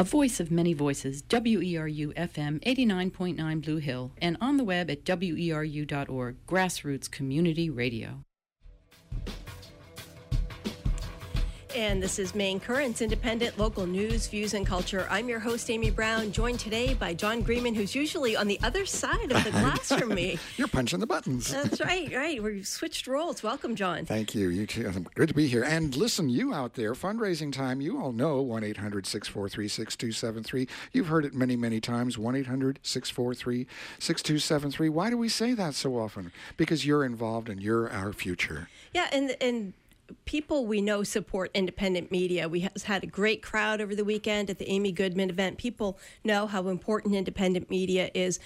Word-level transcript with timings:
A 0.00 0.04
voice 0.04 0.38
of 0.38 0.52
many 0.52 0.74
voices, 0.74 1.24
WERU 1.24 2.14
FM 2.14 2.60
89.9 2.60 3.60
Blue 3.60 3.78
Hill, 3.78 4.12
and 4.22 4.36
on 4.40 4.56
the 4.56 4.62
web 4.62 4.88
at 4.90 5.02
weru.org, 5.04 6.36
grassroots 6.46 7.10
community 7.10 7.68
radio. 7.68 8.22
And 11.78 12.02
this 12.02 12.18
is 12.18 12.34
Maine 12.34 12.58
Currents, 12.58 13.02
independent 13.02 13.56
local 13.56 13.86
news, 13.86 14.26
views, 14.26 14.52
and 14.52 14.66
culture. 14.66 15.06
I'm 15.08 15.28
your 15.28 15.38
host, 15.38 15.70
Amy 15.70 15.92
Brown, 15.92 16.32
joined 16.32 16.58
today 16.58 16.92
by 16.92 17.14
John 17.14 17.40
Greenman, 17.40 17.72
who's 17.72 17.94
usually 17.94 18.34
on 18.34 18.48
the 18.48 18.58
other 18.64 18.84
side 18.84 19.30
of 19.30 19.44
the 19.44 19.50
glass 19.52 19.92
from 19.92 20.12
me. 20.12 20.40
You're 20.56 20.66
punching 20.66 20.98
the 20.98 21.06
buttons. 21.06 21.52
That's 21.52 21.80
right, 21.80 22.12
right. 22.12 22.42
We've 22.42 22.66
switched 22.66 23.06
roles. 23.06 23.44
Welcome, 23.44 23.76
John. 23.76 24.06
Thank 24.06 24.34
you. 24.34 24.48
You 24.48 24.66
too. 24.66 24.90
Good 25.14 25.28
to 25.28 25.34
be 25.34 25.46
here. 25.46 25.62
And 25.62 25.96
listen, 25.96 26.28
you 26.28 26.52
out 26.52 26.74
there, 26.74 26.94
fundraising 26.94 27.52
time, 27.52 27.80
you 27.80 28.02
all 28.02 28.10
know 28.10 28.42
1 28.42 28.64
800 28.64 29.06
643 29.06 29.68
6273. 29.68 30.66
You've 30.92 31.06
heard 31.06 31.24
it 31.24 31.32
many, 31.32 31.54
many 31.54 31.80
times 31.80 32.18
1 32.18 32.34
800 32.34 32.80
643 32.82 33.68
6273. 34.00 34.88
Why 34.88 35.10
do 35.10 35.16
we 35.16 35.28
say 35.28 35.54
that 35.54 35.76
so 35.76 35.96
often? 35.96 36.32
Because 36.56 36.84
you're 36.84 37.04
involved 37.04 37.48
and 37.48 37.62
you're 37.62 37.88
our 37.88 38.12
future. 38.12 38.68
Yeah, 38.92 39.06
and, 39.12 39.36
and, 39.40 39.74
people 40.24 40.66
we 40.66 40.80
know 40.80 41.02
support 41.02 41.50
independent 41.54 42.10
media. 42.10 42.48
We 42.48 42.68
had 42.84 43.02
a 43.02 43.06
great 43.06 43.42
crowd 43.42 43.80
over 43.80 43.94
the 43.94 44.04
weekend 44.04 44.50
at 44.50 44.58
the 44.58 44.68
Amy 44.68 44.92
Goodman 44.92 45.30
event. 45.30 45.58
People 45.58 45.98
know 46.24 46.46
how 46.46 46.68
important 46.68 47.14
independent 47.14 47.70
media 47.70 48.10
is. 48.14 48.38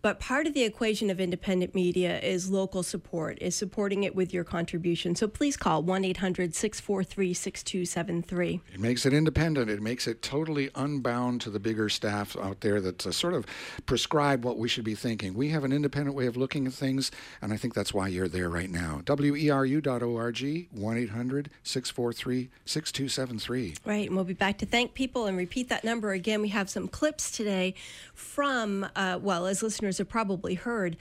But 0.00 0.20
part 0.20 0.46
of 0.46 0.54
the 0.54 0.62
equation 0.62 1.10
of 1.10 1.18
independent 1.18 1.74
media 1.74 2.20
is 2.20 2.48
local 2.48 2.84
support, 2.84 3.38
is 3.40 3.56
supporting 3.56 4.04
it 4.04 4.14
with 4.14 4.32
your 4.32 4.44
contribution. 4.44 5.16
So 5.16 5.26
please 5.26 5.56
call 5.56 5.82
1 5.82 6.04
800 6.04 6.54
643 6.54 7.34
6273. 7.34 8.60
It 8.74 8.80
makes 8.80 9.04
it 9.04 9.12
independent. 9.12 9.68
It 9.68 9.82
makes 9.82 10.06
it 10.06 10.22
totally 10.22 10.70
unbound 10.76 11.40
to 11.42 11.50
the 11.50 11.58
bigger 11.58 11.88
staff 11.88 12.36
out 12.36 12.60
there 12.60 12.80
that 12.80 13.06
uh, 13.06 13.10
sort 13.10 13.34
of 13.34 13.44
prescribe 13.86 14.44
what 14.44 14.56
we 14.56 14.68
should 14.68 14.84
be 14.84 14.94
thinking. 14.94 15.34
We 15.34 15.48
have 15.48 15.64
an 15.64 15.72
independent 15.72 16.16
way 16.16 16.26
of 16.26 16.36
looking 16.36 16.66
at 16.66 16.72
things, 16.72 17.10
and 17.42 17.52
I 17.52 17.56
think 17.56 17.74
that's 17.74 17.92
why 17.92 18.06
you're 18.06 18.28
there 18.28 18.48
right 18.48 18.70
now. 18.70 19.02
WERU.org, 19.04 20.68
1 20.70 20.96
800 20.98 21.50
643 21.64 22.48
6273. 22.64 23.74
Right, 23.84 24.06
and 24.06 24.14
we'll 24.14 24.24
be 24.24 24.32
back 24.32 24.58
to 24.58 24.66
thank 24.66 24.94
people 24.94 25.26
and 25.26 25.36
repeat 25.36 25.68
that 25.70 25.82
number 25.82 26.12
again. 26.12 26.40
We 26.40 26.48
have 26.48 26.70
some 26.70 26.86
clips 26.86 27.32
today 27.32 27.74
from, 28.14 28.86
uh, 28.94 29.18
well, 29.20 29.46
as 29.46 29.62
listeners 29.62 29.87
have 29.96 30.10
probably 30.10 30.54
heard, 30.54 30.98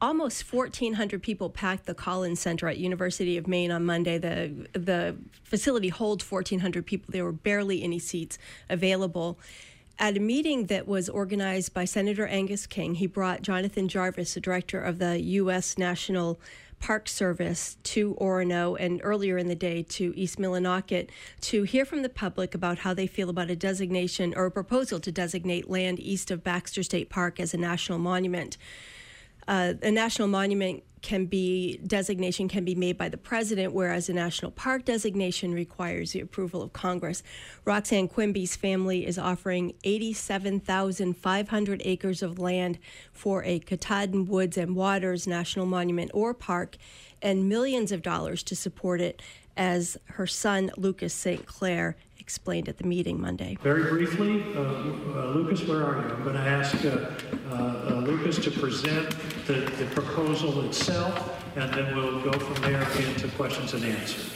almost 0.00 0.50
1,400 0.50 1.22
people 1.22 1.50
packed 1.50 1.84
the 1.84 1.94
Collins 1.94 2.40
Center 2.40 2.68
at 2.68 2.78
University 2.78 3.36
of 3.36 3.46
Maine 3.46 3.70
on 3.70 3.84
Monday. 3.84 4.16
The 4.16 4.68
the 4.72 5.16
facility 5.44 5.88
holds 5.88 6.28
1,400 6.30 6.86
people. 6.86 7.12
There 7.12 7.24
were 7.24 7.32
barely 7.32 7.82
any 7.82 7.98
seats 7.98 8.38
available. 8.70 9.38
At 10.00 10.16
a 10.16 10.20
meeting 10.20 10.66
that 10.66 10.86
was 10.86 11.08
organized 11.08 11.74
by 11.74 11.84
Senator 11.84 12.26
Angus 12.28 12.66
King, 12.66 12.94
he 12.94 13.08
brought 13.08 13.42
Jonathan 13.42 13.88
Jarvis, 13.88 14.34
the 14.34 14.40
director 14.40 14.80
of 14.80 15.00
the 15.00 15.20
U.S. 15.20 15.76
National 15.76 16.38
Park 16.80 17.08
Service 17.08 17.76
to 17.82 18.14
Orono 18.14 18.76
and 18.78 19.00
earlier 19.02 19.38
in 19.38 19.48
the 19.48 19.54
day 19.54 19.82
to 19.82 20.12
East 20.16 20.38
Millinocket 20.38 21.08
to 21.42 21.62
hear 21.64 21.84
from 21.84 22.02
the 22.02 22.08
public 22.08 22.54
about 22.54 22.78
how 22.78 22.94
they 22.94 23.06
feel 23.06 23.30
about 23.30 23.50
a 23.50 23.56
designation 23.56 24.32
or 24.36 24.46
a 24.46 24.50
proposal 24.50 25.00
to 25.00 25.12
designate 25.12 25.68
land 25.68 26.00
east 26.00 26.30
of 26.30 26.42
Baxter 26.44 26.82
State 26.82 27.10
Park 27.10 27.40
as 27.40 27.54
a 27.54 27.58
national 27.58 27.98
monument. 27.98 28.56
Uh, 29.46 29.74
a 29.82 29.90
national 29.90 30.28
monument 30.28 30.82
can 31.02 31.26
be 31.26 31.78
designation 31.78 32.48
can 32.48 32.64
be 32.64 32.74
made 32.74 32.98
by 32.98 33.08
the 33.08 33.16
president, 33.16 33.72
whereas 33.72 34.08
a 34.08 34.12
national 34.12 34.50
park 34.50 34.84
designation 34.84 35.52
requires 35.52 36.12
the 36.12 36.20
approval 36.20 36.62
of 36.62 36.72
Congress. 36.72 37.22
Roxanne 37.64 38.08
Quimby's 38.08 38.56
family 38.56 39.06
is 39.06 39.18
offering 39.18 39.74
87,500 39.84 41.82
acres 41.84 42.22
of 42.22 42.38
land 42.38 42.78
for 43.12 43.44
a 43.44 43.58
Katahdin 43.58 44.26
Woods 44.26 44.56
and 44.56 44.74
Waters 44.76 45.26
National 45.26 45.66
Monument 45.66 46.10
or 46.14 46.34
Park, 46.34 46.76
and 47.20 47.48
millions 47.48 47.92
of 47.92 48.02
dollars 48.02 48.42
to 48.44 48.56
support 48.56 49.00
it, 49.00 49.22
as 49.56 49.96
her 50.04 50.26
son 50.26 50.70
Lucas 50.76 51.12
St. 51.12 51.44
Clair 51.46 51.96
explained 52.28 52.68
at 52.68 52.76
the 52.76 52.84
meeting 52.84 53.18
Monday. 53.18 53.56
Very 53.62 53.84
briefly, 53.84 54.44
uh, 54.54 54.60
uh, 54.60 55.26
Lucas, 55.28 55.66
where 55.66 55.82
are 55.82 55.96
you? 55.96 56.14
I'm 56.14 56.22
going 56.24 56.34
to 56.34 56.42
ask 56.42 56.84
uh, 56.84 56.88
uh, 57.50 57.54
uh, 57.54 57.94
Lucas 58.04 58.36
to 58.44 58.50
present 58.50 59.16
the, 59.46 59.54
the 59.78 59.86
proposal 59.94 60.62
itself, 60.66 61.42
and 61.56 61.72
then 61.72 61.96
we'll 61.96 62.20
go 62.20 62.32
from 62.38 62.70
there 62.70 62.82
into 63.00 63.28
questions 63.28 63.72
and 63.72 63.82
answers. 63.82 64.34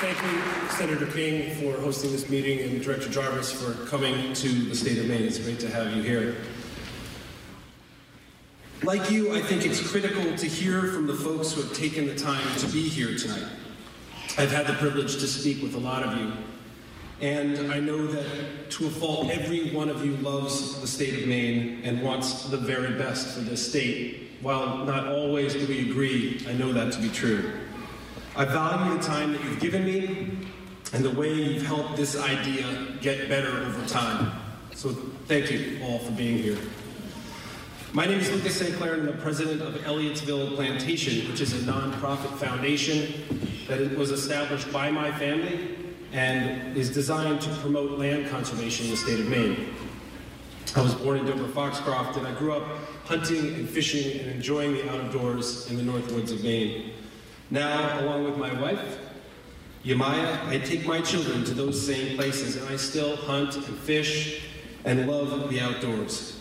Thank 0.00 0.22
you, 0.22 0.68
Senator 1.02 1.18
King, 1.18 1.54
for 1.56 1.80
hosting 1.80 2.12
this 2.12 2.28
meeting 2.28 2.60
and 2.60 2.80
Director 2.80 3.08
Jarvis 3.08 3.50
for 3.50 3.72
coming 3.86 4.32
to 4.34 4.48
the 4.48 4.74
state 4.74 4.98
of 4.98 5.06
Maine. 5.06 5.22
It's 5.22 5.38
great 5.38 5.58
to 5.58 5.68
have 5.68 5.92
you 5.96 6.00
here. 6.00 6.36
Like 8.84 9.10
you, 9.10 9.34
I 9.34 9.40
think 9.40 9.66
it's 9.66 9.80
critical 9.90 10.36
to 10.36 10.46
hear 10.46 10.82
from 10.92 11.08
the 11.08 11.14
folks 11.14 11.52
who 11.52 11.62
have 11.62 11.72
taken 11.72 12.06
the 12.06 12.14
time 12.14 12.46
to 12.58 12.66
be 12.68 12.82
here 12.88 13.18
tonight. 13.18 13.48
I've 14.38 14.52
had 14.52 14.68
the 14.68 14.74
privilege 14.74 15.14
to 15.14 15.26
speak 15.26 15.60
with 15.60 15.74
a 15.74 15.78
lot 15.78 16.04
of 16.04 16.16
you, 16.16 16.32
and 17.20 17.72
I 17.72 17.80
know 17.80 18.06
that 18.06 18.70
to 18.70 18.86
a 18.86 18.90
fault, 18.90 19.28
every 19.30 19.70
one 19.70 19.88
of 19.88 20.06
you 20.06 20.16
loves 20.18 20.80
the 20.80 20.86
state 20.86 21.20
of 21.20 21.26
Maine 21.26 21.80
and 21.82 22.00
wants 22.00 22.44
the 22.44 22.58
very 22.58 22.96
best 22.96 23.34
for 23.34 23.40
this 23.40 23.68
state. 23.68 24.30
While 24.40 24.84
not 24.84 25.08
always 25.08 25.54
do 25.54 25.66
we 25.66 25.90
agree, 25.90 26.44
I 26.48 26.52
know 26.52 26.72
that 26.72 26.92
to 26.92 27.00
be 27.00 27.08
true. 27.08 27.50
I 28.36 28.44
value 28.44 28.96
the 28.96 29.02
time 29.02 29.32
that 29.32 29.42
you've 29.42 29.60
given 29.60 29.84
me 29.84 30.41
and 30.92 31.04
the 31.04 31.10
way 31.10 31.32
you've 31.32 31.66
helped 31.66 31.96
this 31.96 32.16
idea 32.18 32.64
get 33.00 33.28
better 33.28 33.48
over 33.48 33.86
time. 33.86 34.32
So 34.74 34.90
thank 35.26 35.50
you 35.50 35.80
all 35.82 35.98
for 35.98 36.12
being 36.12 36.38
here. 36.38 36.58
My 37.94 38.06
name 38.06 38.20
is 38.20 38.30
Lucas 38.30 38.56
St. 38.56 38.74
Clair, 38.76 38.94
and 38.94 39.02
I'm 39.02 39.16
the 39.16 39.22
president 39.22 39.60
of 39.62 39.74
Elliotsville 39.84 40.54
Plantation, 40.54 41.30
which 41.30 41.40
is 41.40 41.52
a 41.52 41.70
nonprofit 41.70 42.36
foundation 42.38 43.12
that 43.68 43.96
was 43.96 44.10
established 44.10 44.72
by 44.72 44.90
my 44.90 45.12
family 45.12 45.76
and 46.12 46.76
is 46.76 46.90
designed 46.90 47.40
to 47.42 47.50
promote 47.56 47.98
land 47.98 48.28
conservation 48.30 48.86
in 48.86 48.92
the 48.92 48.96
state 48.96 49.20
of 49.20 49.28
Maine. 49.28 49.74
I 50.74 50.80
was 50.80 50.94
born 50.94 51.18
in 51.18 51.26
Dover 51.26 51.48
Foxcroft, 51.48 52.16
and 52.16 52.26
I 52.26 52.32
grew 52.34 52.54
up 52.54 52.64
hunting 53.04 53.54
and 53.54 53.68
fishing 53.68 54.20
and 54.20 54.30
enjoying 54.30 54.72
the 54.72 54.90
outdoors 54.90 55.70
in 55.70 55.76
the 55.76 55.82
north 55.82 56.10
woods 56.12 56.32
of 56.32 56.42
Maine. 56.42 56.92
Now, 57.50 58.00
along 58.00 58.24
with 58.24 58.38
my 58.38 58.58
wife, 58.58 58.98
Yemaya, 59.84 60.46
I 60.46 60.58
take 60.58 60.86
my 60.86 61.00
children 61.00 61.44
to 61.44 61.54
those 61.54 61.84
same 61.84 62.16
places, 62.16 62.56
and 62.56 62.68
I 62.68 62.76
still 62.76 63.16
hunt 63.16 63.56
and 63.56 63.64
fish 63.64 64.42
and 64.84 65.08
love 65.08 65.50
the 65.50 65.60
outdoors. 65.60 66.38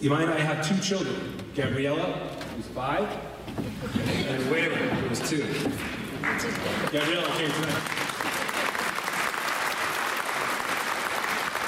Yemaya 0.00 0.24
and 0.24 0.32
I 0.32 0.40
have 0.40 0.66
two 0.66 0.76
children, 0.80 1.14
Gabriella, 1.54 2.02
who's 2.56 2.66
five, 2.66 3.08
and 3.56 4.42
Waylon, 4.44 4.90
who 4.90 5.10
is 5.10 5.20
two. 5.20 5.46
Gabriella 6.90 7.30
came 7.38 7.50
tonight. 7.50 7.82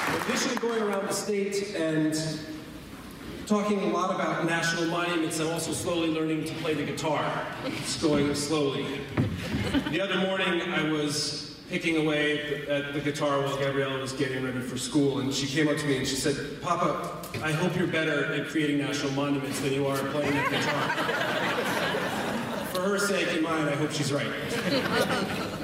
In 0.09 0.23
addition 0.23 0.51
to 0.55 0.61
going 0.61 0.83
around 0.83 1.07
the 1.07 1.13
state 1.13 1.75
and 1.77 2.15
talking 3.47 3.81
a 3.81 3.87
lot 3.87 4.15
about 4.15 4.45
national 4.45 4.87
monuments. 4.87 5.41
I'm 5.41 5.49
also 5.49 5.73
slowly 5.73 6.11
learning 6.15 6.45
to 6.45 6.55
play 6.55 6.75
the 6.75 6.85
guitar. 6.85 7.45
It's 7.65 8.01
going 8.01 8.33
slowly. 8.37 8.87
The 9.91 10.01
other 10.01 10.19
morning, 10.19 10.63
I 10.63 10.91
was 10.91 11.57
picking 11.69 11.97
away 11.97 12.67
at 12.67 12.95
the 12.95 13.01
guitar 13.01 13.41
while 13.41 13.57
Gabriella 13.57 14.01
was 14.01 14.13
getting 14.13 14.45
ready 14.45 14.61
for 14.61 14.79
school, 14.79 15.21
and 15.21 15.33
she 15.33 15.47
came 15.47 15.69
up 15.69 15.77
to 15.77 15.87
me 15.87 15.99
and 15.99 16.07
she 16.07 16.17
said, 16.17 16.61
Papa, 16.61 17.17
I 17.43 17.53
hope 17.53 17.77
you're 17.77 17.87
better 17.87 18.33
at 18.33 18.49
creating 18.49 18.79
national 18.79 19.13
monuments 19.13 19.61
than 19.61 19.73
you 19.73 19.87
are 19.87 19.97
at 19.97 20.13
playing 20.13 20.35
the 20.35 20.51
guitar. 20.51 20.91
for 22.73 22.83
her 22.83 22.99
sake 22.99 23.29
and 23.33 23.43
mine, 23.43 23.69
I 23.69 23.77
hope 23.77 23.93
she's 23.93 24.13
right. 24.13 24.27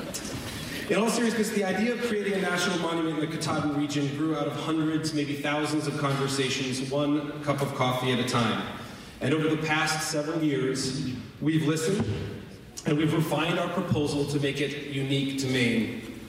In 0.89 0.99
all 0.99 1.11
seriousness, 1.11 1.51
the 1.51 1.65
idea 1.65 1.95
of 1.95 2.03
creating 2.03 2.35
a 2.35 2.41
national 2.41 2.79
monument 2.79 3.19
in 3.19 3.29
the 3.29 3.37
Katahdin 3.37 3.77
region 3.77 4.07
grew 4.17 4.37
out 4.37 4.47
of 4.47 4.53
hundreds, 4.53 5.13
maybe 5.13 5.35
thousands 5.35 5.89
of 5.89 5.99
conversations, 5.99 6.89
one 6.89 7.43
cup 7.43 7.61
of 7.61 7.75
coffee 7.75 8.13
at 8.13 8.21
a 8.21 8.29
time. 8.29 8.65
And 9.21 9.35
over 9.35 9.49
the 9.49 9.61
past 9.67 10.13
several 10.13 10.41
years, 10.41 11.11
we've 11.41 11.67
listened 11.67 12.07
and 12.87 12.97
we've 12.97 13.13
refined 13.13 13.59
our 13.59 13.69
proposal 13.69 14.25
to 14.25 14.41
make 14.41 14.61
it 14.61 14.95
unique 14.95 15.41
to 15.41 15.49
Maine. 15.49 16.21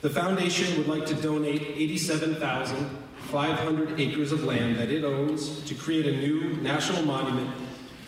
The 0.00 0.10
foundation 0.10 0.78
would 0.78 0.86
like 0.86 1.04
to 1.06 1.14
donate 1.14 1.62
87,500 1.62 4.00
acres 4.00 4.30
of 4.30 4.44
land 4.44 4.76
that 4.76 4.90
it 4.90 5.02
owns 5.04 5.60
to 5.62 5.74
create 5.74 6.06
a 6.06 6.12
new 6.12 6.52
national 6.62 7.02
monument 7.02 7.50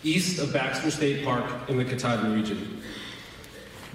east 0.04 0.38
of 0.38 0.52
Baxter 0.52 0.92
State 0.92 1.24
Park 1.24 1.68
in 1.68 1.76
the 1.76 1.84
Katahdin 1.84 2.32
region. 2.32 2.80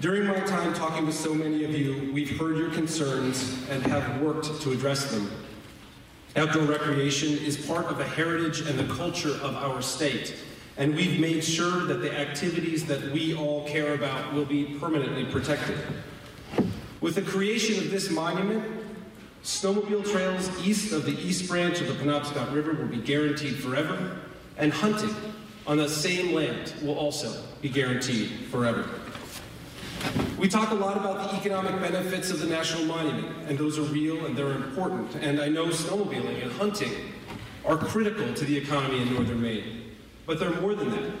During 0.00 0.26
my 0.26 0.40
time 0.40 0.74
talking 0.74 1.06
with 1.06 1.14
so 1.14 1.32
many 1.32 1.64
of 1.64 1.70
you, 1.70 2.12
we've 2.12 2.38
heard 2.38 2.58
your 2.58 2.68
concerns 2.70 3.66
and 3.70 3.82
have 3.86 4.20
worked 4.20 4.60
to 4.62 4.72
address 4.72 5.10
them. 5.10 5.30
Outdoor 6.36 6.64
recreation 6.64 7.38
is 7.38 7.56
part 7.66 7.86
of 7.86 7.96
the 7.98 8.04
heritage 8.04 8.68
and 8.68 8.78
the 8.78 8.94
culture 8.94 9.32
of 9.42 9.54
our 9.54 9.80
state, 9.80 10.34
and 10.76 10.94
we've 10.94 11.20
made 11.20 11.44
sure 11.44 11.84
that 11.84 12.00
the 12.00 12.18
activities 12.18 12.86
that 12.86 13.02
we 13.12 13.34
all 13.34 13.66
care 13.68 13.94
about 13.94 14.32
will 14.32 14.44
be 14.44 14.76
permanently 14.80 15.24
protected. 15.26 15.78
With 17.00 17.14
the 17.14 17.22
creation 17.22 17.78
of 17.84 17.90
this 17.90 18.10
monument, 18.10 18.64
snowmobile 19.42 20.10
trails 20.10 20.50
east 20.64 20.92
of 20.92 21.04
the 21.04 21.12
East 21.12 21.48
Branch 21.48 21.80
of 21.80 21.88
the 21.88 21.94
Penobscot 21.94 22.54
River 22.54 22.74
will 22.74 22.86
be 22.86 22.98
guaranteed 22.98 23.56
forever, 23.56 24.18
and 24.56 24.72
hunting 24.72 25.14
on 25.66 25.76
the 25.76 25.88
same 25.88 26.34
land 26.34 26.72
will 26.82 26.98
also 26.98 27.42
be 27.60 27.68
guaranteed 27.68 28.30
forever. 28.50 28.88
We 30.38 30.48
talk 30.48 30.70
a 30.70 30.74
lot 30.74 30.96
about 30.96 31.30
the 31.30 31.36
economic 31.36 31.80
benefits 31.80 32.30
of 32.30 32.40
the 32.40 32.46
National 32.46 32.84
Monument, 32.84 33.48
and 33.48 33.56
those 33.56 33.78
are 33.78 33.82
real 33.82 34.26
and 34.26 34.36
they're 34.36 34.50
important. 34.50 35.14
And 35.16 35.40
I 35.40 35.48
know 35.48 35.66
snowmobiling 35.66 36.42
and 36.42 36.50
hunting 36.52 36.92
are 37.64 37.76
critical 37.76 38.34
to 38.34 38.44
the 38.44 38.56
economy 38.56 39.02
in 39.02 39.14
northern 39.14 39.40
Maine, 39.40 39.81
but 40.26 40.38
they're 40.38 40.60
more 40.60 40.74
than 40.74 40.90
that. 40.90 41.12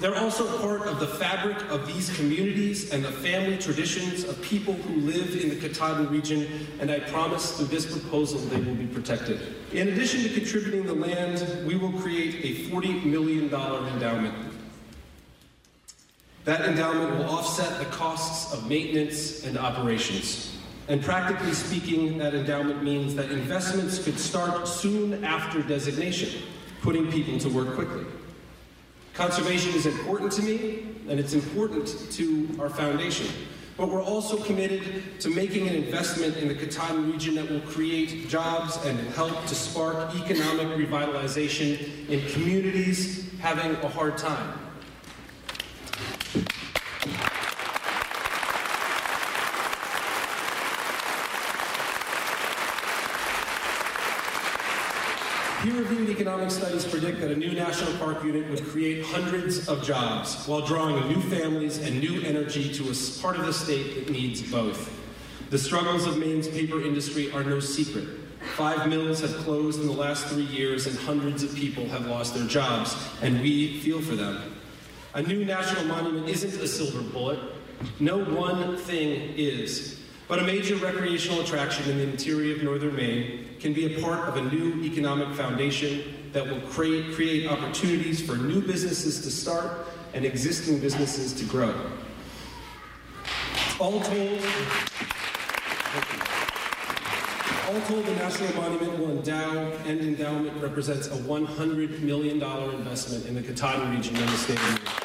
They're 0.00 0.16
also 0.16 0.58
part 0.58 0.86
of 0.88 1.00
the 1.00 1.06
fabric 1.06 1.70
of 1.70 1.86
these 1.86 2.14
communities 2.16 2.92
and 2.92 3.04
the 3.04 3.12
family 3.12 3.58
traditions 3.58 4.24
of 4.24 4.40
people 4.40 4.72
who 4.72 5.00
live 5.00 5.36
in 5.42 5.50
the 5.50 5.56
Katahdin 5.56 6.08
region, 6.08 6.48
and 6.80 6.90
I 6.90 7.00
promise 7.00 7.56
through 7.56 7.66
this 7.66 7.90
proposal 7.90 8.38
they 8.40 8.60
will 8.60 8.74
be 8.74 8.86
protected. 8.86 9.40
In 9.72 9.88
addition 9.88 10.22
to 10.22 10.30
contributing 10.30 10.86
the 10.86 10.94
land, 10.94 11.66
we 11.66 11.76
will 11.76 11.92
create 11.92 12.36
a 12.42 12.70
$40 12.70 13.04
million 13.04 13.44
endowment. 13.44 14.34
That 16.44 16.62
endowment 16.62 17.18
will 17.18 17.30
offset 17.30 17.78
the 17.78 17.84
costs 17.86 18.52
of 18.52 18.68
maintenance 18.68 19.44
and 19.44 19.58
operations. 19.58 20.58
And 20.88 21.02
practically 21.02 21.52
speaking, 21.52 22.18
that 22.18 22.34
endowment 22.34 22.82
means 22.82 23.14
that 23.14 23.30
investments 23.30 24.02
could 24.02 24.18
start 24.18 24.66
soon 24.66 25.22
after 25.24 25.62
designation, 25.62 26.42
putting 26.82 27.10
people 27.10 27.38
to 27.38 27.48
work 27.48 27.74
quickly. 27.74 28.04
Conservation 29.14 29.72
is 29.74 29.86
important 29.86 30.32
to 30.32 30.42
me, 30.42 30.86
and 31.08 31.18
it's 31.18 31.32
important 31.32 32.10
to 32.12 32.48
our 32.60 32.68
foundation. 32.68 33.26
But 33.76 33.88
we're 33.88 34.02
also 34.02 34.36
committed 34.36 35.18
to 35.20 35.30
making 35.30 35.68
an 35.68 35.74
investment 35.74 36.36
in 36.36 36.48
the 36.48 36.54
Katahdin 36.54 37.10
region 37.10 37.36
that 37.36 37.48
will 37.50 37.60
create 37.60 38.28
jobs 38.28 38.76
and 38.84 38.98
help 39.10 39.46
to 39.46 39.54
spark 39.54 40.14
economic 40.14 40.68
revitalization 40.76 42.08
in 42.08 42.26
communities 42.30 43.30
having 43.38 43.74
a 43.76 43.88
hard 43.88 44.18
time. 44.18 44.58
Economic 56.12 56.50
studies 56.50 56.84
predict 56.84 57.20
that 57.20 57.30
a 57.30 57.36
new 57.36 57.52
national 57.52 57.90
park 57.94 58.22
unit 58.22 58.48
would 58.50 58.62
create 58.66 59.02
hundreds 59.02 59.66
of 59.66 59.82
jobs 59.82 60.46
while 60.46 60.60
drawing 60.60 61.08
new 61.08 61.20
families 61.22 61.78
and 61.78 61.98
new 62.00 62.20
energy 62.20 62.70
to 62.70 62.82
a 62.90 63.22
part 63.22 63.36
of 63.36 63.46
the 63.46 63.52
state 63.52 63.94
that 63.94 64.12
needs 64.12 64.42
both. 64.42 64.90
The 65.48 65.56
struggles 65.56 66.06
of 66.06 66.18
Maine's 66.18 66.48
paper 66.48 66.82
industry 66.82 67.32
are 67.32 67.42
no 67.42 67.60
secret. 67.60 68.06
Five 68.56 68.90
mills 68.90 69.22
have 69.22 69.34
closed 69.38 69.80
in 69.80 69.86
the 69.86 69.92
last 69.92 70.26
three 70.26 70.44
years 70.44 70.86
and 70.86 70.98
hundreds 70.98 71.42
of 71.42 71.54
people 71.54 71.86
have 71.86 72.04
lost 72.04 72.34
their 72.34 72.46
jobs, 72.46 72.94
and 73.22 73.40
we 73.40 73.80
feel 73.80 74.02
for 74.02 74.14
them. 74.14 74.54
A 75.14 75.22
new 75.22 75.46
national 75.46 75.84
monument 75.86 76.28
isn't 76.28 76.60
a 76.62 76.68
silver 76.68 77.00
bullet. 77.00 77.38
No 78.00 78.22
one 78.22 78.76
thing 78.76 79.32
is. 79.36 80.01
But 80.32 80.38
a 80.38 80.44
major 80.44 80.76
recreational 80.76 81.42
attraction 81.42 81.90
in 81.90 81.98
the 81.98 82.04
interior 82.04 82.56
of 82.56 82.62
northern 82.62 82.96
Maine 82.96 83.50
can 83.60 83.74
be 83.74 83.94
a 83.94 84.00
part 84.00 84.30
of 84.30 84.38
a 84.38 84.40
new 84.40 84.82
economic 84.82 85.28
foundation 85.34 86.30
that 86.32 86.48
will 86.48 86.62
create, 86.70 87.14
create 87.14 87.50
opportunities 87.50 88.22
for 88.26 88.36
new 88.36 88.62
businesses 88.62 89.20
to 89.24 89.30
start 89.30 89.88
and 90.14 90.24
existing 90.24 90.80
businesses 90.80 91.34
to 91.34 91.44
grow. 91.44 91.74
All 93.78 94.00
told, 94.00 94.40
all 97.68 97.80
told, 97.82 98.06
the 98.06 98.14
National 98.16 98.54
Monument 98.54 98.98
will 99.00 99.10
endow 99.10 99.70
and 99.84 100.00
endowment 100.00 100.62
represents 100.62 101.08
a 101.08 101.16
$100 101.16 102.00
million 102.00 102.42
investment 102.42 103.26
in 103.26 103.34
the 103.34 103.42
Katahdin 103.42 103.94
region 103.94 104.16
and 104.16 104.28
the 104.30 104.36
state 104.38 104.56
of 104.56 104.70
York. 104.70 105.01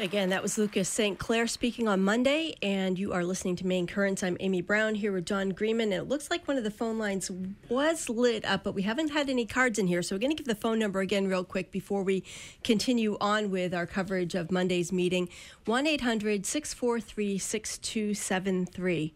Again, 0.00 0.30
that 0.30 0.42
was 0.42 0.56
Lucas 0.56 0.88
St. 0.88 1.18
Clair 1.18 1.46
speaking 1.46 1.86
on 1.86 2.00
Monday, 2.00 2.54
and 2.62 2.98
you 2.98 3.12
are 3.12 3.22
listening 3.22 3.54
to 3.56 3.66
Maine 3.66 3.86
Currents. 3.86 4.22
I'm 4.22 4.38
Amy 4.40 4.62
Brown 4.62 4.94
here 4.94 5.12
with 5.12 5.26
John 5.26 5.50
Greenman, 5.50 5.92
and 5.92 6.00
it 6.00 6.08
looks 6.08 6.30
like 6.30 6.48
one 6.48 6.56
of 6.56 6.64
the 6.64 6.70
phone 6.70 6.96
lines 6.98 7.30
was 7.68 8.08
lit 8.08 8.42
up, 8.46 8.64
but 8.64 8.74
we 8.74 8.80
haven't 8.80 9.10
had 9.10 9.28
any 9.28 9.44
cards 9.44 9.78
in 9.78 9.88
here, 9.88 10.00
so 10.00 10.14
we're 10.14 10.20
going 10.20 10.34
to 10.34 10.42
give 10.42 10.46
the 10.46 10.54
phone 10.54 10.78
number 10.78 11.00
again 11.00 11.28
real 11.28 11.44
quick 11.44 11.70
before 11.70 12.02
we 12.02 12.24
continue 12.64 13.18
on 13.20 13.50
with 13.50 13.74
our 13.74 13.84
coverage 13.84 14.34
of 14.34 14.50
Monday's 14.50 14.90
meeting 14.90 15.28
1 15.66 15.86
800 15.86 16.46
643 16.46 17.36
6273 17.36 19.12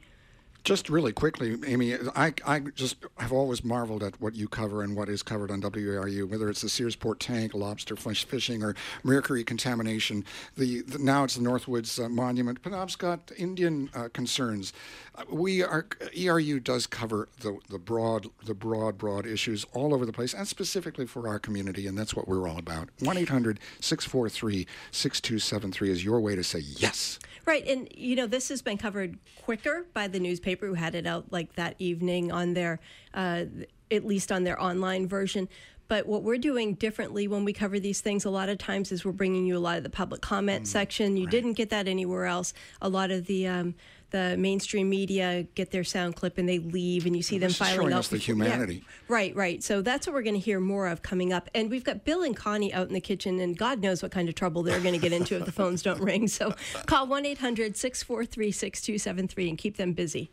just 0.64 0.88
really 0.88 1.12
quickly, 1.12 1.58
Amy, 1.66 1.94
I, 2.16 2.32
I 2.46 2.60
just 2.60 2.96
have 3.18 3.32
always 3.32 3.62
marveled 3.62 4.02
at 4.02 4.18
what 4.18 4.34
you 4.34 4.48
cover 4.48 4.82
and 4.82 4.96
what 4.96 5.10
is 5.10 5.22
covered 5.22 5.50
on 5.50 5.60
WERU, 5.60 6.26
whether 6.28 6.48
it's 6.48 6.62
the 6.62 6.68
Searsport 6.68 7.18
tank, 7.18 7.52
lobster 7.52 7.96
fishing, 7.96 8.62
or 8.62 8.74
mercury 9.02 9.44
contamination. 9.44 10.24
The, 10.56 10.80
the 10.82 10.98
now 10.98 11.24
it's 11.24 11.36
the 11.36 11.42
Northwoods 11.42 12.02
uh, 12.02 12.08
Monument, 12.08 12.62
Penobscot 12.62 13.32
Indian 13.36 13.90
uh, 13.94 14.08
concerns. 14.14 14.72
Uh, 15.14 15.24
we 15.30 15.62
are 15.62 15.86
ERU 16.16 16.60
does 16.60 16.86
cover 16.86 17.28
the, 17.40 17.58
the 17.68 17.78
broad 17.78 18.28
the 18.46 18.54
broad 18.54 18.96
broad 18.96 19.26
issues 19.26 19.66
all 19.74 19.92
over 19.92 20.06
the 20.06 20.12
place, 20.12 20.32
and 20.32 20.48
specifically 20.48 21.06
for 21.06 21.28
our 21.28 21.38
community, 21.38 21.86
and 21.86 21.98
that's 21.98 22.16
what 22.16 22.26
we're 22.26 22.48
all 22.48 22.58
about. 22.58 22.88
One 23.00 23.16
800-643-6273 23.16 25.88
is 25.88 26.02
your 26.02 26.20
way 26.20 26.34
to 26.34 26.42
say 26.42 26.60
yes. 26.60 27.18
Right, 27.44 27.66
and 27.66 27.86
you 27.94 28.16
know 28.16 28.26
this 28.26 28.48
has 28.48 28.62
been 28.62 28.78
covered 28.78 29.18
quicker 29.42 29.84
by 29.92 30.08
the 30.08 30.18
newspaper 30.18 30.53
who 30.60 30.74
had 30.74 30.94
it 30.94 31.06
out 31.06 31.30
like 31.30 31.54
that 31.54 31.74
evening 31.78 32.32
on 32.32 32.54
their, 32.54 32.80
uh, 33.14 33.44
at 33.90 34.04
least 34.04 34.32
on 34.32 34.44
their 34.44 34.60
online 34.60 35.08
version. 35.08 35.48
But 35.86 36.06
what 36.06 36.22
we're 36.22 36.38
doing 36.38 36.74
differently 36.74 37.28
when 37.28 37.44
we 37.44 37.52
cover 37.52 37.78
these 37.78 38.00
things 38.00 38.24
a 38.24 38.30
lot 38.30 38.48
of 38.48 38.58
times 38.58 38.90
is 38.90 39.04
we're 39.04 39.12
bringing 39.12 39.44
you 39.44 39.56
a 39.56 39.60
lot 39.60 39.76
of 39.76 39.82
the 39.82 39.90
public 39.90 40.22
comment 40.22 40.64
mm, 40.64 40.66
section. 40.66 41.16
You 41.16 41.24
right. 41.24 41.30
didn't 41.30 41.52
get 41.54 41.70
that 41.70 41.88
anywhere 41.88 42.24
else. 42.24 42.54
A 42.80 42.88
lot 42.88 43.10
of 43.10 43.26
the 43.26 43.46
um, 43.46 43.74
the 44.14 44.36
mainstream 44.36 44.88
media 44.88 45.44
get 45.56 45.72
their 45.72 45.82
sound 45.82 46.14
clip 46.14 46.38
and 46.38 46.48
they 46.48 46.60
leave, 46.60 47.04
and 47.04 47.16
you 47.16 47.22
see 47.22 47.36
them 47.36 47.50
filing 47.50 47.92
up. 47.92 47.98
us 47.98 48.08
the 48.08 48.16
humanity. 48.16 48.76
Yeah. 48.76 49.04
Right, 49.08 49.34
right. 49.34 49.60
So 49.60 49.82
that's 49.82 50.06
what 50.06 50.14
we're 50.14 50.22
going 50.22 50.36
to 50.36 50.40
hear 50.40 50.60
more 50.60 50.86
of 50.86 51.02
coming 51.02 51.32
up. 51.32 51.50
And 51.52 51.68
we've 51.68 51.82
got 51.82 52.04
Bill 52.04 52.22
and 52.22 52.36
Connie 52.36 52.72
out 52.72 52.86
in 52.86 52.94
the 52.94 53.00
kitchen, 53.00 53.40
and 53.40 53.58
God 53.58 53.80
knows 53.80 54.04
what 54.04 54.12
kind 54.12 54.28
of 54.28 54.36
trouble 54.36 54.62
they're 54.62 54.78
going 54.78 54.94
to 54.94 55.00
get 55.00 55.12
into 55.12 55.36
if 55.36 55.44
the 55.44 55.50
phones 55.50 55.82
don't 55.82 56.00
ring. 56.12 56.28
So 56.28 56.54
call 56.86 57.08
1 57.08 57.26
800 57.26 57.76
643 57.76 58.52
6273 58.52 59.48
and 59.48 59.58
keep 59.58 59.76
them 59.78 59.94
busy. 59.94 60.30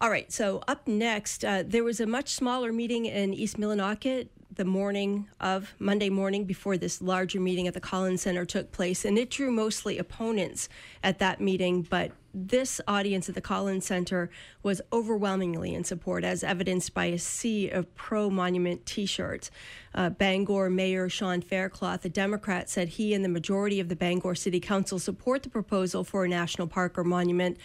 All 0.00 0.10
right, 0.10 0.32
so 0.32 0.60
up 0.66 0.88
next, 0.88 1.44
uh, 1.44 1.62
there 1.64 1.84
was 1.84 2.00
a 2.00 2.06
much 2.06 2.30
smaller 2.30 2.72
meeting 2.72 3.06
in 3.06 3.32
East 3.32 3.56
Millinocket 3.56 4.30
the 4.54 4.64
morning 4.64 5.28
of 5.40 5.74
Monday 5.78 6.10
morning 6.10 6.44
before 6.44 6.76
this 6.76 7.00
larger 7.00 7.40
meeting 7.40 7.68
at 7.68 7.74
the 7.74 7.80
Collins 7.80 8.22
Center 8.22 8.44
took 8.44 8.72
place, 8.72 9.04
and 9.04 9.18
it 9.18 9.30
drew 9.30 9.50
mostly 9.50 9.98
opponents 9.98 10.68
at 11.02 11.18
that 11.18 11.40
meeting, 11.40 11.82
but 11.82 12.12
this 12.32 12.80
audience 12.86 13.28
at 13.28 13.34
the 13.34 13.40
Collins 13.40 13.86
Center 13.86 14.30
was 14.62 14.80
overwhelmingly 14.92 15.74
in 15.74 15.82
support, 15.82 16.24
as 16.24 16.44
evidenced 16.44 16.94
by 16.94 17.06
a 17.06 17.18
sea 17.18 17.68
of 17.68 17.92
pro 17.94 18.30
monument 18.30 18.86
t 18.86 19.06
shirts. 19.06 19.50
Uh, 19.92 20.10
Bangor 20.10 20.70
Mayor 20.70 21.08
Sean 21.08 21.40
Faircloth, 21.40 22.04
a 22.04 22.08
Democrat, 22.08 22.70
said 22.70 22.90
he 22.90 23.12
and 23.14 23.24
the 23.24 23.28
majority 23.28 23.80
of 23.80 23.88
the 23.88 23.96
Bangor 23.96 24.36
City 24.36 24.60
Council 24.60 25.00
support 25.00 25.42
the 25.42 25.48
proposal 25.48 26.04
for 26.04 26.24
a 26.24 26.28
national 26.28 26.68
park 26.68 26.96
or 26.96 27.02
monument, 27.02 27.58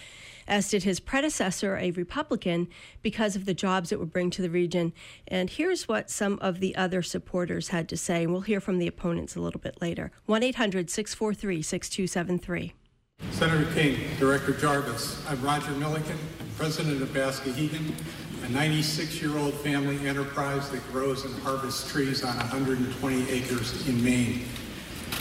as 0.47 0.69
did 0.69 0.83
his 0.83 0.99
predecessor, 0.99 1.77
a 1.77 1.91
Republican, 1.91 2.67
because 3.03 3.35
of 3.35 3.45
the 3.45 3.53
jobs 3.53 3.91
it 3.91 3.99
would 3.99 4.11
bring 4.11 4.31
to 4.31 4.41
the 4.41 4.49
region. 4.49 4.93
And 5.27 5.51
here's 5.51 5.87
what 5.87 6.09
some 6.09 6.39
of 6.41 6.59
the 6.59 6.74
other 6.75 7.01
supporters 7.01 7.69
had 7.69 7.89
to 7.89 7.97
say. 7.97 8.23
And 8.23 8.31
We'll 8.31 8.41
hear 8.41 8.59
from 8.59 8.79
the 8.79 8.87
opponents 8.87 9.35
a 9.35 9.41
little 9.41 9.59
bit 9.59 9.81
later. 9.81 10.11
1 10.25 10.43
800 10.43 10.89
643 10.89 11.61
6273. 11.61 12.73
Senator 13.31 13.71
King, 13.73 13.99
Director 14.19 14.51
Jarvis, 14.53 15.25
I'm 15.29 15.41
Roger 15.41 15.71
Milliken, 15.71 16.17
President 16.57 17.01
of 17.01 17.09
Baskahegan, 17.09 17.93
a 18.43 18.47
96-year-old 18.47 19.53
family 19.55 20.05
enterprise 20.07 20.69
that 20.69 20.85
grows 20.91 21.23
and 21.25 21.33
harvests 21.41 21.89
trees 21.91 22.23
on 22.23 22.35
120 22.35 23.29
acres 23.29 23.87
in 23.87 24.03
Maine. 24.03 24.41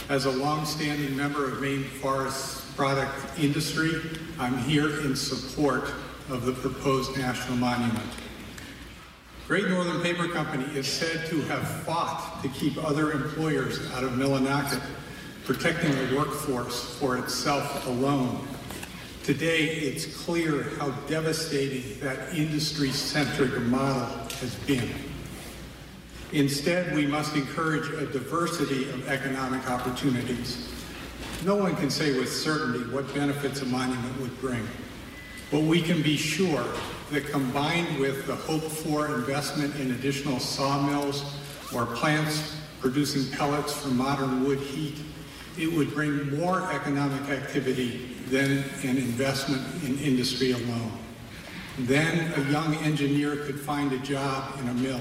As 0.09 0.27
a 0.27 0.31
long-standing 0.31 1.17
member 1.17 1.49
of 1.49 1.61
Maine 1.61 1.85
Forest 1.85 2.77
product 2.77 3.15
industry, 3.39 3.93
I'm 4.39 4.59
here 4.59 5.01
in 5.01 5.15
support 5.15 5.93
of 6.29 6.45
the 6.45 6.53
proposed 6.53 7.17
national 7.17 7.57
monument. 7.57 8.05
Great 9.47 9.69
Northern 9.69 10.01
Paper 10.01 10.27
Company 10.27 10.65
is 10.75 10.87
said 10.87 11.27
to 11.27 11.43
have 11.43 11.69
fought 11.83 12.41
to 12.41 12.49
keep 12.49 12.83
other 12.83 13.13
employers 13.13 13.79
out 13.93 14.03
of 14.03 14.13
Millinocket 14.13 14.81
protecting 15.45 15.91
the 15.91 16.17
workforce 16.17 16.99
for 16.99 17.19
itself 17.19 17.87
alone. 17.87 18.49
Today, 19.23 19.67
it's 19.67 20.25
clear 20.25 20.63
how 20.79 20.93
devastating 21.09 22.01
that 22.01 22.35
industry-centric 22.35 23.61
model 23.65 24.07
has 24.39 24.55
been. 24.67 24.89
Instead, 26.33 26.95
we 26.95 27.07
must 27.07 27.37
encourage 27.37 27.91
a 27.91 28.07
diversity 28.07 28.89
of 28.93 29.07
economic 29.09 29.71
opportunities. 29.71 30.73
No 31.45 31.55
one 31.55 31.77
can 31.77 31.91
say 31.91 32.19
with 32.19 32.33
certainty 32.33 32.91
what 32.91 33.13
benefits 33.13 33.61
a 33.61 33.67
monument 33.67 34.19
would 34.23 34.41
bring, 34.41 34.67
but 35.51 35.61
we 35.61 35.83
can 35.83 36.01
be 36.01 36.17
sure 36.17 36.65
that 37.15 37.27
combined 37.29 37.99
with 38.01 38.27
the 38.27 38.35
hoped 38.35 38.71
for 38.71 39.07
investment 39.15 39.75
in 39.77 39.93
additional 39.93 40.41
sawmills 40.41 41.25
or 41.73 41.87
plants 41.87 42.57
producing 42.81 43.31
pellets 43.37 43.73
for 43.73 43.89
modern 43.89 44.45
wood 44.45 44.59
heat, 44.59 44.97
it 45.57 45.73
would 45.73 45.95
bring 45.95 46.37
more 46.37 46.71
economic 46.73 47.23
activity 47.31 48.17
than 48.27 48.65
an 48.83 48.97
investment 48.97 49.63
in 49.85 49.97
industry 50.01 50.51
alone. 50.51 50.93
Then 51.79 52.33
a 52.33 52.51
young 52.51 52.75
engineer 52.79 53.37
could 53.37 53.61
find 53.61 53.93
a 53.93 53.99
job 53.99 54.59
in 54.59 54.69
a 54.69 54.75
mill, 54.75 55.01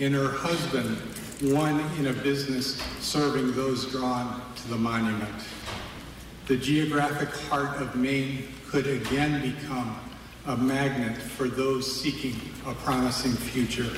and 0.00 0.14
her 0.14 0.30
husband 0.30 0.98
one 1.54 1.80
in 1.98 2.08
a 2.08 2.12
business 2.12 2.76
serving 3.00 3.52
those 3.52 3.90
drawn 3.90 4.42
to 4.54 4.68
the 4.68 4.76
monument. 4.76 5.44
The 6.46 6.58
geographic 6.58 7.30
heart 7.48 7.80
of 7.80 7.96
Maine 7.96 8.48
could 8.68 8.86
again 8.86 9.40
become 9.40 9.98
a 10.46 10.56
magnet 10.56 11.16
for 11.16 11.48
those 11.48 12.00
seeking 12.00 12.34
a 12.66 12.74
promising 12.74 13.32
future. 13.32 13.90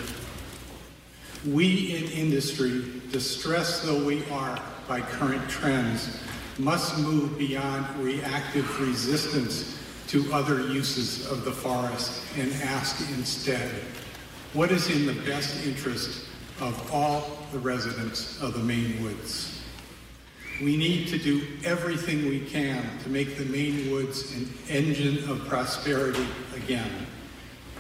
We 1.47 1.97
in 1.97 2.05
industry, 2.11 2.85
distressed 3.11 3.85
though 3.85 4.05
we 4.05 4.25
are 4.31 4.61
by 4.87 5.01
current 5.01 5.49
trends, 5.49 6.19
must 6.59 6.99
move 6.99 7.39
beyond 7.39 7.87
reactive 7.99 8.81
resistance 8.81 9.79
to 10.09 10.31
other 10.33 10.61
uses 10.69 11.31
of 11.31 11.45
the 11.45 11.53
forest 11.53 12.23
and 12.37 12.53
ask 12.63 13.01
instead, 13.17 13.71
what 14.53 14.71
is 14.71 14.91
in 14.91 15.07
the 15.07 15.21
best 15.23 15.67
interest 15.67 16.27
of 16.61 16.93
all 16.93 17.39
the 17.53 17.59
residents 17.59 18.41
of 18.41 18.55
the 18.55 18.61
Maine 18.61 19.03
Woods? 19.03 19.54
We 20.63 20.77
need 20.77 21.09
to 21.09 21.19
do 21.19 21.43
everything 21.65 22.29
we 22.29 22.39
can 22.39 22.85
to 23.03 23.09
make 23.09 23.37
the 23.37 23.45
Maine 23.47 23.91
Woods 23.91 24.33
an 24.37 24.49
engine 24.69 25.29
of 25.29 25.45
prosperity 25.49 26.25
again. 26.55 26.91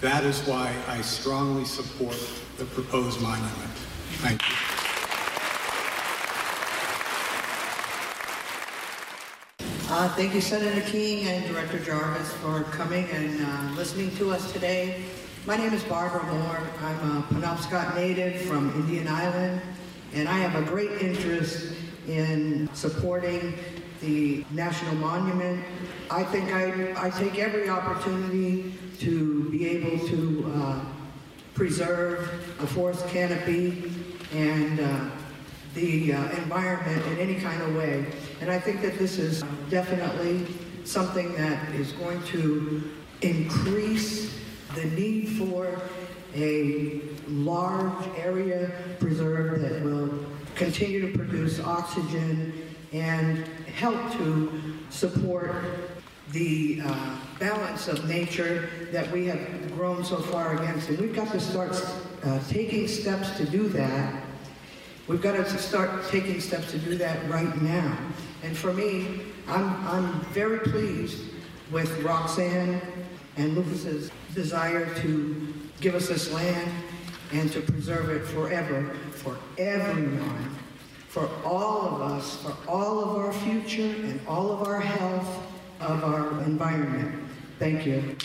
That 0.00 0.24
is 0.24 0.40
why 0.40 0.74
I 0.88 1.00
strongly 1.02 1.66
support 1.66 2.16
the 2.58 2.64
proposed 2.64 3.20
monument. 3.20 3.70
Thank 4.18 4.42
you. 4.42 4.54
Uh, 9.88 10.08
thank 10.16 10.34
you, 10.34 10.40
Senator 10.40 10.80
King 10.80 11.28
and 11.28 11.46
Director 11.46 11.78
Jarvis, 11.78 12.32
for 12.38 12.64
coming 12.64 13.08
and 13.10 13.40
uh, 13.40 13.76
listening 13.76 14.10
to 14.16 14.32
us 14.32 14.50
today. 14.52 15.04
My 15.46 15.56
name 15.56 15.72
is 15.72 15.84
Barbara 15.84 16.24
Moore. 16.24 16.60
I'm 16.82 17.18
a 17.18 17.22
Penobscot 17.22 17.94
native 17.94 18.40
from 18.42 18.70
Indian 18.74 19.06
Island, 19.06 19.60
and 20.12 20.28
I 20.28 20.38
have 20.38 20.60
a 20.60 20.68
great 20.68 21.00
interest 21.00 21.74
in 22.08 22.68
supporting 22.74 23.54
the 24.00 24.44
National 24.50 24.94
Monument. 24.96 25.64
I 26.10 26.24
think 26.24 26.52
I, 26.52 26.94
I 26.96 27.10
take 27.10 27.38
every 27.38 27.68
opportunity 27.68 28.74
to 28.98 29.50
be 29.50 29.66
able 29.68 30.06
to 30.08 30.52
uh, 30.54 30.84
preserve 31.54 32.56
the 32.60 32.66
forest 32.66 33.06
canopy 33.08 33.90
and 34.32 34.80
uh, 34.80 35.10
the 35.74 36.12
uh, 36.12 36.30
environment 36.32 37.04
in 37.06 37.18
any 37.18 37.36
kind 37.36 37.60
of 37.62 37.74
way. 37.76 38.06
And 38.40 38.50
I 38.50 38.58
think 38.58 38.82
that 38.82 38.98
this 38.98 39.18
is 39.18 39.42
definitely 39.70 40.46
something 40.84 41.34
that 41.34 41.74
is 41.74 41.92
going 41.92 42.22
to 42.24 42.90
increase 43.22 44.38
the 44.74 44.84
need 44.84 45.30
for 45.38 45.80
a 46.34 47.00
large 47.28 48.06
area 48.18 48.72
preserve 48.98 49.60
that 49.60 49.82
will 49.82 50.24
continue 50.54 51.00
to 51.10 51.16
produce 51.16 51.60
oxygen 51.60 52.52
and 52.92 53.46
help 53.74 54.12
to 54.12 54.52
support 54.90 55.54
the 56.30 56.80
uh, 56.84 57.16
balance 57.38 57.88
of 57.88 58.08
nature 58.08 58.68
that 58.92 59.10
we 59.10 59.26
have 59.26 59.76
grown 59.76 60.04
so 60.04 60.16
far 60.16 60.56
against. 60.56 60.88
And 60.88 60.98
we've 60.98 61.14
got 61.14 61.30
to 61.32 61.40
start 61.40 61.72
uh, 62.24 62.40
taking 62.48 62.88
steps 62.88 63.36
to 63.36 63.44
do 63.44 63.68
that. 63.70 64.22
We've 65.06 65.20
got 65.20 65.32
to 65.32 65.58
start 65.58 66.08
taking 66.08 66.40
steps 66.40 66.70
to 66.70 66.78
do 66.78 66.96
that 66.96 67.28
right 67.28 67.60
now. 67.60 67.96
And 68.42 68.56
for 68.56 68.72
me, 68.72 69.20
I'm, 69.48 69.86
I'm 69.86 70.20
very 70.32 70.60
pleased 70.60 71.30
with 71.70 72.02
Roxanne 72.02 72.80
and 73.36 73.54
Lucas's 73.54 74.10
desire 74.34 74.92
to 75.02 75.52
give 75.80 75.94
us 75.94 76.08
this 76.08 76.32
land 76.32 76.70
and 77.32 77.50
to 77.52 77.60
preserve 77.60 78.08
it 78.10 78.24
forever 78.26 78.96
for 79.24 79.38
everyone, 79.56 80.54
for 81.08 81.30
all 81.46 81.86
of 81.86 82.02
us, 82.02 82.42
for 82.42 82.54
all 82.68 83.00
of 83.00 83.16
our 83.16 83.32
future 83.32 83.82
and 83.82 84.20
all 84.28 84.52
of 84.52 84.68
our 84.68 84.80
health 84.80 85.46
of 85.80 86.04
our 86.04 86.42
environment. 86.42 87.24
Thank 87.58 87.86
you. 87.86 88.16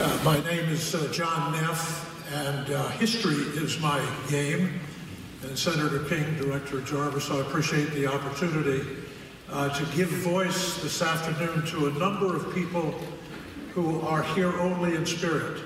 Uh, 0.00 0.20
my 0.24 0.40
name 0.40 0.68
is 0.68 0.92
uh, 0.92 1.08
John 1.12 1.52
Neff, 1.52 2.32
and 2.34 2.72
uh, 2.72 2.88
history 2.88 3.36
is 3.62 3.80
my 3.80 4.04
game. 4.28 4.80
And 5.44 5.56
Senator 5.56 6.00
King, 6.08 6.34
Director 6.34 6.80
Jarvis, 6.80 7.30
I 7.30 7.38
appreciate 7.38 7.92
the 7.92 8.08
opportunity 8.08 8.84
uh, 9.50 9.68
to 9.70 9.96
give 9.96 10.08
voice 10.08 10.82
this 10.82 11.00
afternoon 11.00 11.64
to 11.66 11.86
a 11.86 11.92
number 11.92 12.36
of 12.36 12.54
people 12.54 12.94
who 13.72 14.00
are 14.02 14.22
here 14.34 14.52
only 14.60 14.94
in 14.94 15.06
spirit. 15.06 15.62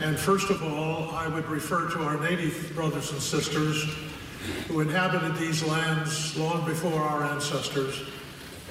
And 0.00 0.18
first 0.18 0.50
of 0.50 0.62
all, 0.62 1.10
I 1.10 1.28
would 1.28 1.46
refer 1.48 1.90
to 1.90 2.02
our 2.04 2.20
native 2.20 2.72
brothers 2.74 3.10
and 3.12 3.20
sisters 3.20 3.84
who 4.68 4.80
inhabited 4.80 5.36
these 5.36 5.62
lands 5.64 6.36
long 6.36 6.64
before 6.64 7.00
our 7.00 7.24
ancestors 7.24 8.02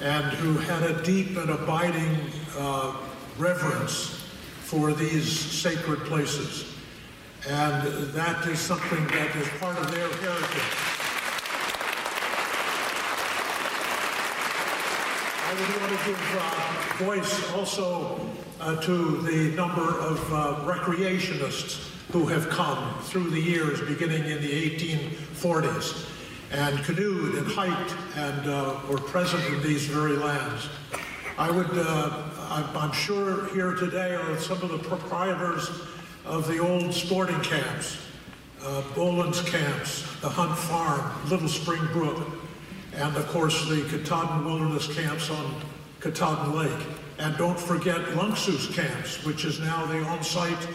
and 0.00 0.24
who 0.24 0.54
had 0.54 0.82
a 0.82 1.02
deep 1.02 1.36
and 1.36 1.50
abiding 1.50 2.16
uh, 2.56 2.96
reverence 3.36 4.24
for 4.62 4.92
these 4.92 5.30
sacred 5.38 6.00
places. 6.00 6.74
And 7.48 8.12
that 8.12 8.46
is 8.46 8.58
something 8.58 9.06
that 9.08 9.36
is 9.36 9.48
part 9.60 9.78
of 9.78 9.90
their 9.90 10.08
heritage. 10.08 10.87
I 15.48 15.54
would 15.54 15.80
want 15.80 15.98
to 15.98 16.06
give 16.06 16.36
uh, 16.36 17.04
voice 17.04 17.52
also 17.54 18.20
uh, 18.60 18.76
to 18.82 19.22
the 19.22 19.56
number 19.56 19.98
of 19.98 20.18
uh, 20.30 20.56
recreationists 20.66 21.88
who 22.12 22.26
have 22.26 22.50
come 22.50 23.00
through 23.04 23.30
the 23.30 23.40
years, 23.40 23.80
beginning 23.80 24.30
in 24.30 24.42
the 24.42 24.70
1840s, 24.70 26.06
and 26.52 26.84
canoed 26.84 27.36
and 27.36 27.46
hiked 27.46 27.94
and 28.16 28.90
were 28.90 28.98
present 28.98 29.42
in 29.46 29.62
these 29.62 29.86
very 29.86 30.16
lands. 30.16 30.68
I 31.38 31.50
would, 31.50 31.70
I'm, 31.70 32.76
I'm 32.76 32.92
sure 32.92 33.46
here 33.54 33.72
today 33.72 34.16
are 34.16 34.36
some 34.36 34.60
of 34.60 34.68
the 34.68 34.78
proprietors 34.78 35.70
of 36.26 36.46
the 36.46 36.58
old 36.58 36.92
sporting 36.92 37.40
camps, 37.40 37.96
uh, 38.62 38.82
Bowlin's 38.94 39.40
camps, 39.40 40.02
the 40.20 40.28
Hunt 40.28 40.58
Farm, 40.58 41.10
Little 41.30 41.48
Spring 41.48 41.86
Brook, 41.90 42.37
and 42.98 43.16
of 43.16 43.26
course 43.28 43.68
the 43.68 43.82
Katahdin 43.84 44.44
Wilderness 44.44 44.92
Camps 44.92 45.30
on 45.30 45.54
Katahdin 46.00 46.56
Lake. 46.56 46.86
And 47.18 47.36
don't 47.36 47.58
forget 47.58 48.00
Lunksoos 48.14 48.74
Camps, 48.74 49.24
which 49.24 49.44
is 49.44 49.60
now 49.60 49.86
the 49.86 50.02
on-site 50.04 50.68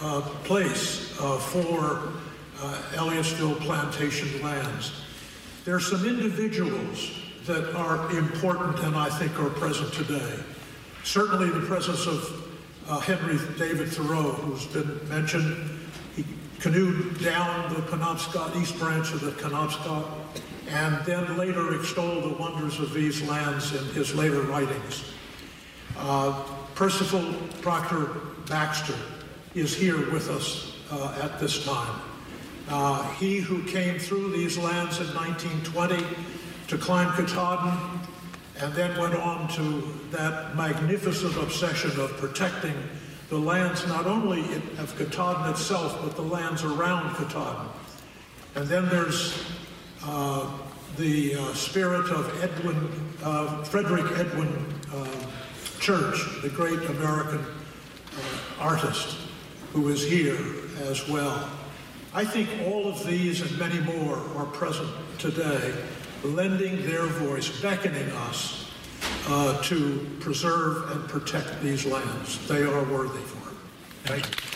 uh, 0.00 0.20
place 0.44 1.18
uh, 1.20 1.38
for 1.38 2.12
uh, 2.60 2.82
Elliotsville 2.94 3.54
plantation 3.56 4.42
lands. 4.42 4.92
There 5.64 5.74
are 5.74 5.80
some 5.80 6.06
individuals 6.06 7.10
that 7.46 7.74
are 7.74 8.10
important 8.16 8.78
and 8.80 8.96
I 8.96 9.08
think 9.08 9.38
are 9.38 9.50
present 9.50 9.92
today. 9.92 10.38
Certainly 11.02 11.50
the 11.50 11.66
presence 11.66 12.06
of 12.06 12.50
uh, 12.88 13.00
Henry 13.00 13.38
David 13.58 13.88
Thoreau, 13.88 14.32
who's 14.32 14.66
been 14.66 15.08
mentioned. 15.08 15.80
He 16.16 16.24
canoed 16.60 17.22
down 17.22 17.72
the 17.72 17.80
Penobscot, 17.82 18.56
east 18.56 18.78
branch 18.78 19.12
of 19.12 19.20
the 19.20 19.32
Penobscot, 19.32 20.06
and 20.68 21.04
then 21.04 21.36
later 21.36 21.74
extol 21.74 22.20
the 22.20 22.34
wonders 22.34 22.80
of 22.80 22.92
these 22.92 23.22
lands 23.22 23.74
in 23.74 23.84
his 23.94 24.14
later 24.14 24.42
writings. 24.42 25.04
Uh, 25.96 26.42
Percival 26.74 27.34
Proctor 27.62 28.06
Baxter 28.46 28.96
is 29.54 29.76
here 29.76 30.10
with 30.10 30.28
us 30.28 30.76
uh, 30.90 31.18
at 31.22 31.38
this 31.38 31.64
time. 31.64 32.00
Uh, 32.68 33.08
he 33.14 33.36
who 33.36 33.62
came 33.64 33.98
through 33.98 34.32
these 34.32 34.56
lands 34.56 34.98
in 34.98 35.06
1920 35.08 36.02
to 36.68 36.78
climb 36.78 37.12
Katahdin 37.12 38.00
and 38.60 38.72
then 38.72 38.98
went 38.98 39.14
on 39.14 39.48
to 39.48 39.82
that 40.10 40.56
magnificent 40.56 41.36
obsession 41.36 41.90
of 42.00 42.10
protecting 42.16 42.74
the 43.28 43.38
lands 43.38 43.86
not 43.86 44.06
only 44.06 44.40
of 44.78 44.94
Katahdin 44.96 45.50
itself, 45.50 45.98
but 46.02 46.16
the 46.16 46.22
lands 46.22 46.62
around 46.64 47.14
Katahdin. 47.16 47.68
And 48.54 48.66
then 48.68 48.88
there's 48.88 49.44
the 50.96 51.34
uh, 51.34 51.54
spirit 51.54 52.10
of 52.10 52.42
Edwin, 52.42 52.90
uh, 53.22 53.62
Frederick 53.64 54.06
Edwin 54.18 54.48
uh, 54.92 55.08
Church, 55.80 56.40
the 56.42 56.48
great 56.48 56.78
American 56.90 57.40
uh, 57.40 58.60
artist 58.60 59.16
who 59.72 59.88
is 59.88 60.08
here 60.08 60.38
as 60.84 61.08
well. 61.08 61.50
I 62.14 62.24
think 62.24 62.48
all 62.68 62.86
of 62.86 63.04
these 63.04 63.40
and 63.40 63.58
many 63.58 63.80
more 63.80 64.18
are 64.36 64.46
present 64.46 64.88
today, 65.18 65.74
lending 66.22 66.86
their 66.86 67.06
voice, 67.06 67.60
beckoning 67.60 68.08
us 68.28 68.70
uh, 69.26 69.60
to 69.62 70.08
preserve 70.20 70.90
and 70.92 71.08
protect 71.08 71.60
these 71.60 71.84
lands. 71.84 72.46
They 72.46 72.62
are 72.62 72.84
worthy 72.84 73.18
for 73.18 73.50
it. 73.50 73.56
Thank 74.04 74.26
you. 74.26 74.53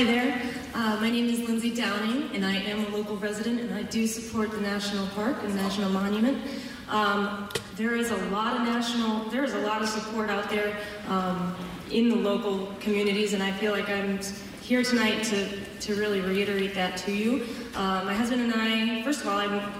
Hi 0.00 0.06
there. 0.06 0.42
Uh, 0.72 0.96
my 0.98 1.10
name 1.10 1.26
is 1.26 1.46
Lindsay 1.46 1.74
Downing, 1.74 2.30
and 2.34 2.42
I 2.42 2.54
am 2.54 2.86
a 2.86 2.88
local 2.88 3.18
resident, 3.18 3.60
and 3.60 3.74
I 3.74 3.82
do 3.82 4.06
support 4.06 4.50
the 4.50 4.60
National 4.62 5.06
Park 5.08 5.36
and 5.42 5.54
National 5.54 5.90
Monument. 5.90 6.42
Um, 6.88 7.50
there 7.76 7.94
is 7.94 8.10
a 8.10 8.16
lot 8.28 8.56
of 8.56 8.62
national, 8.62 9.28
there 9.28 9.44
is 9.44 9.52
a 9.52 9.58
lot 9.58 9.82
of 9.82 9.90
support 9.90 10.30
out 10.30 10.48
there 10.48 10.74
um, 11.08 11.54
in 11.90 12.08
the 12.08 12.16
local 12.16 12.72
communities, 12.80 13.34
and 13.34 13.42
I 13.42 13.52
feel 13.52 13.72
like 13.72 13.90
I'm 13.90 14.18
here 14.62 14.82
tonight 14.82 15.22
to, 15.24 15.62
to 15.80 15.94
really 15.96 16.22
reiterate 16.22 16.72
that 16.76 16.96
to 17.00 17.12
you. 17.12 17.46
Uh, 17.74 18.02
my 18.02 18.14
husband 18.14 18.40
and 18.40 18.54
I, 18.56 19.02
first 19.02 19.20
of 19.20 19.26
all, 19.26 19.36
I 19.36 19.70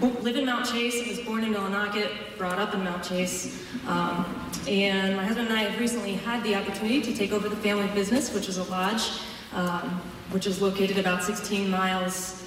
live 0.00 0.36
in 0.36 0.46
Mount 0.46 0.64
Chase. 0.64 1.04
I 1.04 1.08
was 1.08 1.26
born 1.26 1.42
in 1.42 1.52
Millinocket, 1.52 2.38
brought 2.38 2.60
up 2.60 2.72
in 2.72 2.84
Mount 2.84 3.02
Chase. 3.02 3.64
Um, 3.88 4.48
and 4.68 5.16
my 5.16 5.24
husband 5.24 5.48
and 5.48 5.58
I 5.58 5.62
have 5.62 5.80
recently 5.80 6.12
had 6.12 6.44
the 6.44 6.54
opportunity 6.54 7.02
to 7.02 7.12
take 7.12 7.32
over 7.32 7.48
the 7.48 7.56
family 7.56 7.88
business, 7.94 8.32
which 8.32 8.48
is 8.48 8.58
a 8.58 8.64
lodge, 8.64 9.10
um, 9.52 10.00
which 10.30 10.46
is 10.46 10.60
located 10.60 10.98
about 10.98 11.22
16 11.22 11.70
miles 11.70 12.44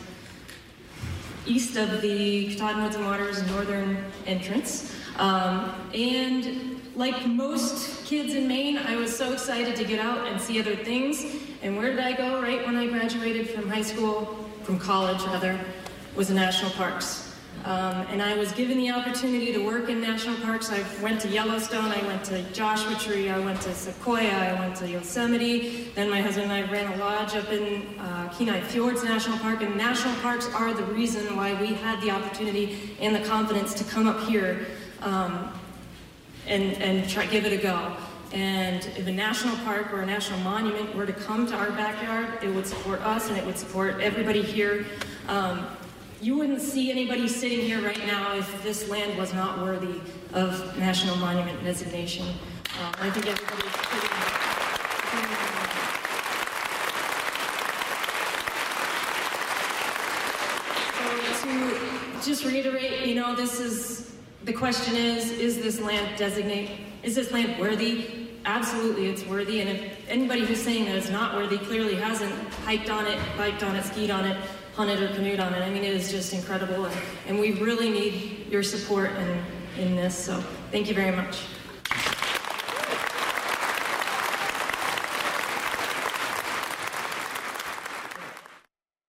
east 1.46 1.76
of 1.76 2.02
the 2.02 2.56
Katahdin 2.56 2.84
Woods 2.84 2.96
and 2.96 3.06
Waters 3.06 3.46
northern 3.48 4.04
entrance. 4.26 4.94
Um, 5.18 5.74
and 5.94 6.82
like 6.96 7.26
most 7.26 8.06
kids 8.06 8.34
in 8.34 8.48
Maine, 8.48 8.78
I 8.78 8.96
was 8.96 9.16
so 9.16 9.34
excited 9.34 9.76
to 9.76 9.84
get 9.84 10.00
out 10.00 10.28
and 10.28 10.40
see 10.40 10.60
other 10.60 10.76
things. 10.76 11.26
And 11.62 11.78
where 11.78 11.90
did 11.90 12.00
I 12.00 12.14
go 12.14 12.42
right 12.42 12.66
when 12.66 12.76
I 12.76 12.88
graduated 12.88 13.50
from 13.50 13.70
high 13.70 13.82
school, 13.82 14.50
from 14.64 14.80
college 14.80 15.22
rather, 15.24 15.60
was 16.16 16.28
the 16.28 16.34
national 16.34 16.72
parks. 16.72 17.33
Um, 17.66 18.06
and 18.10 18.22
I 18.22 18.36
was 18.36 18.52
given 18.52 18.78
the 18.78 18.92
opportunity 18.92 19.54
to 19.54 19.60
work 19.60 19.88
in 19.88 20.02
national 20.02 20.36
parks. 20.42 20.70
I 20.70 20.84
went 21.02 21.22
to 21.22 21.30
Yellowstone, 21.30 21.86
I 21.86 22.06
went 22.06 22.22
to 22.26 22.44
Joshua 22.52 22.96
Tree, 22.96 23.30
I 23.30 23.40
went 23.40 23.62
to 23.62 23.74
Sequoia, 23.74 24.30
I 24.30 24.60
went 24.60 24.76
to 24.78 24.90
Yosemite. 24.90 25.90
Then 25.96 26.10
my 26.10 26.20
husband 26.20 26.52
and 26.52 26.68
I 26.68 26.70
ran 26.70 26.92
a 26.92 26.98
lodge 26.98 27.36
up 27.36 27.50
in 27.54 27.98
uh, 28.00 28.34
Kenai 28.38 28.60
Fjords 28.60 29.06
National 29.06 29.38
Park. 29.38 29.62
And 29.62 29.78
national 29.78 30.14
parks 30.16 30.48
are 30.54 30.74
the 30.74 30.84
reason 30.84 31.38
why 31.38 31.54
we 31.62 31.68
had 31.68 32.02
the 32.02 32.12
opportunity 32.12 32.98
and 33.00 33.16
the 33.16 33.26
confidence 33.26 33.74
to 33.76 33.86
come 33.86 34.08
up 34.08 34.20
here 34.28 34.68
um, 35.00 35.50
and, 36.46 36.74
and 36.82 37.10
try 37.10 37.26
give 37.28 37.46
it 37.46 37.54
a 37.54 37.62
go. 37.64 37.96
And 38.34 38.86
if 38.98 39.08
a 39.08 39.12
national 39.12 39.56
park 39.58 39.94
or 39.94 40.02
a 40.02 40.06
national 40.06 40.40
monument 40.40 40.94
were 40.94 41.06
to 41.06 41.14
come 41.14 41.48
to 41.48 41.56
our 41.56 41.70
backyard, 41.72 42.44
it 42.44 42.54
would 42.54 42.68
support 42.68 43.00
us 43.02 43.30
and 43.30 43.38
it 43.38 43.46
would 43.46 43.58
support 43.58 44.02
everybody 44.02 44.42
here. 44.42 44.86
Um, 45.30 45.66
you 46.24 46.38
wouldn't 46.38 46.62
see 46.62 46.90
anybody 46.90 47.28
sitting 47.28 47.60
here 47.60 47.82
right 47.82 48.08
now 48.08 48.34
if 48.34 48.64
this 48.64 48.88
land 48.88 49.18
was 49.18 49.34
not 49.34 49.62
worthy 49.62 50.00
of 50.32 50.78
national 50.78 51.18
monument 51.18 51.62
designation. 51.66 52.26
Um, 52.26 52.94
I 53.02 53.10
think 53.10 53.28
everybody's 53.28 53.72
pretty. 53.74 54.08
So 61.42 62.20
to 62.20 62.26
just 62.26 62.46
reiterate, 62.46 63.06
you 63.06 63.16
know, 63.16 63.36
this 63.36 63.60
is 63.60 64.16
the 64.46 64.54
question 64.54 64.96
is: 64.96 65.30
Is 65.32 65.58
this 65.58 65.82
land 65.82 66.18
designate? 66.18 66.72
Is 67.04 67.16
this 67.16 67.34
land 67.34 67.60
worthy? 67.60 68.30
Absolutely, 68.46 69.08
it's 69.08 69.26
worthy. 69.26 69.60
And 69.60 69.70
if 69.70 70.10
anybody 70.10 70.46
who's 70.46 70.62
saying 70.62 70.86
that 70.86 70.96
it's 70.96 71.10
not 71.10 71.36
worthy 71.36 71.58
clearly 71.58 71.96
hasn't 71.96 72.34
hiked 72.66 72.90
on 72.90 73.08
it, 73.08 73.20
biked 73.38 73.64
on 73.64 73.76
it, 73.76 73.84
skied 73.84 74.10
on 74.10 74.26
it, 74.26 74.38
hunted 74.76 75.02
or 75.04 75.14
canoed 75.14 75.40
on 75.40 75.54
it. 75.54 75.62
I 75.62 75.70
mean, 75.70 75.84
it 75.84 75.94
is 75.94 76.12
just 76.12 76.34
incredible, 76.34 76.86
and, 76.86 76.96
and 77.28 77.40
we 77.40 77.52
really 77.54 77.90
need 77.90 78.48
your 78.50 78.64
support 78.64 79.12
in, 79.12 79.44
in 79.78 79.96
this. 79.96 80.18
So 80.18 80.42
thank 80.72 80.88
you 80.88 80.96
very 80.96 81.16
much. 81.16 81.44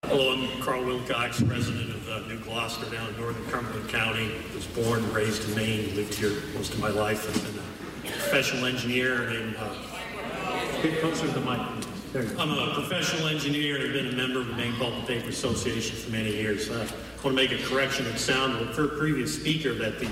Hello, 0.04 0.34
I'm 0.34 0.62
Carl 0.62 0.84
Wilcox, 0.84 1.40
resident 1.42 1.90
of 1.90 2.08
uh, 2.08 2.18
New 2.28 2.38
Gloucester 2.40 2.88
down 2.94 3.08
in 3.08 3.20
northern 3.20 3.44
Cumberland 3.46 3.88
County. 3.88 4.32
Was 4.54 4.66
born 4.66 5.02
and 5.02 5.14
raised 5.14 5.48
in 5.48 5.56
Maine, 5.56 5.96
lived 5.96 6.14
here 6.14 6.42
most 6.54 6.74
of 6.74 6.80
my 6.80 6.90
life. 6.90 7.26
I've 7.26 7.42
been 7.42 8.12
a 8.12 8.16
professional 8.16 8.66
engineer 8.66 9.28
and 9.28 9.56
uh, 9.56 9.74
get 10.82 11.00
closer 11.00 11.26
to 11.26 11.32
the 11.32 11.40
mic. 11.40 11.83
I'm 12.16 12.50
a 12.52 12.72
professional 12.74 13.26
engineer 13.26 13.74
and 13.74 13.84
have 13.86 13.92
been 13.92 14.06
a 14.06 14.16
member 14.16 14.38
of 14.38 14.46
the 14.46 14.52
Maine 14.52 14.74
Pulp 14.74 14.94
and 14.94 15.04
Paper 15.04 15.30
Association 15.30 15.96
for 15.96 16.12
many 16.12 16.30
years. 16.32 16.70
I 16.70 16.76
want 16.76 16.88
to 17.24 17.32
make 17.32 17.50
a 17.50 17.58
correction 17.64 18.04
that 18.04 18.20
sounded 18.20 18.72
for 18.72 18.84
a 18.84 18.88
previous 18.88 19.34
speaker 19.34 19.74
that 19.74 19.98
the 19.98 20.08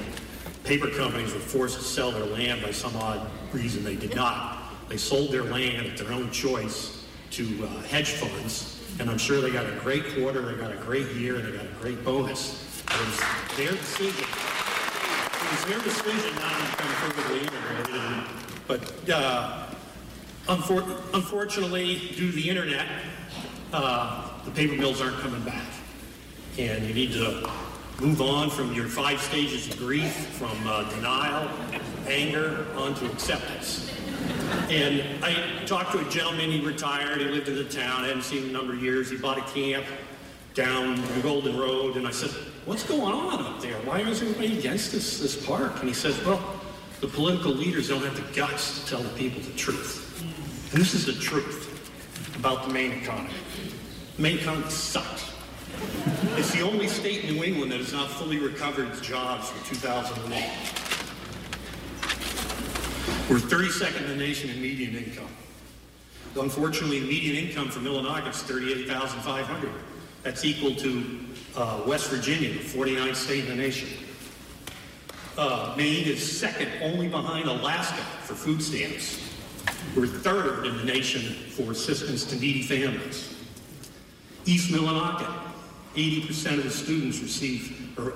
paper 0.64 0.88
companies 0.88 1.32
were 1.32 1.38
forced 1.38 1.78
to 1.78 1.84
sell 1.84 2.10
their 2.10 2.24
land 2.24 2.60
by 2.60 2.72
some 2.72 2.96
odd 2.96 3.30
reason. 3.52 3.84
They 3.84 3.94
did 3.94 4.16
not. 4.16 4.64
They 4.88 4.96
sold 4.96 5.30
their 5.30 5.44
land 5.44 5.86
at 5.86 5.96
their 5.96 6.12
own 6.12 6.32
choice 6.32 7.06
to 7.32 7.44
uh, 7.64 7.82
hedge 7.82 8.10
funds, 8.14 8.82
and 8.98 9.08
I'm 9.08 9.16
sure 9.16 9.40
they 9.40 9.52
got 9.52 9.66
a 9.66 9.76
great 9.78 10.02
quarter, 10.16 10.42
they 10.42 10.60
got 10.60 10.72
a 10.72 10.78
great 10.78 11.06
year, 11.12 11.36
and 11.36 11.46
they 11.46 11.52
got 11.52 11.66
a 11.66 11.80
great 11.80 12.04
bonus. 12.04 12.82
It 12.84 12.98
was 12.98 13.56
their 13.56 13.70
decision. 13.70 14.24
It 14.24 15.50
was 15.52 15.64
their 15.66 15.78
decision 15.78 16.34
not 16.34 16.52
to 16.52 16.64
become 16.64 17.12
perfectly 17.12 17.40
integrated. 17.42 18.24
But 18.66 19.08
uh, 19.08 19.71
Unfor- 20.46 21.00
unfortunately, 21.14 22.12
due 22.16 22.30
to 22.30 22.32
the 22.32 22.48
internet, 22.48 22.86
uh, 23.72 24.28
the 24.44 24.50
paper 24.50 24.76
bills 24.76 25.00
aren't 25.00 25.18
coming 25.18 25.42
back. 25.42 25.66
And 26.58 26.84
you 26.84 26.92
need 26.92 27.12
to 27.12 27.48
move 28.00 28.20
on 28.20 28.50
from 28.50 28.72
your 28.74 28.88
five 28.88 29.20
stages 29.20 29.68
of 29.68 29.78
grief, 29.78 30.12
from 30.12 30.56
uh, 30.66 30.82
denial, 30.94 31.48
anger, 32.08 32.66
onto 32.76 33.06
acceptance. 33.06 33.88
And 34.68 35.24
I 35.24 35.64
talked 35.64 35.92
to 35.92 36.06
a 36.06 36.10
gentleman, 36.10 36.50
he 36.50 36.60
retired, 36.60 37.20
he 37.20 37.26
lived 37.26 37.48
in 37.48 37.54
the 37.54 37.64
town, 37.64 38.04
I 38.04 38.08
hadn't 38.08 38.22
seen 38.22 38.38
him 38.38 38.50
in 38.50 38.50
a 38.50 38.58
number 38.58 38.72
of 38.72 38.82
years. 38.82 39.10
He 39.10 39.16
bought 39.16 39.38
a 39.38 39.52
camp 39.52 39.86
down 40.54 40.96
the 40.96 41.20
Golden 41.22 41.56
Road, 41.56 41.96
and 41.96 42.06
I 42.06 42.10
said, 42.10 42.30
What's 42.64 42.84
going 42.84 43.14
on 43.14 43.44
up 43.44 43.60
there? 43.60 43.74
Why 43.82 44.00
is 44.00 44.22
everybody 44.22 44.58
against 44.58 44.92
this, 44.92 45.18
this 45.18 45.44
park? 45.46 45.78
And 45.80 45.88
he 45.88 45.94
says, 45.94 46.22
Well, 46.24 46.60
the 47.00 47.08
political 47.08 47.52
leaders 47.52 47.88
don't 47.88 48.02
have 48.02 48.16
the 48.16 48.34
guts 48.34 48.80
to 48.80 48.90
tell 48.90 49.02
the 49.02 49.08
people 49.10 49.40
the 49.40 49.56
truth. 49.56 50.01
And 50.72 50.80
this 50.80 50.94
is 50.94 51.04
the 51.04 51.12
truth 51.12 51.68
about 52.38 52.66
the 52.66 52.72
Maine 52.72 52.92
economy. 52.92 53.34
Maine 54.16 54.38
economy 54.38 54.70
sucks. 54.70 55.34
It's 56.38 56.50
the 56.50 56.62
only 56.62 56.88
state 56.88 57.24
in 57.24 57.34
New 57.34 57.44
England 57.44 57.72
that 57.72 57.78
has 57.80 57.92
not 57.92 58.08
fully 58.08 58.38
recovered 58.38 58.88
its 58.88 59.02
jobs 59.02 59.50
from 59.50 59.76
2008. 59.76 60.42
We're 63.28 63.36
32nd 63.36 64.00
in 64.00 64.08
the 64.08 64.16
nation 64.16 64.48
in 64.48 64.62
median 64.62 64.96
income. 64.96 65.28
Unfortunately, 66.40 67.00
the 67.00 67.06
median 67.06 67.48
income 67.48 67.68
for 67.68 67.80
Millinocket 67.80 68.30
is 68.30 68.42
38,500. 68.42 69.70
That's 70.22 70.42
equal 70.42 70.74
to 70.76 71.18
uh, 71.54 71.82
West 71.86 72.08
Virginia, 72.08 72.50
the 72.50 72.60
49th 72.60 73.16
state 73.16 73.44
in 73.44 73.50
the 73.50 73.62
nation. 73.62 73.90
Uh, 75.36 75.74
Maine 75.76 76.06
is 76.06 76.40
second 76.40 76.70
only 76.80 77.08
behind 77.08 77.46
Alaska 77.46 78.02
for 78.22 78.32
food 78.32 78.62
stamps. 78.62 79.31
We're 79.94 80.06
third 80.06 80.64
in 80.66 80.76
the 80.78 80.84
nation 80.84 81.20
for 81.50 81.72
assistance 81.72 82.24
to 82.26 82.36
needy 82.36 82.62
families. 82.62 83.34
East 84.46 84.72
Millinocket, 84.72 85.30
80% 85.94 86.58
of 86.58 86.64
the 86.64 86.70
students 86.70 87.20
receive 87.20 87.98
are 87.98 88.14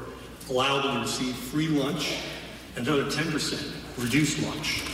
allowed 0.48 0.94
to 0.94 1.00
receive 1.00 1.36
free 1.36 1.68
lunch, 1.68 2.16
another 2.76 3.04
10% 3.04 3.72
reduced 3.98 4.42
lunch. 4.42 4.84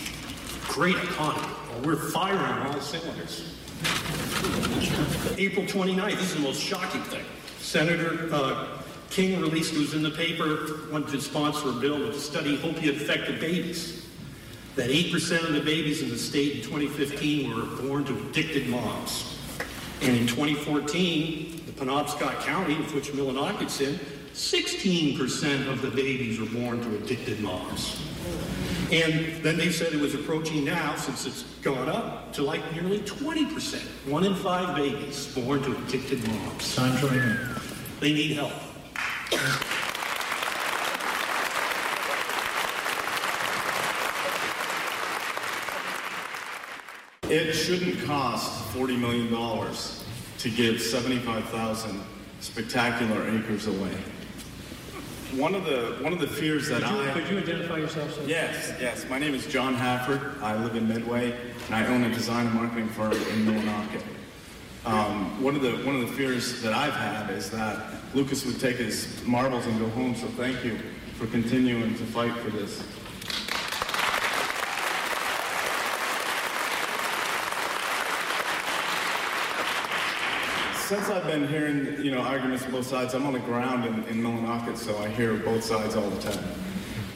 Great 0.68 0.96
economy. 0.96 1.46
Well, 1.70 1.82
we're 1.82 2.10
firing 2.10 2.66
all 2.66 2.80
cylinders. 2.80 3.54
April 5.38 5.64
29th, 5.64 6.16
this 6.16 6.30
is 6.30 6.34
the 6.34 6.40
most 6.40 6.60
shocking 6.60 7.02
thing. 7.02 7.24
Senator 7.58 8.28
uh, 8.32 8.66
King 9.10 9.40
released, 9.40 9.74
was 9.74 9.94
in 9.94 10.02
the 10.02 10.10
paper, 10.10 10.88
wanted 10.90 11.10
to 11.10 11.20
sponsor 11.20 11.68
a 11.68 11.72
bill 11.72 11.98
to 11.98 12.18
study 12.18 12.60
opiate-affected 12.62 13.38
babies 13.40 14.01
that 14.76 14.90
8% 14.90 15.46
of 15.46 15.52
the 15.52 15.60
babies 15.60 16.02
in 16.02 16.08
the 16.08 16.18
state 16.18 16.56
in 16.56 16.62
2015 16.62 17.54
were 17.54 17.86
born 17.86 18.04
to 18.04 18.16
addicted 18.28 18.68
moms. 18.68 19.38
And 20.00 20.16
in 20.16 20.26
2014, 20.26 21.62
the 21.66 21.72
Penobscot 21.72 22.40
County, 22.40 22.78
of 22.78 22.94
which 22.94 23.12
Millinocket's 23.12 23.80
in, 23.80 23.98
16% 24.32 25.68
of 25.68 25.82
the 25.82 25.90
babies 25.90 26.40
were 26.40 26.46
born 26.46 26.80
to 26.80 26.96
addicted 26.96 27.40
moms. 27.40 28.00
And 28.90 29.42
then 29.42 29.56
they 29.56 29.70
said 29.70 29.92
it 29.92 30.00
was 30.00 30.14
approaching 30.14 30.64
now, 30.64 30.96
since 30.96 31.26
it's 31.26 31.42
gone 31.62 31.88
up, 31.88 32.32
to 32.34 32.42
like 32.42 32.60
nearly 32.72 33.00
20%. 33.00 33.80
One 34.10 34.24
in 34.24 34.34
five 34.34 34.74
babies 34.76 35.34
born 35.34 35.62
to 35.62 35.76
addicted 35.76 36.26
moms. 36.28 36.74
Time 36.74 36.96
out. 36.96 37.62
They 38.00 38.12
need 38.12 38.32
help. 38.32 38.52
It 47.32 47.54
shouldn't 47.54 47.98
cost 48.04 48.62
$40 48.74 48.98
million 48.98 49.28
to 50.38 50.50
give 50.50 50.82
75,000 50.82 52.02
spectacular 52.40 53.26
acres 53.26 53.66
away. 53.68 53.96
One 55.34 55.54
of 55.54 55.64
the 55.64 55.96
one 56.02 56.12
of 56.12 56.18
the 56.18 56.26
fears 56.26 56.68
that 56.68 56.82
Could 56.82 56.90
you, 56.90 57.00
I 57.00 57.10
could 57.14 57.28
you 57.30 57.38
identify 57.38 57.78
yourself, 57.78 58.14
sir? 58.14 58.24
Yes, 58.26 58.74
yes. 58.78 59.08
My 59.08 59.18
name 59.18 59.34
is 59.34 59.46
John 59.46 59.72
Hafford. 59.72 60.42
I 60.42 60.62
live 60.62 60.76
in 60.76 60.86
Medway, 60.86 61.34
and 61.64 61.74
I 61.74 61.86
own 61.86 62.04
a 62.04 62.12
design 62.12 62.48
and 62.48 62.54
marketing 62.54 62.90
firm 62.90 63.12
in 63.12 63.46
Millinocket. 63.46 64.02
Um, 64.84 65.42
one 65.42 65.56
of 65.56 65.62
the 65.62 65.72
one 65.86 65.94
of 65.94 66.02
the 66.02 66.14
fears 66.14 66.60
that 66.60 66.74
I've 66.74 66.92
had 66.92 67.30
is 67.30 67.50
that 67.50 67.94
Lucas 68.12 68.44
would 68.44 68.60
take 68.60 68.76
his 68.76 69.24
marbles 69.24 69.64
and 69.64 69.78
go 69.78 69.88
home. 69.88 70.14
So 70.14 70.26
thank 70.26 70.62
you 70.66 70.76
for 71.14 71.26
continuing 71.28 71.94
to 71.94 72.04
fight 72.04 72.34
for 72.34 72.50
this. 72.50 72.82
Since 80.92 81.08
I've 81.08 81.26
been 81.26 81.48
hearing, 81.48 82.04
you 82.04 82.10
know, 82.10 82.20
arguments 82.20 82.66
on 82.66 82.70
both 82.70 82.86
sides, 82.86 83.14
I'm 83.14 83.24
on 83.24 83.32
the 83.32 83.38
ground 83.38 83.86
in, 83.86 84.04
in 84.08 84.22
Millinocket, 84.22 84.76
so 84.76 84.94
I 84.98 85.08
hear 85.08 85.32
both 85.36 85.64
sides 85.64 85.96
all 85.96 86.10
the 86.10 86.20
time. 86.20 86.44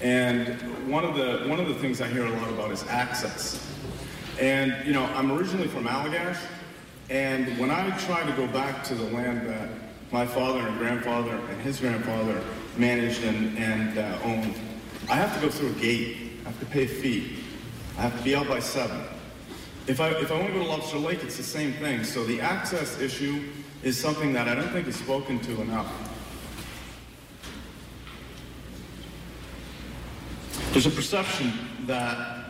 And 0.01 0.57
one 0.91 1.05
of 1.05 1.15
the 1.15 1.47
one 1.47 1.61
of 1.61 1.69
the 1.69 1.75
things 1.75 2.01
I 2.01 2.09
hear 2.09 2.25
a 2.25 2.31
lot 2.31 2.49
about 2.49 2.71
is 2.71 2.85
access. 2.89 3.71
And 4.41 4.75
you 4.87 4.95
know, 4.95 5.05
I'm 5.15 5.31
originally 5.31 5.69
from 5.69 5.85
Allagash, 5.85 6.39
and 7.11 7.59
when 7.59 7.71
I 7.71 7.91
try 7.99 8.25
to 8.25 8.33
go 8.33 8.47
back 8.47 8.83
to 8.85 8.95
the 8.95 9.15
land 9.15 9.47
that 9.47 9.69
my 10.11 10.27
father 10.27 10.61
and 10.61 10.79
grandfather 10.79 11.37
and 11.37 11.61
his 11.61 11.79
grandfather 11.79 12.43
managed 12.79 13.25
and, 13.25 13.59
and 13.59 13.99
uh, 13.99 14.19
owned, 14.25 14.55
I 15.11 15.17
have 15.17 15.35
to 15.35 15.41
go 15.43 15.51
through 15.51 15.73
a 15.73 15.73
gate. 15.73 16.17
I 16.47 16.49
have 16.49 16.61
to 16.61 16.67
pay 16.67 16.85
a 16.85 16.89
fee. 16.89 17.41
I 17.99 18.01
have 18.01 18.17
to 18.17 18.25
be 18.25 18.35
out 18.35 18.49
by 18.49 18.61
seven. 18.61 19.03
If 19.87 20.01
I, 20.01 20.09
if 20.12 20.33
I 20.33 20.35
want 20.37 20.47
to 20.47 20.53
go 20.55 20.61
to 20.61 20.67
Lobster 20.67 20.99
Lake, 20.99 21.23
it's 21.23 21.37
the 21.37 21.43
same 21.43 21.75
thing. 21.75 22.05
So 22.05 22.25
the 22.25 22.41
access 22.41 22.99
issue 22.99 23.43
is 23.83 23.99
something 23.99 24.33
that 24.33 24.49
I 24.49 24.55
don't 24.55 24.71
think 24.71 24.89
is 24.89 24.97
spoken 24.97 25.39
to 25.41 25.61
enough. 25.61 25.93
There's 30.73 30.87
a 30.87 30.91
perception 30.91 31.53
that 31.87 32.45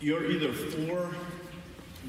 you're 0.00 0.30
either 0.30 0.52
for 0.52 1.10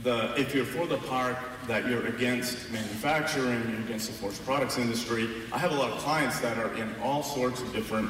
the, 0.04 0.34
if 0.40 0.56
you're 0.56 0.66
for 0.66 0.86
the 0.86 0.98
park, 0.98 1.38
that 1.68 1.88
you're 1.88 2.06
against 2.08 2.72
manufacturing, 2.72 3.70
you're 3.70 3.82
against 3.82 4.08
the 4.08 4.14
forest 4.14 4.46
products 4.46 4.78
industry. 4.78 5.28
I 5.52 5.58
have 5.58 5.72
a 5.72 5.76
lot 5.76 5.92
of 5.92 6.00
clients 6.00 6.40
that 6.40 6.58
are 6.58 6.74
in 6.76 6.90
all 7.02 7.24
sorts 7.24 7.62
of 7.62 7.74
different 7.74 8.10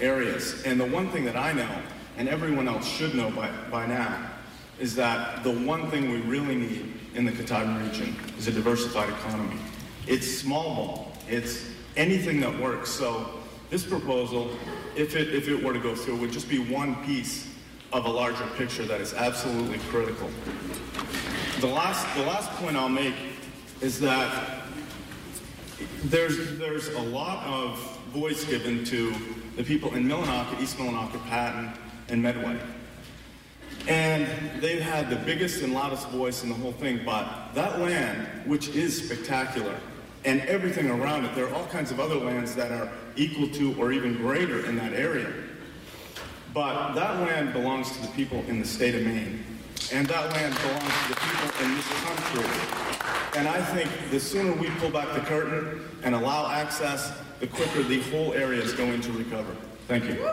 areas. 0.00 0.62
And 0.64 0.80
the 0.80 0.86
one 0.86 1.10
thing 1.10 1.24
that 1.26 1.36
I 1.36 1.52
know, 1.52 1.68
and 2.16 2.28
everyone 2.28 2.68
else 2.68 2.86
should 2.86 3.14
know 3.14 3.30
by, 3.30 3.50
by 3.70 3.86
now, 3.86 4.30
is 4.78 4.94
that 4.96 5.42
the 5.42 5.52
one 5.52 5.90
thing 5.90 6.10
we 6.10 6.20
really 6.22 6.54
need 6.54 6.95
in 7.16 7.24
the 7.24 7.32
Katahdin 7.32 7.88
region 7.88 8.16
is 8.38 8.46
a 8.46 8.52
diversified 8.52 9.08
economy. 9.08 9.56
It's 10.06 10.26
small 10.26 10.74
ball. 10.74 11.12
It's 11.28 11.70
anything 11.96 12.40
that 12.40 12.60
works. 12.60 12.90
So 12.90 13.30
this 13.70 13.84
proposal, 13.84 14.50
if 14.94 15.16
it, 15.16 15.34
if 15.34 15.48
it 15.48 15.62
were 15.62 15.72
to 15.72 15.80
go 15.80 15.94
through, 15.94 16.16
would 16.16 16.32
just 16.32 16.48
be 16.48 16.58
one 16.58 16.94
piece 17.06 17.48
of 17.92 18.04
a 18.04 18.10
larger 18.10 18.46
picture 18.56 18.84
that 18.84 19.00
is 19.00 19.14
absolutely 19.14 19.78
critical. 19.90 20.28
The 21.60 21.66
last, 21.66 22.06
the 22.16 22.22
last 22.22 22.50
point 22.52 22.76
I'll 22.76 22.88
make 22.88 23.14
is 23.80 23.98
that 24.00 24.62
there's, 26.04 26.58
there's 26.58 26.88
a 26.88 27.00
lot 27.00 27.44
of 27.46 27.78
voice 28.12 28.44
given 28.44 28.84
to 28.84 29.14
the 29.56 29.64
people 29.64 29.94
in 29.94 30.04
Millinocket, 30.04 30.60
East 30.60 30.76
Millinocket, 30.76 31.24
Patten, 31.26 31.72
and 32.08 32.22
Medway. 32.22 32.58
And 33.88 34.26
they've 34.60 34.80
had 34.80 35.10
the 35.10 35.16
biggest 35.16 35.62
and 35.62 35.72
loudest 35.72 36.08
voice 36.08 36.42
in 36.42 36.48
the 36.48 36.54
whole 36.56 36.72
thing, 36.72 37.00
but 37.04 37.54
that 37.54 37.78
land, 37.80 38.26
which 38.44 38.68
is 38.68 39.04
spectacular, 39.04 39.76
and 40.24 40.40
everything 40.42 40.90
around 40.90 41.24
it, 41.24 41.34
there 41.36 41.46
are 41.46 41.54
all 41.54 41.66
kinds 41.66 41.92
of 41.92 42.00
other 42.00 42.16
lands 42.16 42.56
that 42.56 42.72
are 42.72 42.90
equal 43.14 43.48
to 43.50 43.80
or 43.80 43.92
even 43.92 44.16
greater 44.16 44.66
in 44.66 44.76
that 44.76 44.92
area. 44.92 45.32
But 46.52 46.94
that 46.94 47.20
land 47.20 47.52
belongs 47.52 47.92
to 47.92 48.02
the 48.02 48.08
people 48.08 48.42
in 48.48 48.58
the 48.58 48.66
state 48.66 48.94
of 48.94 49.02
Maine. 49.02 49.44
And 49.92 50.06
that 50.08 50.32
land 50.32 50.54
belongs 50.62 50.92
to 51.02 51.08
the 51.10 51.20
people 51.20 51.64
in 51.64 51.74
this 51.76 51.86
country. 52.02 53.06
And 53.36 53.46
I 53.46 53.62
think 53.62 53.90
the 54.10 54.18
sooner 54.18 54.52
we 54.52 54.70
pull 54.80 54.90
back 54.90 55.12
the 55.14 55.20
curtain 55.20 55.82
and 56.02 56.14
allow 56.14 56.50
access, 56.50 57.12
the 57.38 57.46
quicker 57.46 57.82
the 57.82 58.00
whole 58.10 58.32
area 58.32 58.60
is 58.60 58.72
going 58.72 59.02
to 59.02 59.12
recover. 59.12 59.54
Thank 59.86 60.04
you. 60.04 60.32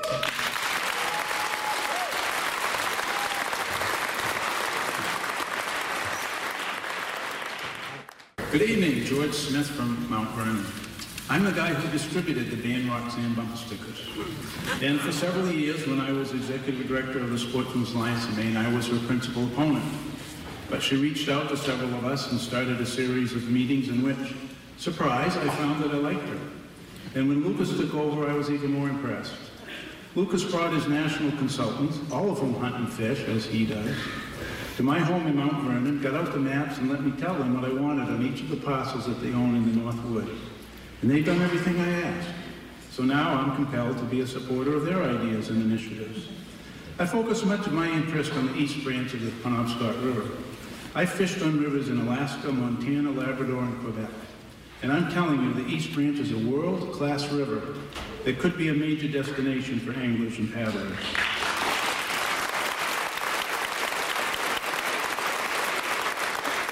Good 8.53 8.69
evening, 8.69 9.03
George 9.05 9.33
Smith 9.33 9.67
from 9.67 10.07
Mount 10.11 10.29
Vernon. 10.35 10.63
I'm 11.27 11.43
the 11.43 11.51
guy 11.51 11.73
who 11.73 11.91
distributed 11.91 12.51
the 12.51 12.55
Dan 12.57 12.87
Roxanne 12.87 13.33
bumper 13.33 13.57
stickers. 13.57 14.07
And 14.79 14.99
for 14.99 15.11
several 15.11 15.51
years, 15.51 15.87
when 15.87 15.99
I 15.99 16.11
was 16.11 16.33
executive 16.33 16.87
director 16.87 17.17
of 17.17 17.31
the 17.31 17.39
Sportsman's 17.39 17.93
Alliance 17.93 18.25
of 18.25 18.37
Maine, 18.37 18.55
I 18.55 18.71
was 18.71 18.87
her 18.89 18.99
principal 19.07 19.47
opponent. 19.47 19.83
But 20.69 20.83
she 20.83 20.97
reached 20.97 21.29
out 21.29 21.49
to 21.49 21.57
several 21.57 21.95
of 21.95 22.05
us 22.05 22.29
and 22.29 22.39
started 22.39 22.79
a 22.79 22.85
series 22.85 23.33
of 23.33 23.49
meetings 23.49 23.89
in 23.89 24.03
which, 24.03 24.35
surprise, 24.77 25.35
I 25.35 25.49
found 25.55 25.83
that 25.83 25.89
I 25.89 25.97
liked 25.97 26.29
her. 26.29 26.39
And 27.15 27.27
when 27.29 27.43
Lucas 27.43 27.75
took 27.75 27.95
over, 27.95 28.29
I 28.29 28.35
was 28.35 28.51
even 28.51 28.71
more 28.71 28.87
impressed. 28.87 29.33
Lucas 30.13 30.43
brought 30.43 30.73
his 30.73 30.87
national 30.87 31.31
consultants, 31.39 31.97
all 32.11 32.29
of 32.29 32.37
whom 32.37 32.53
hunt 32.53 32.75
and 32.75 32.93
fish, 32.93 33.27
as 33.29 33.47
he 33.47 33.65
does, 33.65 33.95
to 34.75 34.83
my 34.83 34.97
home 34.99 35.27
in 35.27 35.35
Mount 35.35 35.63
Vernon, 35.63 36.01
got 36.01 36.15
out 36.15 36.31
the 36.31 36.39
maps, 36.39 36.79
and 36.79 36.89
let 36.89 37.03
me 37.03 37.11
tell 37.19 37.35
them 37.35 37.53
what 37.53 37.69
I 37.69 37.73
wanted 37.73 38.09
on 38.09 38.25
each 38.25 38.41
of 38.41 38.49
the 38.49 38.57
parcels 38.57 39.05
that 39.05 39.21
they 39.21 39.31
own 39.33 39.55
in 39.55 39.71
the 39.71 39.79
North 39.79 40.03
Wood. 40.05 40.35
And 41.01 41.11
they've 41.11 41.25
done 41.25 41.41
everything 41.41 41.79
I 41.79 42.01
asked. 42.01 42.29
So 42.89 43.03
now 43.03 43.33
I'm 43.33 43.55
compelled 43.55 43.97
to 43.99 44.03
be 44.05 44.21
a 44.21 44.27
supporter 44.27 44.75
of 44.75 44.85
their 44.85 45.03
ideas 45.03 45.49
and 45.49 45.61
initiatives. 45.61 46.27
I 46.97 47.05
focus 47.05 47.43
much 47.43 47.65
of 47.67 47.73
my 47.73 47.89
interest 47.89 48.33
on 48.33 48.47
the 48.47 48.55
east 48.55 48.83
branch 48.83 49.13
of 49.13 49.21
the 49.21 49.31
Penobscot 49.47 50.03
River. 50.03 50.29
I 50.95 51.05
fished 51.05 51.41
on 51.41 51.59
rivers 51.61 51.89
in 51.89 51.99
Alaska, 51.99 52.51
Montana, 52.51 53.11
Labrador, 53.11 53.63
and 53.63 53.79
Quebec. 53.81 54.09
And 54.83 54.91
I'm 54.91 55.11
telling 55.11 55.41
you, 55.41 55.53
the 55.53 55.65
East 55.65 55.93
Branch 55.93 56.19
is 56.19 56.33
a 56.33 56.37
world-class 56.37 57.31
river 57.31 57.75
that 58.25 58.37
could 58.37 58.57
be 58.57 58.67
a 58.67 58.73
major 58.73 59.07
destination 59.07 59.79
for 59.79 59.93
anglers 59.93 60.37
and 60.37 60.53
paddlers. 60.53 60.97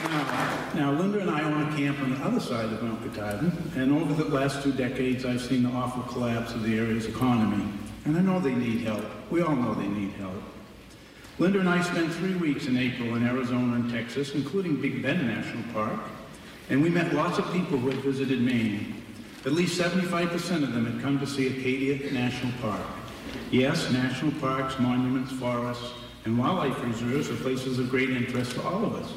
Now, 0.04 0.72
now, 0.74 0.92
Linda 0.92 1.20
and 1.20 1.30
I 1.30 1.44
own 1.44 1.72
a 1.72 1.78
camp 1.78 2.00
on 2.00 2.12
the 2.12 2.26
other 2.26 2.40
side 2.40 2.66
of 2.66 2.82
Mount 2.82 3.04
Katahdin, 3.04 3.52
and 3.76 3.92
over 3.92 4.14
the 4.14 4.30
last 4.30 4.64
two 4.64 4.72
decades, 4.72 5.26
I've 5.26 5.42
seen 5.42 5.64
the 5.64 5.70
awful 5.70 6.04
collapse 6.04 6.54
of 6.54 6.64
the 6.64 6.80
area's 6.80 7.06
economy. 7.06 7.72
And 8.06 8.18
I 8.18 8.22
know 8.22 8.40
they 8.40 8.56
need 8.56 8.82
help. 8.82 9.06
We 9.30 9.42
all 9.42 9.56
know 9.56 9.76
they 9.76 9.88
need 9.88 10.12
help. 10.14 10.42
Linda 11.38 11.60
and 11.60 11.70
I 11.70 11.82
spent 11.84 12.12
three 12.14 12.36
weeks 12.36 12.68
in 12.68 12.78
April 12.78 13.16
in 13.16 13.26
Arizona 13.28 13.76
and 13.76 13.92
Texas, 13.92 14.34
including 14.34 14.82
Big 14.82 15.04
Bend 15.04 15.28
National 15.28 15.64
Park, 15.74 16.00
and 16.70 16.82
we 16.82 16.90
met 16.90 17.14
lots 17.14 17.38
of 17.38 17.52
people 17.52 17.78
who 17.78 17.90
had 17.90 18.00
visited 18.00 18.42
Maine. 18.42 19.04
At 19.46 19.54
least 19.54 19.80
75% 19.80 20.64
of 20.64 20.74
them 20.74 20.86
had 20.86 21.02
come 21.02 21.20
to 21.20 21.28
see 21.28 21.48
Acadia 21.48 22.12
National 22.12 22.54
Park. 22.62 22.86
Yes, 23.52 23.92
national 23.92 24.32
parks, 24.40 24.80
monuments, 24.80 25.32
forests, 25.34 25.94
and 26.26 26.38
wildlife 26.38 26.82
reserves 26.84 27.30
are 27.30 27.36
places 27.36 27.80
of 27.80 27.90
great 27.90 28.10
interest 28.10 28.54
to 28.54 28.62
all 28.62 28.86
of 28.86 28.96
us. 28.96 29.12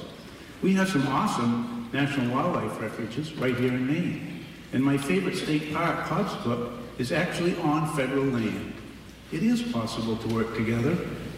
We 0.62 0.74
have 0.74 0.88
some 0.88 1.06
awesome 1.08 1.88
national 1.92 2.34
wildlife 2.34 2.80
refuges 2.80 3.32
right 3.34 3.56
here 3.56 3.72
in 3.72 3.86
Maine. 3.86 4.44
And 4.72 4.82
my 4.82 4.98
favorite 4.98 5.36
state 5.36 5.72
park, 5.72 6.06
Cobscook, 6.06 6.72
is 6.98 7.12
actually 7.12 7.56
on 7.58 7.94
federal 7.94 8.24
land. 8.24 8.74
It 9.32 9.42
is 9.42 9.62
possible 9.62 10.16
to 10.16 10.34
work 10.34 10.56
together 10.56 10.96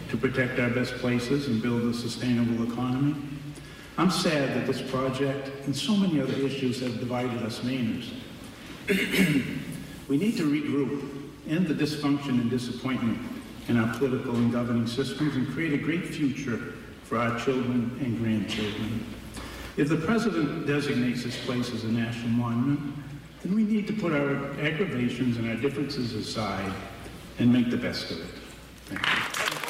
to 0.09 0.17
protect 0.17 0.59
our 0.59 0.69
best 0.69 0.93
places 0.95 1.47
and 1.47 1.61
build 1.61 1.83
a 1.83 1.93
sustainable 1.93 2.71
economy. 2.71 3.15
I'm 3.97 4.11
sad 4.11 4.55
that 4.55 4.67
this 4.67 4.81
project 4.81 5.49
and 5.65 5.75
so 5.75 5.95
many 5.95 6.21
other 6.21 6.33
issues 6.33 6.79
have 6.81 6.99
divided 6.99 7.41
us 7.43 7.59
Mainers. 7.59 8.09
we 10.07 10.17
need 10.17 10.37
to 10.37 10.49
regroup, 10.49 11.09
end 11.49 11.67
the 11.67 11.73
dysfunction 11.73 12.39
and 12.41 12.49
disappointment 12.49 13.19
in 13.67 13.77
our 13.77 13.97
political 13.97 14.35
and 14.35 14.51
governing 14.51 14.87
systems, 14.87 15.35
and 15.35 15.47
create 15.49 15.73
a 15.73 15.77
great 15.77 16.05
future 16.05 16.75
for 17.07 17.17
our 17.17 17.39
children 17.39 17.97
and 18.01 18.17
grandchildren. 18.19 19.05
If 19.77 19.87
the 19.87 19.95
president 19.95 20.67
designates 20.67 21.23
this 21.23 21.37
place 21.45 21.71
as 21.71 21.85
a 21.85 21.91
national 21.91 22.29
monument, 22.29 22.95
then 23.41 23.55
we 23.55 23.63
need 23.63 23.87
to 23.87 23.93
put 23.93 24.11
our 24.11 24.51
aggravations 24.59 25.37
and 25.37 25.49
our 25.49 25.55
differences 25.55 26.13
aside 26.13 26.73
and 27.39 27.53
make 27.53 27.69
the 27.69 27.77
best 27.77 28.11
of 28.11 28.19
it. 28.19 28.33
Thank 28.87 29.51
you. 29.51 29.67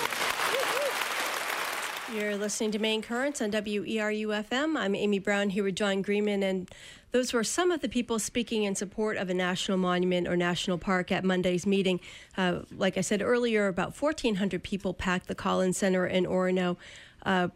You're 2.13 2.37
listening 2.37 2.71
to 2.71 2.79
Maine 2.79 3.01
Currents 3.01 3.41
on 3.41 3.51
WERU 3.51 4.27
FM. 4.27 4.77
I'm 4.77 4.95
Amy 4.95 5.19
Brown 5.19 5.49
here 5.49 5.65
with 5.65 5.75
John 5.75 6.01
Greenman, 6.01 6.41
and 6.41 6.71
those 7.11 7.33
were 7.33 7.43
some 7.43 7.69
of 7.69 7.81
the 7.81 7.89
people 7.89 8.17
speaking 8.17 8.63
in 8.63 8.75
support 8.75 9.17
of 9.17 9.29
a 9.29 9.33
national 9.33 9.77
monument 9.77 10.25
or 10.25 10.37
national 10.37 10.77
park 10.77 11.11
at 11.11 11.25
Monday's 11.25 11.65
meeting. 11.65 11.99
Uh, 12.37 12.59
like 12.75 12.97
I 12.97 13.01
said 13.01 13.21
earlier, 13.21 13.67
about 13.67 14.01
1,400 14.01 14.63
people 14.63 14.93
packed 14.93 15.27
the 15.27 15.35
Collins 15.35 15.77
Center 15.77 16.07
in 16.07 16.25
Orono. 16.25 16.77
Uh, 17.25 17.49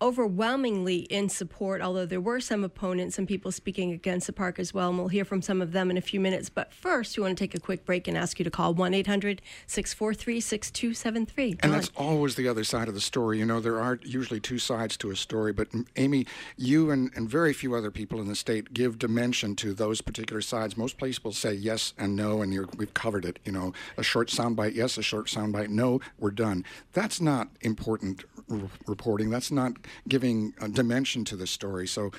overwhelmingly 0.00 0.98
in 0.98 1.28
support, 1.28 1.80
although 1.80 2.06
there 2.06 2.20
were 2.20 2.40
some 2.40 2.64
opponents, 2.64 3.16
some 3.16 3.26
people 3.26 3.52
speaking 3.52 3.92
against 3.92 4.26
the 4.26 4.32
park 4.32 4.58
as 4.58 4.74
well, 4.74 4.88
and 4.88 4.98
we'll 4.98 5.08
hear 5.08 5.24
from 5.24 5.40
some 5.40 5.62
of 5.62 5.72
them 5.72 5.90
in 5.90 5.96
a 5.96 6.00
few 6.00 6.20
minutes. 6.20 6.48
But 6.48 6.72
first, 6.72 7.16
we 7.16 7.22
want 7.22 7.36
to 7.36 7.42
take 7.42 7.54
a 7.54 7.60
quick 7.60 7.84
break 7.84 8.08
and 8.08 8.16
ask 8.16 8.38
you 8.38 8.44
to 8.44 8.50
call 8.50 8.74
1 8.74 8.94
800 8.94 9.40
643 9.66 10.40
6273. 10.40 11.56
And 11.62 11.72
that's 11.72 11.90
always 11.96 12.34
the 12.34 12.48
other 12.48 12.64
side 12.64 12.88
of 12.88 12.94
the 12.94 13.00
story. 13.00 13.38
You 13.38 13.46
know, 13.46 13.60
there 13.60 13.80
are 13.80 13.98
usually 14.04 14.40
two 14.40 14.58
sides 14.58 14.96
to 14.98 15.10
a 15.10 15.16
story, 15.16 15.52
but 15.52 15.68
Amy, 15.96 16.26
you 16.56 16.90
and, 16.90 17.10
and 17.14 17.28
very 17.28 17.52
few 17.52 17.74
other 17.74 17.90
people 17.90 18.20
in 18.20 18.28
the 18.28 18.36
state 18.36 18.74
give 18.74 18.98
dimension 18.98 19.56
to 19.56 19.72
those 19.72 20.00
particular 20.00 20.40
sides. 20.40 20.76
Most 20.76 20.98
places 20.98 21.22
will 21.22 21.32
say 21.32 21.52
yes 21.54 21.94
and 21.98 22.16
no, 22.16 22.42
and 22.42 22.52
we've 22.76 22.94
covered 22.94 23.24
it. 23.24 23.38
You 23.44 23.52
know, 23.52 23.72
a 23.96 24.02
short 24.02 24.28
soundbite, 24.28 24.74
yes, 24.74 24.98
a 24.98 25.02
short 25.02 25.26
soundbite, 25.26 25.68
no, 25.68 26.00
we're 26.18 26.30
done. 26.30 26.64
That's 26.92 27.20
not 27.20 27.48
important 27.60 28.24
r- 28.50 28.60
reporting. 28.86 29.30
That's 29.30 29.50
not 29.50 29.72
giving 30.08 30.54
a 30.60 30.68
dimension 30.68 31.24
to 31.26 31.36
the 31.36 31.46
story. 31.46 31.86
So 31.86 32.10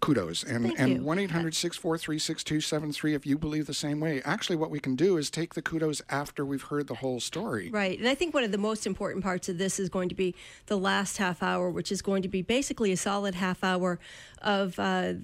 kudos. 0.00 0.44
And 0.44 0.64
Thank 0.66 0.78
and 0.78 1.04
one 1.04 1.18
6273 1.18 3.14
if 3.14 3.26
you 3.26 3.38
believe 3.38 3.66
the 3.66 3.74
same 3.74 4.00
way. 4.00 4.22
Actually 4.24 4.56
what 4.56 4.70
we 4.70 4.78
can 4.78 4.94
do 4.94 5.16
is 5.16 5.30
take 5.30 5.54
the 5.54 5.62
kudos 5.62 6.02
after 6.08 6.44
we've 6.44 6.62
heard 6.62 6.86
the 6.86 6.94
whole 6.94 7.20
story. 7.20 7.70
Right. 7.70 7.98
And 7.98 8.08
I 8.08 8.14
think 8.14 8.34
one 8.34 8.44
of 8.44 8.52
the 8.52 8.58
most 8.58 8.86
important 8.86 9.24
parts 9.24 9.48
of 9.48 9.58
this 9.58 9.80
is 9.80 9.88
going 9.88 10.08
to 10.08 10.14
be 10.14 10.34
the 10.66 10.78
last 10.78 11.16
half 11.16 11.42
hour, 11.42 11.70
which 11.70 11.90
is 11.90 12.02
going 12.02 12.22
to 12.22 12.28
be 12.28 12.42
basically 12.42 12.92
a 12.92 12.96
solid 12.96 13.34
half 13.34 13.64
hour 13.64 13.98
of 14.42 14.78
uh, 14.78 15.14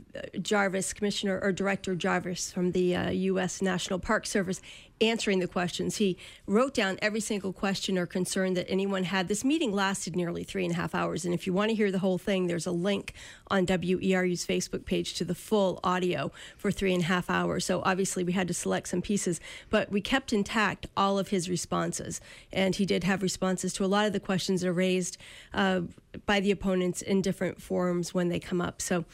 Jarvis, 0.41 0.93
Commissioner 0.93 1.39
or 1.43 1.53
Director 1.53 1.95
Jarvis 1.95 2.51
from 2.51 2.73
the 2.73 2.97
uh, 2.97 3.11
U.S. 3.11 3.61
National 3.61 3.99
Park 3.99 4.27
Service, 4.27 4.61
answering 5.01 5.41
the 5.41 5.49
questions. 5.49 5.97
He 5.97 6.17
wrote 6.47 6.75
down 6.75 6.99
every 7.03 7.21
single 7.21 7.53
question 7.53 7.99
or 7.99 8.07
concern 8.07 8.55
that 8.55 8.71
anyone 8.71 9.05
had. 9.05 9.29
This 9.29 9.45
meeting 9.45 9.73
lasted 9.73 10.17
nearly 10.17 10.45
three 10.45 10.65
and 10.65 10.73
a 10.73 10.77
half 10.77 10.95
hours. 10.95 11.25
And 11.25 11.35
if 11.35 11.47
you 11.47 11.53
want 11.53 11.71
to 11.71 11.75
hear 11.75 11.91
the 11.91 11.99
whole 11.99 12.19
thing, 12.19 12.47
there's 12.47 12.67
a 12.67 12.73
link 12.73 13.13
on 13.49 13.67
WERU's 13.67 14.47
Facebook 14.47 14.85
page 14.85 15.15
to 15.15 15.25
the 15.25 15.35
full 15.35 15.81
audio 15.85 16.31
for 16.57 16.71
three 16.71 16.95
and 16.95 17.03
a 17.03 17.07
half 17.07 17.29
hours. 17.29 17.65
So 17.65 17.83
obviously, 17.85 18.25
we 18.25 18.33
had 18.33 18.49
to 18.49 18.55
select 18.55 18.89
some 18.89 19.03
pieces, 19.03 19.41
but 19.71 19.91
we 19.91 20.01
kept 20.01 20.33
intact 20.33 20.87
all 20.97 21.19
of 21.19 21.29
his 21.29 21.51
responses. 21.51 22.21
And 22.53 22.77
he 22.77 22.87
did 22.87 23.05
have 23.05 23.23
responses 23.23 23.73
to 23.75 23.85
a 23.85 23.87
lot 23.87 24.07
of 24.07 24.13
the 24.13 24.21
questions 24.21 24.61
that 24.61 24.69
are 24.69 24.73
raised 24.73 25.19
uh, 25.53 25.83
by 26.27 26.41
the 26.41 26.51
opponents 26.51 27.03
in 27.03 27.23
different 27.23 27.61
forms 27.61 28.13
when 28.13 28.29
they 28.29 28.39
come 28.39 28.61
up. 28.61 28.83
So 28.83 29.05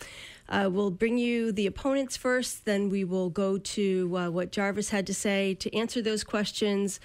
uh, 0.49 0.69
we'll 0.73 0.91
bring 0.91 1.19
you 1.19 1.53
the 1.53 1.67
opponents 1.67 2.17
first, 2.17 2.65
then 2.65 2.89
we 2.89 3.05
will 3.05 3.31
go 3.31 3.59
to 3.59 4.17
uh, 4.17 4.31
what 4.31 4.51
Jarvis 4.51 4.91
had 4.91 5.07
to 5.07 5.15
say 5.15 5.55
to 5.55 5.75
answer 5.77 6.01
those 6.01 6.25
questions. 6.25 7.01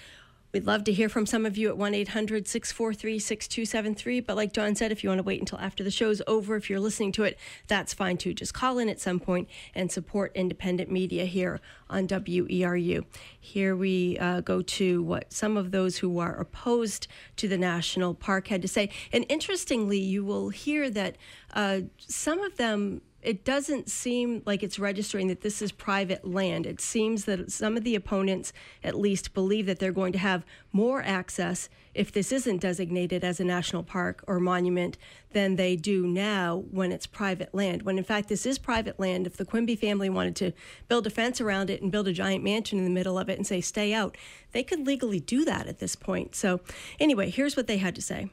We'd 0.54 0.66
love 0.66 0.84
to 0.84 0.92
hear 0.92 1.08
from 1.08 1.26
some 1.26 1.46
of 1.46 1.56
you 1.56 1.68
at 1.68 1.76
1 1.76 1.94
800 1.94 2.46
643 2.46 3.18
6273. 3.18 4.20
But 4.20 4.36
like 4.36 4.52
John 4.52 4.76
said, 4.76 4.92
if 4.92 5.02
you 5.02 5.10
want 5.10 5.18
to 5.18 5.24
wait 5.24 5.40
until 5.40 5.58
after 5.58 5.82
the 5.82 5.90
show's 5.90 6.22
over, 6.28 6.54
if 6.54 6.70
you're 6.70 6.78
listening 6.78 7.10
to 7.12 7.24
it, 7.24 7.36
that's 7.66 7.92
fine 7.92 8.18
too. 8.18 8.32
Just 8.32 8.54
call 8.54 8.78
in 8.78 8.88
at 8.88 9.00
some 9.00 9.18
point 9.18 9.48
and 9.74 9.90
support 9.90 10.30
independent 10.36 10.92
media 10.92 11.24
here 11.24 11.60
on 11.90 12.06
WERU. 12.06 13.04
Here 13.40 13.74
we 13.74 14.16
uh, 14.18 14.42
go 14.42 14.62
to 14.62 15.02
what 15.02 15.32
some 15.32 15.56
of 15.56 15.72
those 15.72 15.98
who 15.98 16.20
are 16.20 16.36
opposed 16.36 17.08
to 17.34 17.48
the 17.48 17.58
national 17.58 18.14
park 18.14 18.46
had 18.46 18.62
to 18.62 18.68
say. 18.68 18.90
And 19.12 19.26
interestingly, 19.28 19.98
you 19.98 20.24
will 20.24 20.50
hear 20.50 20.88
that 20.88 21.16
uh, 21.52 21.80
some 21.98 22.38
of 22.38 22.58
them 22.58 23.00
it 23.24 23.44
doesn't 23.44 23.90
seem 23.90 24.42
like 24.44 24.62
it's 24.62 24.78
registering 24.78 25.28
that 25.28 25.40
this 25.40 25.62
is 25.62 25.72
private 25.72 26.26
land. 26.26 26.66
It 26.66 26.80
seems 26.80 27.24
that 27.24 27.50
some 27.50 27.76
of 27.76 27.82
the 27.82 27.94
opponents, 27.94 28.52
at 28.82 28.94
least, 28.94 29.32
believe 29.32 29.66
that 29.66 29.78
they're 29.78 29.92
going 29.92 30.12
to 30.12 30.18
have 30.18 30.44
more 30.72 31.02
access 31.02 31.68
if 31.94 32.12
this 32.12 32.32
isn't 32.32 32.60
designated 32.60 33.24
as 33.24 33.40
a 33.40 33.44
national 33.44 33.82
park 33.82 34.22
or 34.26 34.38
monument 34.38 34.98
than 35.32 35.56
they 35.56 35.74
do 35.74 36.06
now 36.06 36.64
when 36.70 36.92
it's 36.92 37.06
private 37.06 37.54
land. 37.54 37.82
When 37.82 37.96
in 37.96 38.04
fact, 38.04 38.28
this 38.28 38.44
is 38.44 38.58
private 38.58 39.00
land. 39.00 39.26
If 39.26 39.36
the 39.36 39.44
Quimby 39.44 39.76
family 39.76 40.10
wanted 40.10 40.36
to 40.36 40.52
build 40.88 41.06
a 41.06 41.10
fence 41.10 41.40
around 41.40 41.70
it 41.70 41.80
and 41.80 41.90
build 41.90 42.08
a 42.08 42.12
giant 42.12 42.44
mansion 42.44 42.78
in 42.78 42.84
the 42.84 42.90
middle 42.90 43.18
of 43.18 43.30
it 43.30 43.38
and 43.38 43.46
say, 43.46 43.60
stay 43.60 43.94
out, 43.94 44.16
they 44.52 44.62
could 44.62 44.86
legally 44.86 45.20
do 45.20 45.44
that 45.44 45.66
at 45.66 45.78
this 45.78 45.96
point. 45.96 46.34
So, 46.34 46.60
anyway, 47.00 47.30
here's 47.30 47.56
what 47.56 47.68
they 47.68 47.78
had 47.78 47.94
to 47.94 48.02
say. 48.02 48.28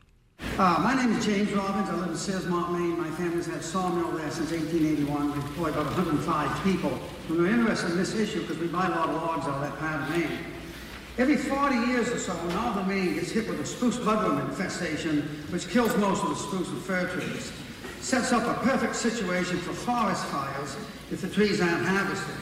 Uh, 0.58 0.80
my 0.84 0.93
name 0.93 1.17
is 1.17 1.25
James 1.25 1.51
Robbins. 1.54 1.89
I 1.89 1.95
live 1.95 2.10
in 2.10 2.13
Searsmont, 2.13 2.71
Maine. 2.71 2.97
My 2.97 3.10
family's 3.12 3.45
had 3.45 3.63
sawmill 3.63 4.12
there 4.12 4.30
since 4.32 4.51
1881. 4.51 5.32
We 5.32 5.34
employ 5.34 5.69
about 5.69 5.86
105 5.86 6.63
people. 6.63 6.99
We're 7.30 7.47
interested 7.47 7.91
in 7.91 7.97
this 7.97 8.15
issue 8.15 8.41
because 8.41 8.58
we 8.58 8.67
buy 8.67 8.88
a 8.88 8.89
lot 8.89 9.10
of 9.10 9.15
logs 9.15 9.47
out 9.47 9.56
of 9.56 9.62
that 9.62 9.77
part 9.80 10.01
of 10.01 10.10
Maine. 10.10 10.39
Every 11.17 11.38
40 11.38 11.75
years 11.88 12.10
or 12.10 12.19
so, 12.19 12.34
northern 12.49 12.88
Maine 12.88 13.13
gets 13.15 13.32
hit 13.32 13.47
with 13.47 13.60
a 13.62 13.65
spruce 13.65 13.97
budworm 13.97 14.41
infestation, 14.49 15.21
which 15.51 15.69
kills 15.69 15.95
most 15.97 16.23
of 16.23 16.30
the 16.30 16.36
spruce 16.36 16.67
and 16.69 16.82
fir 16.82 17.08
trees. 17.08 17.51
Sets 18.01 18.34
up 18.34 18.43
a 18.43 18.60
perfect 18.62 18.95
situation 18.95 19.58
for 19.60 19.73
forest 19.73 20.25
fires 20.25 20.75
if 21.12 21.21
the 21.21 21.30
trees 21.30 21.62
aren't 21.62 21.86
harvested. 21.86 22.36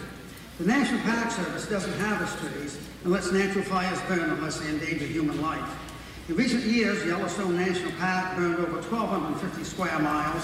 The 0.60 0.66
National 0.66 1.02
Park 1.02 1.32
Service 1.32 1.68
doesn't 1.68 2.00
harvest 2.00 2.38
trees 2.40 2.80
and 3.04 3.14
lets 3.14 3.32
natural 3.32 3.66
fires 3.66 4.00
burn 4.08 4.30
unless 4.32 4.60
they 4.60 4.70
endanger 4.70 5.06
human 5.06 5.42
life. 5.42 5.89
In 6.30 6.36
recent 6.36 6.64
years, 6.64 7.04
Yellowstone 7.08 7.58
National 7.58 7.92
Park 7.94 8.38
burned 8.38 8.60
over 8.60 8.74
1,250 8.74 9.64
square 9.64 9.98
miles, 9.98 10.44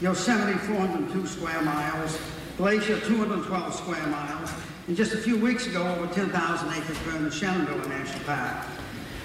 Yosemite 0.00 0.56
402 0.58 1.26
square 1.26 1.60
miles, 1.62 2.20
Glacier 2.56 3.00
212 3.00 3.74
square 3.74 4.06
miles, 4.06 4.52
and 4.86 4.96
just 4.96 5.12
a 5.12 5.16
few 5.16 5.36
weeks 5.36 5.66
ago, 5.66 5.82
over 5.98 6.06
10,000 6.14 6.72
acres 6.74 6.98
burned 7.00 7.26
in 7.26 7.32
Shenandoah 7.32 7.88
National 7.88 8.24
Park. 8.24 8.64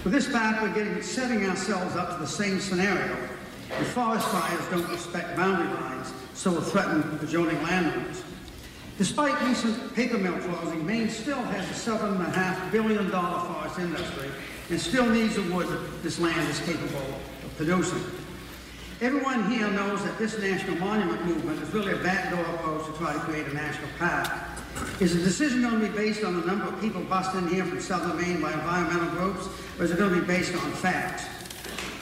With 0.04 0.12
this 0.12 0.28
park, 0.32 0.64
we're 0.64 0.74
getting 0.74 1.00
setting 1.04 1.46
ourselves 1.46 1.96
up 1.96 2.16
to 2.16 2.22
the 2.22 2.28
same 2.28 2.60
scenario. 2.60 3.16
The 3.78 3.86
forest 3.86 4.28
fires 4.30 4.68
don't 4.72 4.90
respect 4.90 5.38
boundary 5.38 5.72
lines, 5.76 6.12
so 6.34 6.54
will 6.54 6.62
threaten 6.62 7.20
adjoining 7.22 7.62
landowners. 7.62 8.24
Despite 8.98 9.40
recent 9.44 9.94
paper 9.94 10.18
mill 10.18 10.40
closing, 10.40 10.84
Maine 10.88 11.10
still 11.10 11.38
has 11.38 11.70
a 11.70 11.92
$7.5 11.92 12.72
billion 12.72 13.12
forest 13.12 13.78
industry 13.78 14.32
and 14.70 14.80
still 14.80 15.08
needs 15.10 15.36
the 15.36 15.42
wood 15.54 15.68
that 15.68 16.04
this 16.04 16.20
land 16.20 16.48
is 16.50 16.60
capable 16.60 17.00
of 17.44 17.58
producing. 17.58 18.04
Everyone 19.02 19.50
here 19.50 19.70
knows 19.70 20.04
that 20.04 20.18
this 20.18 20.38
national 20.40 20.76
monument 20.78 21.26
movement 21.26 21.62
is 21.62 21.74
really 21.74 21.94
a 21.94 22.04
backdoor 22.04 22.42
approach 22.56 22.86
to 22.86 22.94
try 22.94 23.14
to 23.14 23.20
create 23.20 23.48
a 23.48 23.54
national 23.54 23.88
park. 23.98 24.30
Is 25.00 25.16
the 25.16 25.24
decision 25.24 25.62
going 25.62 25.80
to 25.80 25.88
be 25.88 25.98
based 25.98 26.24
on 26.24 26.40
the 26.40 26.46
number 26.46 26.66
of 26.66 26.80
people 26.82 27.02
bussed 27.04 27.34
in 27.36 27.48
here 27.48 27.66
from 27.66 27.80
southern 27.80 28.18
Maine 28.18 28.42
by 28.42 28.52
environmental 28.54 29.10
groups, 29.12 29.48
or 29.80 29.86
is 29.86 29.92
it 29.92 29.98
going 29.98 30.14
to 30.14 30.20
be 30.20 30.28
based 30.28 30.54
on 30.54 30.72
facts? 30.74 31.26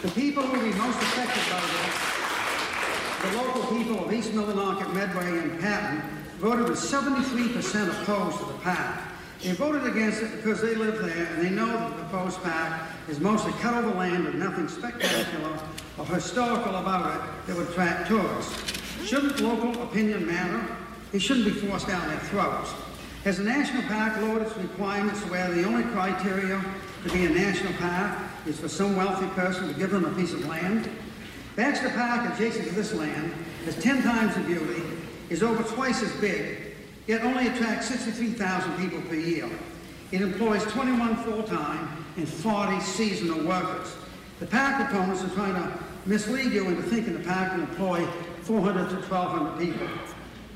The 0.02 0.12
people 0.12 0.44
who 0.44 0.58
will 0.58 0.72
be 0.72 0.78
most 0.78 0.98
affected 0.98 1.44
by 1.52 1.62
this, 1.62 3.32
the 3.32 3.38
local 3.38 3.78
people 3.78 4.06
of 4.06 4.14
East 4.14 4.32
Millinocket, 4.32 4.94
Medway, 4.94 5.40
and 5.40 5.60
Patten, 5.60 6.02
voted 6.40 6.70
with 6.70 6.80
73% 6.80 8.02
opposed 8.02 8.40
to 8.40 8.46
the 8.46 8.54
park. 8.60 9.00
They 9.44 9.52
voted 9.52 9.86
against 9.86 10.22
it 10.24 10.36
because 10.38 10.62
they 10.62 10.76
live 10.76 11.00
there 11.00 11.26
and 11.28 11.46
they 11.46 11.50
know 11.50 11.68
that 11.68 11.90
the 11.90 12.04
proposed 12.04 12.42
park 12.42 12.82
is 13.08 13.20
mostly 13.20 13.52
cut 13.54 13.74
over 13.74 13.96
land 13.96 14.26
with 14.26 14.36
nothing 14.36 14.68
spectacular 14.68 15.60
or 15.98 16.06
historical 16.06 16.76
about 16.76 17.16
it 17.16 17.48
that 17.48 17.56
would 17.56 17.70
attract 17.70 18.08
tourists. 18.08 18.82
Shouldn't 19.06 19.40
local 19.40 19.84
opinion 19.84 20.26
matter? 20.26 20.66
It 21.14 21.22
shouldn't 21.22 21.46
be 21.46 21.52
forced 21.52 21.88
down 21.88 22.08
their 22.08 22.20
throats. 22.20 22.74
Has 23.24 23.38
the 23.38 23.44
national 23.44 23.84
park 23.84 24.18
lowered 24.22 24.42
its 24.42 24.58
requirements 24.58 25.22
where 25.26 25.52
the 25.52 25.64
only 25.64 25.84
criteria 25.84 26.64
to 27.04 27.10
be 27.12 27.26
a 27.26 27.30
national 27.30 27.74
park 27.74 28.20
is 28.46 28.60
for 28.60 28.68
some 28.68 28.96
wealthy 28.96 29.28
person 29.28 29.68
to 29.68 29.74
give 29.76 29.92
them 29.92 30.06
a 30.06 30.12
piece 30.16 30.34
of 30.34 30.46
land? 30.48 30.90
Baxter 31.56 31.90
Park, 31.90 32.34
adjacent 32.34 32.68
to 32.68 32.76
this 32.76 32.94
land, 32.94 33.34
has 33.66 33.76
10 33.82 34.04
times 34.04 34.36
the 34.36 34.42
beauty, 34.42 34.84
is 35.30 35.42
over 35.42 35.64
twice 35.64 36.04
as 36.04 36.12
big, 36.22 36.67
yet 37.08 37.24
only 37.24 37.48
attracts 37.48 37.88
63,000 37.88 38.78
people 38.78 39.02
per 39.10 39.16
year. 39.16 39.50
It 40.12 40.22
employs 40.22 40.64
21 40.66 41.16
full-time 41.18 42.06
and 42.18 42.28
40 42.28 42.80
seasonal 42.82 43.46
workers. 43.46 43.96
The 44.40 44.46
park 44.46 44.90
proponents 44.90 45.24
are 45.24 45.30
trying 45.30 45.56
to 45.56 45.80
mislead 46.06 46.52
you 46.52 46.68
into 46.68 46.84
thinking 46.84 47.14
the 47.14 47.28
park 47.28 47.54
will 47.54 47.62
employ 47.62 48.06
400 48.44 48.90
to 48.90 48.96
1,200 48.96 49.60
people. 49.60 49.88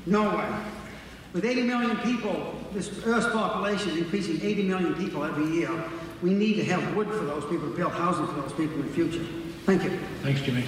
No 0.06 0.36
way. 0.36 0.48
With 1.32 1.44
80 1.44 1.62
million 1.62 1.96
people, 1.98 2.54
this 2.72 2.90
Earth's 3.04 3.26
population 3.26 3.96
increasing 3.96 4.40
80 4.42 4.62
million 4.64 4.94
people 4.94 5.24
every 5.24 5.46
year, 5.46 5.70
we 6.22 6.30
need 6.30 6.54
to 6.54 6.64
have 6.64 6.94
wood 6.94 7.08
for 7.08 7.24
those 7.24 7.44
people, 7.46 7.70
to 7.70 7.76
build 7.76 7.92
housing 7.92 8.26
for 8.26 8.40
those 8.40 8.52
people 8.52 8.76
in 8.76 8.86
the 8.86 8.92
future. 8.92 9.24
Thank 9.64 9.84
you. 9.84 9.98
Thanks, 10.22 10.40
Jimmy. 10.42 10.64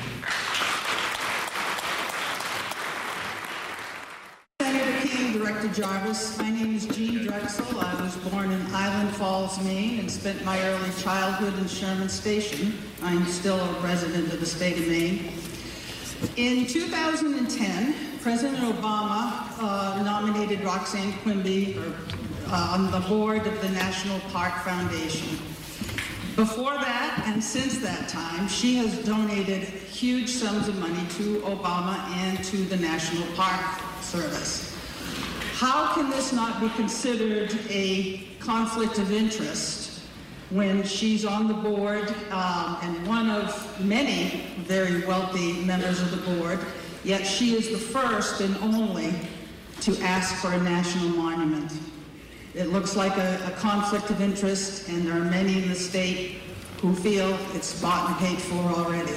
Senator 4.61 5.07
King, 5.07 5.39
Director 5.39 5.64
Jarvis. 5.75 6.39
My 6.39 6.51
name 6.51 6.77
is 6.77 6.87
Jean 6.87 7.27
Drexel. 7.27 7.81
I 7.81 8.01
was 8.01 8.17
born 8.31 8.53
in 8.53 8.65
Island 8.73 9.11
Falls, 9.17 9.61
Maine, 9.65 9.99
and 9.99 10.09
spent 10.09 10.45
my 10.45 10.63
early 10.63 10.91
childhood 11.03 11.59
in 11.59 11.67
Sherman 11.67 12.09
Station. 12.09 12.79
I'm 13.03 13.27
still 13.27 13.59
a 13.59 13.81
resident 13.81 14.33
of 14.33 14.39
the 14.39 14.47
state 14.47 14.79
of 14.79 14.87
Maine. 14.87 15.33
In 16.37 16.67
2010, 16.67 18.21
President 18.21 18.59
Obama 18.59 19.49
uh, 19.59 20.01
nominated 20.05 20.63
Roxanne 20.63 21.13
Quimby 21.25 21.77
uh, 22.47 22.77
on 22.79 22.93
the 22.93 23.01
board 23.09 23.45
of 23.45 23.61
the 23.61 23.71
National 23.71 24.21
Park 24.31 24.55
Foundation. 24.63 25.39
Before 26.37 26.75
that, 26.75 27.25
and 27.27 27.43
since 27.43 27.79
that 27.79 28.09
time, 28.09 28.47
she 28.47 28.77
has 28.77 29.05
donated 29.05 29.65
huge 29.65 30.29
sums 30.29 30.69
of 30.69 30.79
money 30.79 31.05
to 31.17 31.41
Obama 31.41 31.99
and 32.19 32.45
to 32.45 32.59
the 32.59 32.77
National 32.77 33.27
Park 33.35 33.81
Service. 34.03 34.74
How 35.55 35.95
can 35.95 36.11
this 36.11 36.33
not 36.33 36.61
be 36.61 36.69
considered 36.71 37.57
a 37.69 38.27
conflict 38.41 38.99
of 38.99 39.13
interest 39.13 40.01
when 40.51 40.83
she's 40.83 41.25
on 41.25 41.47
the 41.47 41.55
board 41.55 42.13
um, 42.33 42.77
and 42.83 43.07
one 43.07 43.31
of 43.31 43.81
many 43.85 44.51
very 44.59 45.07
wealthy 45.07 45.53
members 45.63 46.03
of 46.03 46.11
the 46.11 46.35
board, 46.35 46.59
yet 47.05 47.25
she 47.25 47.55
is 47.55 47.71
the 47.71 47.79
first 47.79 48.41
and 48.41 48.57
only 48.57 49.15
to 49.83 49.97
ask 50.01 50.35
for 50.43 50.53
a 50.53 50.61
national 50.61 51.11
monument? 51.11 51.73
It 52.55 52.71
looks 52.71 52.97
like 52.97 53.17
a, 53.17 53.41
a 53.47 53.53
conflict 53.53 54.11
of 54.11 54.21
interest, 54.21 54.89
and 54.89 55.07
there 55.07 55.15
are 55.15 55.25
many 55.25 55.63
in 55.63 55.69
the 55.69 55.77
state 55.77 56.39
who 56.83 56.97
feel 56.97 57.39
it's 57.55 57.81
bought 57.81 58.11
and 58.11 58.19
paid 58.19 58.39
for 58.39 58.57
already. 58.57 59.13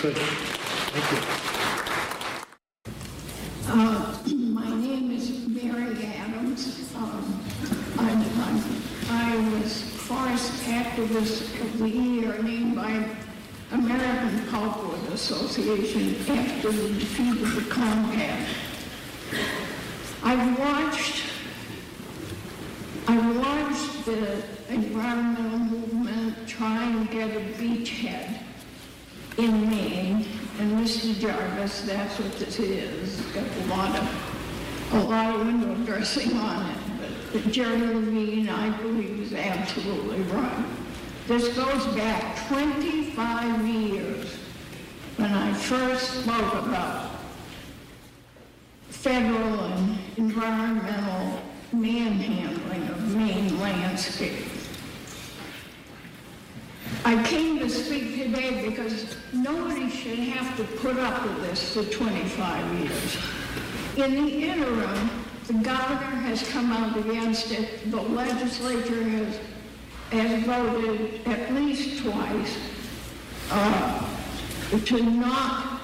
Thank 0.00 1.12
you. 1.12 1.87
Uh, 3.70 4.16
my 4.26 4.66
name 4.66 5.10
is 5.10 5.46
Mary 5.46 6.02
Adams. 6.16 6.90
Um, 6.96 7.38
I'm, 7.98 8.22
I'm, 8.40 8.62
I 9.10 9.60
was 9.60 9.82
Forest 9.82 10.62
Activist 10.62 11.60
of 11.60 11.78
the 11.78 11.88
Year 11.90 12.42
named 12.42 12.76
by 12.76 13.04
American 13.72 14.38
Pulpwood 14.46 15.12
Association 15.12 16.16
after 16.34 16.72
the 16.72 16.88
defeat 16.94 17.42
of 17.42 17.54
the 17.56 17.70
Compact. 17.70 18.48
I've 20.22 20.58
watched, 20.58 21.24
I've 23.06 23.36
watched 23.36 24.06
the 24.06 24.42
environmental 24.70 25.58
movement 25.58 26.48
try 26.48 26.84
and 26.84 27.10
get 27.10 27.36
a 27.36 27.40
beachhead 27.40 28.38
in 29.36 29.68
Maine, 29.68 30.24
and 30.58 30.72
Mr. 30.72 31.18
Jarvis, 31.20 31.82
that's 31.82 32.18
what 32.18 32.32
this 32.38 32.58
is. 32.58 33.20
Got 33.32 33.44
a 33.44 33.64
lot 33.66 33.96
of, 33.96 34.92
a 34.92 35.00
lot 35.04 35.34
of 35.34 35.46
window 35.46 35.74
dressing 35.84 36.36
on 36.36 36.70
it, 36.70 36.78
but 37.32 37.52
Jerry 37.52 37.78
Levine, 37.78 38.48
I 38.48 38.70
believe, 38.78 39.20
is 39.20 39.32
absolutely 39.34 40.20
right. 40.22 40.64
This 41.28 41.54
goes 41.56 41.86
back 41.94 42.48
25 42.48 43.66
years 43.66 44.34
when 45.16 45.32
I 45.32 45.52
first 45.52 46.22
spoke 46.22 46.54
about 46.66 47.10
federal 48.88 49.60
and 49.64 49.98
environmental 50.16 51.40
manhandling 51.72 52.88
of 52.88 53.14
Maine 53.14 53.60
landscape. 53.60 54.57
I 57.04 57.22
came 57.24 57.58
to 57.60 57.68
speak 57.68 58.16
today 58.16 58.68
because 58.68 59.16
nobody 59.32 59.88
should 59.90 60.18
have 60.18 60.56
to 60.56 60.64
put 60.78 60.98
up 60.98 61.22
with 61.24 61.42
this 61.42 61.74
for 61.74 61.84
25 61.84 62.80
years. 62.80 63.18
In 63.96 64.24
the 64.24 64.30
interim, 64.30 65.10
the 65.46 65.54
governor 65.54 66.16
has 66.26 66.46
come 66.50 66.72
out 66.72 66.96
against 66.98 67.50
it. 67.50 67.90
The 67.90 68.00
legislature 68.00 69.02
has, 69.02 69.40
has 70.10 70.44
voted 70.44 71.26
at 71.26 71.52
least 71.54 72.02
twice 72.02 72.58
uh, 73.50 74.08
to 74.84 75.02
not 75.02 75.80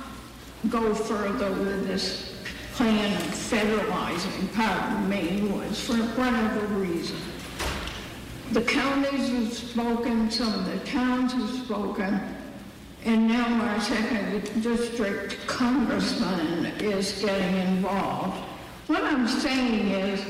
go 0.68 0.94
further 0.94 1.50
with 1.52 1.86
this 1.86 2.34
plan 2.74 3.16
of 3.16 3.28
federalizing 3.28 4.52
part 4.54 4.92
of 4.92 5.08
Maine 5.08 5.52
woods 5.52 5.80
for 5.80 5.94
whatever 5.94 6.66
reason. 6.66 7.16
The 8.52 8.62
counties 8.62 9.30
have 9.30 9.52
spoken, 9.52 10.30
some 10.30 10.52
of 10.52 10.66
the 10.66 10.78
towns 10.86 11.32
have 11.32 11.50
spoken, 11.64 12.20
and 13.04 13.26
now 13.26 13.64
our 13.64 13.80
second 13.80 14.62
district 14.62 15.38
congressman 15.46 16.66
is 16.78 17.20
getting 17.24 17.56
involved. 17.56 18.36
What 18.86 19.02
I'm 19.02 19.26
saying 19.26 19.88
is, 19.88 20.24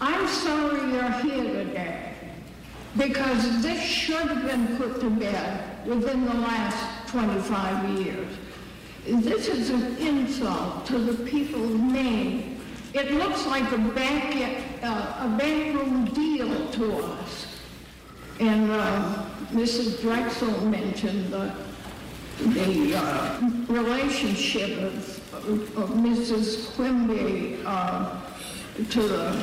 I'm 0.00 0.26
sorry 0.28 0.92
you're 0.92 1.10
here 1.10 1.64
today, 1.64 2.14
because 2.96 3.62
this 3.62 3.82
should 3.82 4.28
have 4.28 4.46
been 4.46 4.76
put 4.76 5.00
to 5.00 5.10
bed 5.10 5.86
within 5.86 6.24
the 6.24 6.34
last 6.34 7.08
25 7.08 7.98
years. 7.98 8.28
This 9.06 9.48
is 9.48 9.70
an 9.70 9.96
insult 9.98 10.86
to 10.86 10.98
the 10.98 11.24
people 11.28 11.62
of 11.62 11.80
Maine. 11.80 12.60
It 12.94 13.12
looks 13.12 13.44
like 13.46 13.70
a 13.72 13.78
back, 13.78 14.34
uh, 14.82 15.26
a 15.26 15.36
backroom 15.36 16.06
deal 16.06 16.68
to 16.70 16.96
us. 16.96 17.45
And 18.38 18.70
uh, 18.70 19.24
Mrs. 19.52 20.02
Drexel 20.02 20.60
mentioned 20.66 21.32
the, 21.32 21.54
the 22.40 22.94
uh, 22.94 23.40
relationship 23.68 24.78
of, 24.78 25.32
of, 25.78 25.90
Mrs. 25.90 26.74
Quimby 26.74 27.58
uh, 27.64 28.20
to 28.90 29.02
the 29.02 29.42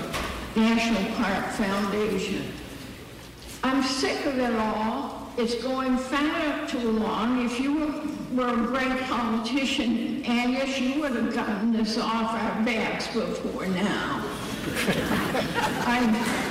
National 0.56 1.12
Park 1.15 1.47
Foundation. 1.53 2.51
I'm 3.63 3.82
sick 3.82 4.25
of 4.27 4.38
it 4.38 4.56
all. 4.56 5.32
It's 5.38 5.56
going 5.63 5.97
far 5.97 6.67
too 6.67 6.91
long. 6.91 7.43
If 7.43 7.60
you 7.60 7.73
were, 7.73 8.43
were 8.45 8.53
a 8.53 8.67
great 8.67 9.01
politician, 9.06 10.23
Angus, 10.25 10.79
you 10.79 11.01
would 11.01 11.15
have 11.15 11.34
gotten 11.34 11.73
this 11.73 11.97
off 11.97 12.36
our 12.36 12.63
backs 12.63 13.08
before 13.08 13.65
now. 13.65 14.23
I, 15.86 16.43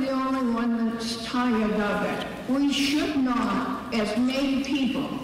the 0.00 0.10
only 0.10 0.52
one 0.52 0.90
that's 0.90 1.25
tired 1.36 1.78
of 1.78 2.02
it. 2.02 2.26
We 2.48 2.72
should 2.72 3.16
not, 3.18 3.94
as 3.94 4.16
Maine 4.16 4.64
people, 4.64 5.18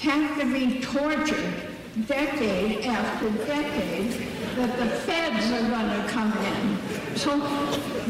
have 0.00 0.36
to 0.40 0.52
be 0.52 0.80
tortured 0.80 1.54
decade 2.08 2.84
after 2.86 3.30
decade 3.46 4.10
that 4.56 4.76
the 4.80 4.86
feds 5.06 5.46
are 5.52 5.68
going 5.70 5.90
to 6.02 6.08
come 6.08 6.32
in. 6.32 7.16
So 7.16 7.38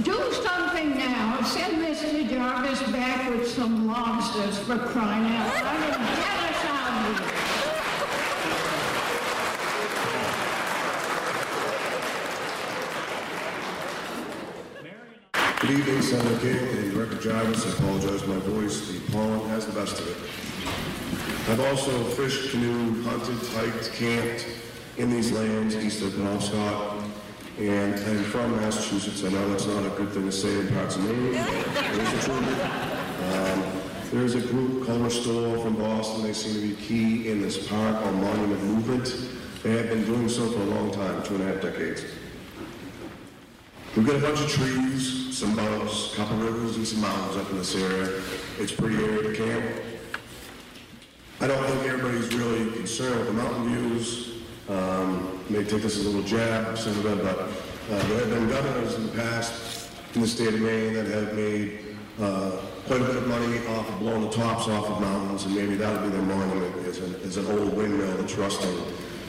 do 0.03 0.19
something 0.43 0.97
now. 0.97 1.43
Send 1.43 1.85
Mr. 1.85 2.27
Jarvis 2.31 2.83
back 2.85 3.29
with 3.29 3.47
some 3.47 3.89
lobsters 3.89 4.59
for 4.61 4.79
crying 4.79 5.27
out 5.37 5.65
loud 5.65 5.91
get 6.17 6.39
us 6.51 6.65
out 6.65 7.11
of 7.11 7.31
here. 7.31 7.44
Evening, 15.71 16.03
Senator 16.03 16.39
King 16.41 16.57
and 16.57 16.93
Director 16.93 17.17
Jarvis. 17.17 17.67
I 17.67 17.79
apologize 17.79 18.27
my 18.27 18.37
voice. 18.39 18.87
The 18.87 19.13
pollen 19.13 19.49
has 19.49 19.67
the 19.67 19.73
best 19.73 19.99
of 19.99 20.09
it. 20.09 21.51
I've 21.51 21.61
also 21.61 22.05
fished, 22.11 22.51
canoed, 22.51 23.03
hunted, 23.05 23.39
hiked, 23.49 23.93
camped 23.95 24.47
in 24.99 25.11
these 25.11 25.33
lands 25.33 25.75
east 25.77 26.03
of 26.03 26.13
Penobscot. 26.13 27.03
And 27.59 27.95
I'm 27.95 28.25
from 28.25 28.57
Massachusetts. 28.57 29.25
I 29.25 29.31
know 29.31 29.49
that's 29.49 29.67
not 29.67 29.87
a 29.87 29.91
good 29.91 30.11
thing 30.11 30.27
to 30.27 30.33
say 30.33 30.59
in 30.59 30.69
parts 30.69 30.97
of 30.97 31.05
Maine. 31.05 31.35
It 31.35 31.99
is 31.99 32.11
the 32.11 32.33
truth. 32.33 32.65
Um, 33.33 33.65
there's 34.13 34.35
a 34.35 34.41
group 34.41 34.87
called 34.87 35.01
Restore 35.01 35.59
from 35.59 35.77
Boston. 35.77 36.25
They 36.25 36.35
seem 36.35 36.55
to 36.55 36.61
be 36.61 36.75
key 36.83 37.31
in 37.31 37.41
this 37.41 37.67
park 37.69 38.05
or 38.05 38.13
monument 38.13 38.63
movement. 38.65 39.15
They 39.63 39.71
have 39.79 39.89
been 39.89 40.05
doing 40.05 40.29
so 40.29 40.51
for 40.51 40.61
a 40.61 40.67
long 40.67 40.91
time, 40.91 41.23
two 41.23 41.37
and 41.37 41.45
a 41.45 41.47
half 41.55 41.63
decades. 41.63 42.05
We've 43.97 44.07
got 44.07 44.17
a 44.17 44.19
bunch 44.19 44.41
of 44.41 44.49
trees, 44.51 45.24
some 45.35 45.59
a 45.59 45.89
couple 46.15 46.37
rivers, 46.37 46.77
and 46.77 46.87
some 46.87 47.01
mountains 47.01 47.37
up 47.37 47.51
in 47.51 47.59
this 47.59 47.75
area. 47.75 48.23
It's 48.61 48.71
pretty 48.71 48.95
area 49.03 49.23
to 49.23 49.35
camp. 49.35 49.83
I 51.41 51.49
don't 51.49 51.67
think 51.67 51.87
everybody's 51.87 52.33
really 52.37 52.71
concerned 52.71 53.19
with 53.19 53.27
the 53.27 53.33
mountain 53.33 53.69
views. 53.69 54.45
Um, 54.69 55.45
may 55.51 55.65
take 55.65 55.83
this 55.83 55.99
as 55.99 56.07
a 56.07 56.09
little 56.09 56.23
jab, 56.23 56.79
some 56.79 56.93
of 56.93 57.03
them, 57.03 57.19
but 57.19 57.39
uh, 57.39 58.07
there 58.07 58.21
have 58.21 58.31
been 58.31 58.49
governors 58.49 58.95
in 58.95 59.07
the 59.07 59.13
past 59.13 59.91
in 60.15 60.21
the 60.21 60.29
state 60.29 60.55
of 60.55 60.61
Maine 60.61 60.95
that 60.95 61.07
have 61.07 61.35
made 61.35 61.81
uh, 62.21 62.53
quite 62.87 63.01
a 63.01 63.05
bit 63.05 63.17
of 63.17 63.27
money 63.27 63.59
off 63.67 63.89
of 63.89 63.99
blowing 63.99 64.21
the 64.23 64.31
tops 64.31 64.69
off 64.69 64.89
of 64.89 65.01
mountains, 65.01 65.47
and 65.47 65.55
maybe 65.57 65.75
that 65.75 66.01
would 66.01 66.13
be 66.13 66.17
their 66.17 66.27
monument 66.27 66.77
is 66.87 66.99
an, 67.37 67.45
an 67.45 67.59
old 67.59 67.77
windmill 67.77 68.17
that's 68.19 68.37
rusting 68.37 68.79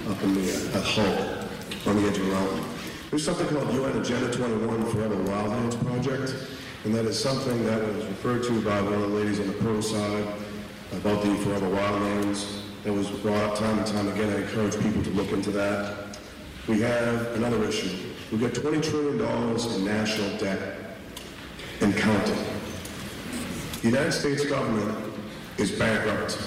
up 0.08 0.22
in 0.22 0.36
the 0.36 0.78
uh, 0.78 0.82
Hull 0.82 1.48
on 1.88 2.02
the 2.02 2.08
edge 2.08 2.18
of 2.20 2.26
the 2.28 2.32
mountain. 2.32 2.75
There's 3.16 3.24
something 3.24 3.48
called 3.48 3.74
UN 3.74 3.98
Agenda 4.02 4.30
21 4.30 4.88
Forever 4.88 5.16
Wildlands 5.16 5.82
Project, 5.86 6.36
and 6.84 6.94
that 6.94 7.06
is 7.06 7.18
something 7.18 7.66
that 7.66 7.82
was 7.82 8.06
referred 8.08 8.44
to 8.44 8.62
by 8.62 8.82
one 8.82 8.92
of 8.92 9.00
the 9.00 9.08
ladies 9.08 9.40
on 9.40 9.48
the 9.48 9.54
pro 9.54 9.80
side 9.80 10.28
about 10.92 11.24
the 11.24 11.34
forever 11.36 11.66
wildlands. 11.68 12.60
That 12.84 12.92
was 12.92 13.10
brought 13.10 13.42
up 13.42 13.58
time 13.58 13.78
and 13.78 13.88
time 13.88 14.10
again. 14.10 14.30
I 14.32 14.42
encourage 14.42 14.78
people 14.82 15.02
to 15.02 15.10
look 15.12 15.32
into 15.32 15.50
that. 15.52 16.18
We 16.68 16.82
have 16.82 17.28
another 17.38 17.64
issue. 17.64 17.96
We've 18.34 18.42
got 18.42 18.52
$20 18.52 18.84
trillion 18.84 19.22
in 19.22 19.86
national 19.86 20.38
debt 20.38 20.98
and 21.80 21.96
counting. 21.96 22.46
The 23.82 23.88
United 23.92 24.12
States 24.12 24.46
government 24.46 25.14
is 25.58 25.72
bankrupt. 25.72 26.38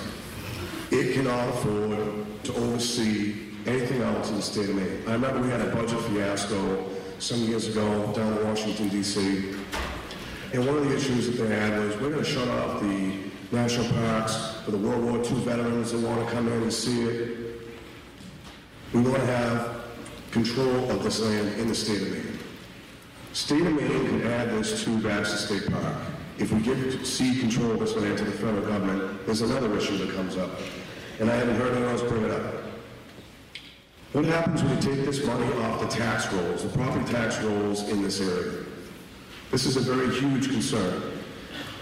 It 0.91 1.15
cannot 1.15 1.49
afford 1.49 2.45
to 2.45 2.55
oversee 2.57 3.48
anything 3.69 4.03
else 4.03 4.31
in 4.31 4.37
the 4.37 4.43
state 4.43 4.69
of 4.69 4.77
Maine. 4.77 5.03
I 5.07 5.13
remember 5.13 5.43
we 5.43 5.51
had 5.51 5.61
a 5.61 5.75
budget 5.75 6.01
fiasco 6.01 6.85
some 7.19 7.41
years 7.41 7.69
ago 7.69 8.13
down 8.15 8.37
in 8.37 8.49
Washington, 8.49 8.89
D.C. 8.89 9.55
And 10.53 10.67
one 10.67 10.79
of 10.79 10.89
the 10.89 10.97
issues 10.97 11.27
that 11.27 11.43
they 11.43 11.55
had 11.55 11.79
was 11.79 11.95
we're 11.97 12.11
going 12.11 12.25
to 12.25 12.31
shut 12.31 12.49
off 12.49 12.81
the 12.81 13.13
national 13.53 13.89
parks 13.93 14.55
for 14.65 14.71
the 14.71 14.79
World 14.79 15.05
War 15.05 15.19
II 15.19 15.45
veterans 15.45 15.93
that 15.93 16.01
want 16.01 16.27
to 16.27 16.35
come 16.35 16.49
in 16.49 16.63
and 16.63 16.73
see 16.73 17.03
it. 17.03 17.39
We 18.95 19.03
want 19.03 19.17
to 19.17 19.27
have 19.27 19.83
control 20.31 20.91
of 20.91 21.03
this 21.03 21.21
land 21.21 21.61
in 21.61 21.69
the 21.69 21.75
state 21.75 22.03
of 22.03 22.11
Maine. 22.11 22.39
State 23.33 23.67
of 23.67 23.73
Maine 23.75 24.07
can 24.07 24.27
add 24.27 24.51
this 24.51 24.85
to 24.85 24.99
Baxter 25.03 25.37
State 25.37 25.71
Park. 25.71 25.97
If 26.39 26.53
we 26.53 26.61
give 26.61 27.07
C 27.07 27.39
control 27.41 27.73
of 27.73 27.81
this 27.81 27.95
land 27.97 28.17
to 28.19 28.25
the 28.25 28.33
federal 28.33 28.63
government, 28.63 29.27
there's 29.27 29.43
another 29.43 29.77
issue 29.77 29.99
that 29.99 30.15
comes 30.15 30.37
up. 30.37 30.51
And 31.21 31.31
I 31.31 31.35
haven't 31.35 31.57
heard 31.57 31.73
anyone 31.73 31.91
else 31.91 32.03
bring 32.03 32.25
it 32.25 32.31
up. 32.31 32.68
What 34.13 34.25
happens 34.25 34.63
when 34.63 34.75
you 34.75 34.81
take 34.81 35.05
this 35.05 35.23
money 35.25 35.47
off 35.65 35.81
the 35.81 35.87
tax 35.87 36.33
rolls, 36.33 36.63
the 36.63 36.71
property 36.71 37.05
tax 37.13 37.39
rolls 37.43 37.87
in 37.91 38.03
this 38.03 38.23
area? 38.23 38.65
This 39.51 39.67
is 39.67 39.77
a 39.77 39.81
very 39.81 40.15
huge 40.19 40.49
concern. 40.49 41.03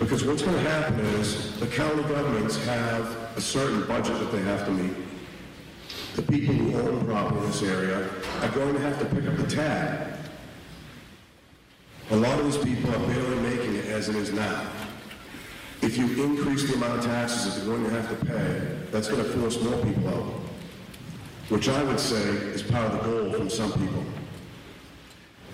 Because 0.01 0.25
what's 0.25 0.43
going 0.43 0.57
to 0.57 0.71
happen 0.71 0.99
is 1.21 1.59
the 1.61 1.69
county 1.69 2.03
governments 2.03 2.57
have 2.65 3.17
a 3.37 3.41
certain 3.41 3.87
budget 3.87 4.19
that 4.19 4.33
they 4.33 4.43
have 4.43 4.65
to 4.67 4.73
meet. 4.73 4.97
The 6.17 6.23
people 6.23 6.53
who 6.53 6.81
own 6.81 7.07
property 7.07 7.39
in 7.39 7.47
this 7.47 7.63
area 7.63 8.09
are 8.41 8.51
going 8.51 8.75
to 8.75 8.81
have 8.81 8.99
to 8.99 9.05
pick 9.15 9.27
up 9.27 9.37
the 9.37 9.47
tab. 9.47 10.19
A 12.11 12.17
lot 12.17 12.39
of 12.41 12.45
these 12.45 12.59
people 12.59 12.93
are 12.93 13.07
barely 13.07 13.37
making 13.41 13.77
it 13.77 13.87
as 13.87 14.09
it 14.09 14.17
is 14.17 14.33
now. 14.33 14.69
If 15.81 15.97
you 15.97 16.25
increase 16.25 16.69
the 16.69 16.75
amount 16.75 16.99
of 16.99 17.05
taxes 17.05 17.55
that 17.55 17.61
they're 17.61 17.77
going 17.77 17.85
to 17.85 17.91
have 17.91 18.19
to 18.19 18.27
pay, 18.27 18.79
that's 18.91 19.09
going 19.09 19.23
to 19.23 19.31
force 19.31 19.61
more 19.61 19.81
people 19.85 20.09
out. 20.09 20.46
Which 21.49 21.69
I 21.69 21.83
would 21.85 22.01
say 22.01 22.23
is 22.23 22.63
part 22.63 22.93
of 22.93 22.99
the 22.99 23.09
goal 23.09 23.33
from 23.33 23.49
some 23.49 23.73
people. 23.73 24.05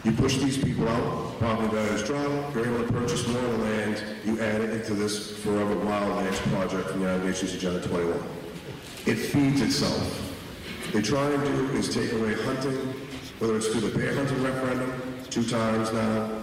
You 0.05 0.13
push 0.13 0.39
these 0.39 0.57
people 0.57 0.89
out, 0.89 1.39
property 1.39 1.77
values 1.77 2.03
drop, 2.03 2.55
you're 2.55 2.67
able 2.67 2.87
to 2.87 2.93
purchase 2.93 3.29
more 3.29 3.43
land, 3.43 4.03
you 4.25 4.41
add 4.41 4.63
it 4.63 4.71
into 4.71 4.95
this 4.95 5.39
Forever 5.43 5.77
Wildlands 5.77 6.39
project 6.51 6.89
from 6.89 7.01
the 7.01 7.07
United 7.07 7.27
Nations 7.27 7.55
Agenda 7.55 7.87
21. 7.87 8.21
It 9.05 9.17
feeds 9.17 9.61
itself. 9.61 10.33
They 10.93 11.03
try 11.03 11.31
and 11.31 11.45
do 11.45 11.77
is 11.77 11.95
take 11.95 12.11
away 12.13 12.35
hunting, 12.35 12.79
whether 13.39 13.57
it's 13.57 13.69
through 13.69 13.91
the 13.91 13.99
bear 13.99 14.15
hunting 14.15 14.43
referendum, 14.43 14.93
two 15.29 15.45
times 15.45 15.93
now. 15.93 16.43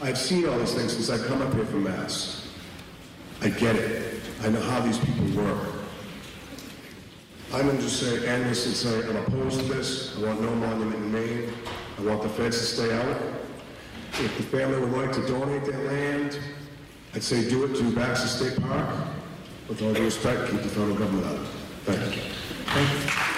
I've 0.00 0.18
seen 0.18 0.48
all 0.48 0.58
these 0.58 0.74
things 0.74 0.94
since 0.94 1.10
I've 1.10 1.26
come 1.26 1.42
up 1.42 1.52
here 1.52 1.66
from 1.66 1.84
Mass. 1.84 2.48
I 3.42 3.50
get 3.50 3.76
it. 3.76 4.20
I 4.42 4.48
know 4.48 4.60
how 4.62 4.80
these 4.80 4.98
people 4.98 5.42
work. 5.42 5.77
I'm 7.50 7.66
going 7.66 7.78
to 7.78 7.88
say, 7.88 8.28
end 8.28 8.44
this 8.44 8.66
and 8.66 8.74
say, 8.74 9.06
uh, 9.06 9.10
I'm 9.10 9.16
opposed 9.16 9.60
to 9.60 9.66
this. 9.66 10.16
I 10.18 10.26
want 10.26 10.42
no 10.42 10.54
monument 10.54 10.96
in 10.96 11.12
Maine. 11.12 11.52
I 11.98 12.02
want 12.02 12.22
the 12.22 12.28
feds 12.28 12.58
to 12.58 12.64
stay 12.64 12.92
out. 12.92 13.16
If 14.20 14.36
the 14.36 14.42
family 14.42 14.78
would 14.78 14.92
like 14.92 15.12
to 15.14 15.26
donate 15.26 15.64
their 15.64 15.82
land, 15.84 16.38
I'd 17.14 17.22
say 17.22 17.48
do 17.48 17.64
it 17.64 17.74
to 17.76 17.90
Baxter 17.94 18.28
State 18.28 18.60
Park. 18.60 18.88
With 19.66 19.80
all 19.82 19.94
due 19.94 20.04
respect, 20.04 20.50
keep 20.50 20.60
the 20.60 20.68
federal 20.68 20.96
government 20.96 21.26
out. 21.26 21.46
Thank 21.84 22.16
you. 22.16 22.22
You're 22.22 23.37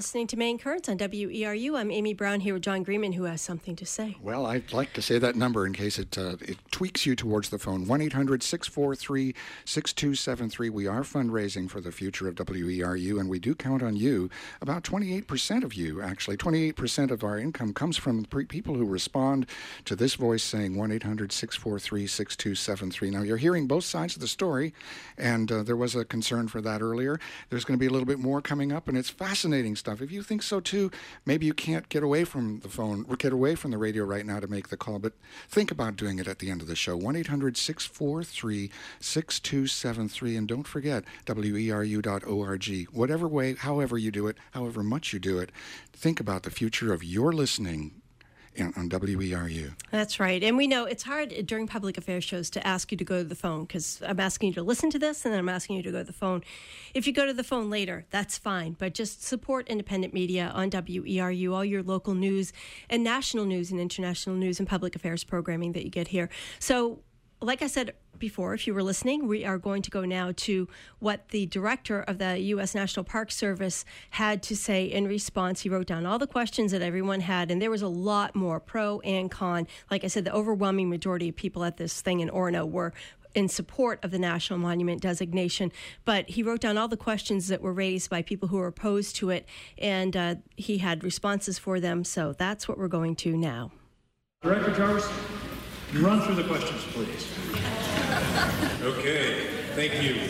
listening 0.00 0.26
to 0.26 0.38
Maine 0.38 0.56
Currents 0.56 0.88
on 0.88 0.96
WERU. 0.96 1.78
I'm 1.78 1.90
Amy 1.90 2.14
Brown 2.14 2.40
here 2.40 2.54
with 2.54 2.62
John 2.62 2.82
Greenman, 2.82 3.12
who 3.12 3.24
has 3.24 3.42
something 3.42 3.76
to 3.76 3.84
say. 3.84 4.16
Well, 4.22 4.46
I'd 4.46 4.72
like 4.72 4.94
to 4.94 5.02
say 5.02 5.18
that 5.18 5.36
number 5.36 5.66
in 5.66 5.74
case 5.74 5.98
it 5.98 6.16
uh, 6.16 6.36
it 6.40 6.56
tweaks 6.70 7.04
you 7.04 7.14
towards 7.14 7.50
the 7.50 7.58
phone. 7.58 7.86
1 7.86 8.00
800 8.00 8.42
643 8.42 9.34
6273. 9.66 10.70
We 10.70 10.86
are 10.86 11.02
fundraising 11.02 11.68
for 11.68 11.82
the 11.82 11.92
future 11.92 12.28
of 12.28 12.36
WERU, 12.36 13.20
and 13.20 13.28
we 13.28 13.38
do 13.38 13.54
count 13.54 13.82
on 13.82 13.94
you. 13.94 14.30
About 14.62 14.84
28% 14.84 15.64
of 15.64 15.74
you, 15.74 16.00
actually, 16.00 16.38
28% 16.38 17.10
of 17.10 17.22
our 17.22 17.38
income 17.38 17.74
comes 17.74 17.98
from 17.98 18.24
pre- 18.24 18.46
people 18.46 18.76
who 18.76 18.86
respond 18.86 19.44
to 19.84 19.94
this 19.94 20.14
voice 20.14 20.42
saying 20.42 20.78
1 20.78 20.92
800 20.92 21.30
643 21.30 22.06
6273. 22.06 23.10
Now, 23.10 23.20
you're 23.20 23.36
hearing 23.36 23.66
both 23.66 23.84
sides 23.84 24.14
of 24.14 24.22
the 24.22 24.28
story, 24.28 24.72
and 25.18 25.52
uh, 25.52 25.62
there 25.62 25.76
was 25.76 25.94
a 25.94 26.06
concern 26.06 26.48
for 26.48 26.62
that 26.62 26.80
earlier. 26.80 27.20
There's 27.50 27.66
going 27.66 27.78
to 27.78 27.80
be 27.80 27.86
a 27.86 27.90
little 27.92 28.06
bit 28.06 28.18
more 28.18 28.40
coming 28.40 28.72
up, 28.72 28.88
and 28.88 28.96
it's 28.96 29.10
fascinating 29.10 29.76
stuff. 29.76 29.89
If 30.00 30.12
you 30.12 30.22
think 30.22 30.42
so 30.42 30.60
too, 30.60 30.90
maybe 31.26 31.46
you 31.46 31.54
can't 31.54 31.88
get 31.88 32.02
away 32.02 32.24
from 32.24 32.60
the 32.60 32.68
phone 32.68 33.04
or 33.08 33.16
get 33.16 33.32
away 33.32 33.54
from 33.54 33.70
the 33.70 33.78
radio 33.78 34.04
right 34.04 34.24
now 34.24 34.40
to 34.40 34.46
make 34.46 34.68
the 34.68 34.76
call, 34.76 34.98
but 34.98 35.14
think 35.48 35.70
about 35.70 35.96
doing 35.96 36.18
it 36.18 36.28
at 36.28 36.38
the 36.38 36.50
end 36.50 36.60
of 36.60 36.68
the 36.68 36.76
show. 36.76 36.96
1 36.96 37.16
800 37.16 37.56
643 37.56 38.70
6273. 39.00 40.36
And 40.36 40.46
don't 40.46 40.66
forget 40.66 41.04
weru.org. 41.26 42.88
Whatever 42.92 43.26
way, 43.26 43.54
however 43.54 43.98
you 43.98 44.10
do 44.10 44.26
it, 44.26 44.36
however 44.52 44.82
much 44.82 45.12
you 45.12 45.18
do 45.18 45.38
it, 45.38 45.50
think 45.92 46.20
about 46.20 46.44
the 46.44 46.50
future 46.50 46.92
of 46.92 47.02
your 47.02 47.32
listening 47.32 47.80
in, 47.80 47.99
on 48.58 48.88
WERU. 48.88 49.74
That's 49.90 50.20
right. 50.20 50.42
And 50.42 50.56
we 50.56 50.66
know 50.66 50.84
it's 50.84 51.02
hard 51.02 51.46
during 51.46 51.66
public 51.66 51.96
affairs 51.96 52.24
shows 52.24 52.50
to 52.50 52.66
ask 52.66 52.90
you 52.90 52.98
to 52.98 53.04
go 53.04 53.18
to 53.18 53.24
the 53.24 53.34
phone 53.34 53.62
because 53.64 54.02
I'm 54.04 54.20
asking 54.20 54.48
you 54.48 54.54
to 54.54 54.62
listen 54.62 54.90
to 54.90 54.98
this 54.98 55.24
and 55.24 55.32
then 55.32 55.38
I'm 55.38 55.48
asking 55.48 55.76
you 55.76 55.82
to 55.84 55.92
go 55.92 55.98
to 55.98 56.04
the 56.04 56.12
phone. 56.12 56.42
If 56.92 57.06
you 57.06 57.12
go 57.12 57.26
to 57.26 57.32
the 57.32 57.44
phone 57.44 57.70
later, 57.70 58.06
that's 58.10 58.38
fine. 58.38 58.76
But 58.78 58.94
just 58.94 59.22
support 59.24 59.68
independent 59.68 60.12
media 60.12 60.50
on 60.54 60.70
WERU, 60.70 61.54
all 61.54 61.64
your 61.64 61.82
local 61.82 62.14
news 62.14 62.52
and 62.88 63.04
national 63.04 63.44
news 63.44 63.70
and 63.70 63.80
international 63.80 64.36
news 64.36 64.58
and 64.58 64.68
public 64.68 64.96
affairs 64.96 65.24
programming 65.24 65.72
that 65.72 65.84
you 65.84 65.90
get 65.90 66.08
here. 66.08 66.28
So, 66.58 67.00
like 67.42 67.62
I 67.62 67.66
said 67.66 67.94
before, 68.18 68.52
if 68.52 68.66
you 68.66 68.74
were 68.74 68.82
listening, 68.82 69.26
we 69.26 69.44
are 69.44 69.58
going 69.58 69.82
to 69.82 69.90
go 69.90 70.04
now 70.04 70.32
to 70.36 70.68
what 70.98 71.28
the 71.30 71.46
director 71.46 72.02
of 72.02 72.18
the 72.18 72.38
U.S. 72.38 72.74
National 72.74 73.02
Park 73.02 73.30
Service 73.30 73.84
had 74.10 74.42
to 74.44 74.56
say 74.56 74.84
in 74.84 75.08
response. 75.08 75.62
He 75.62 75.68
wrote 75.68 75.86
down 75.86 76.04
all 76.04 76.18
the 76.18 76.26
questions 76.26 76.72
that 76.72 76.82
everyone 76.82 77.20
had, 77.20 77.50
and 77.50 77.60
there 77.60 77.70
was 77.70 77.82
a 77.82 77.88
lot 77.88 78.34
more 78.34 78.60
pro 78.60 79.00
and 79.00 79.30
con. 79.30 79.66
Like 79.90 80.04
I 80.04 80.08
said, 80.08 80.24
the 80.24 80.34
overwhelming 80.34 80.90
majority 80.90 81.30
of 81.30 81.36
people 81.36 81.64
at 81.64 81.78
this 81.78 82.02
thing 82.02 82.20
in 82.20 82.28
Orono 82.28 82.68
were 82.68 82.92
in 83.34 83.48
support 83.48 84.04
of 84.04 84.10
the 84.10 84.18
national 84.18 84.58
monument 84.58 85.00
designation. 85.00 85.72
But 86.04 86.30
he 86.30 86.42
wrote 86.42 86.60
down 86.60 86.76
all 86.76 86.88
the 86.88 86.96
questions 86.96 87.48
that 87.48 87.62
were 87.62 87.72
raised 87.72 88.10
by 88.10 88.22
people 88.22 88.48
who 88.48 88.58
were 88.58 88.66
opposed 88.66 89.16
to 89.16 89.30
it, 89.30 89.46
and 89.78 90.16
uh, 90.16 90.34
he 90.56 90.78
had 90.78 91.04
responses 91.04 91.58
for 91.58 91.80
them. 91.80 92.04
So 92.04 92.32
that's 92.32 92.68
what 92.68 92.78
we're 92.78 92.88
going 92.88 93.16
to 93.16 93.36
now. 93.36 93.72
Director 94.42 94.72
Jarvis, 94.72 95.08
run 95.98 96.20
through 96.22 96.36
the 96.36 96.44
questions, 96.44 96.82
please. 96.92 97.26
Okay, 98.82 99.48
thank 99.74 100.02
you. 100.02 100.20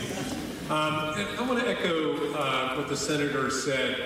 Um, 0.75 1.15
and 1.19 1.39
I 1.39 1.47
want 1.47 1.61
to 1.61 1.69
echo 1.69 2.33
uh, 2.35 2.75
what 2.77 2.89
the 2.89 2.97
senator 2.97 3.51
said. 3.51 3.97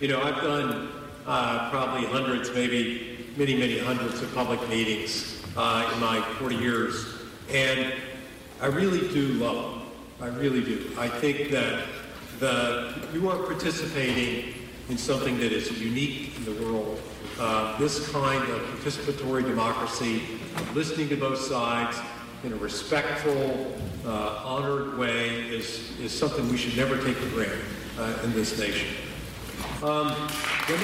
You 0.00 0.08
know, 0.08 0.22
I've 0.22 0.36
done 0.36 0.88
uh, 1.26 1.70
probably 1.70 2.06
hundreds, 2.06 2.50
maybe 2.52 3.26
many, 3.36 3.56
many 3.56 3.78
hundreds 3.78 4.22
of 4.22 4.32
public 4.34 4.66
meetings 4.68 5.42
uh, 5.56 5.90
in 5.92 6.00
my 6.00 6.20
40 6.38 6.56
years, 6.56 7.06
and 7.50 7.92
I 8.60 8.66
really 8.66 9.08
do 9.12 9.28
love 9.34 9.72
them. 9.72 9.82
I 10.20 10.26
really 10.36 10.62
do. 10.62 10.90
I 10.98 11.08
think 11.08 11.50
that 11.50 11.86
the 12.38 12.94
you 13.12 13.28
are 13.28 13.38
participating 13.38 14.54
in 14.88 14.98
something 14.98 15.38
that 15.38 15.52
is 15.52 15.70
unique 15.80 16.36
in 16.36 16.44
the 16.44 16.62
world. 16.62 17.00
Uh, 17.38 17.78
this 17.78 18.10
kind 18.10 18.42
of 18.50 18.60
participatory 18.60 19.42
democracy, 19.42 20.22
of 20.56 20.76
listening 20.76 21.08
to 21.08 21.16
both 21.16 21.38
sides, 21.38 21.98
in 22.42 22.52
a 22.52 22.56
respectful, 22.56 23.76
uh, 24.06 24.42
honored 24.44 24.96
way 24.96 25.40
is, 25.48 25.98
is 26.00 26.10
something 26.10 26.48
we 26.48 26.56
should 26.56 26.76
never 26.76 26.96
take 27.04 27.16
for 27.16 27.28
granted 27.34 27.60
uh, 27.98 28.18
in 28.24 28.32
this 28.32 28.58
nation. 28.58 28.88
Um, 29.82 30.08
me, 30.08 30.76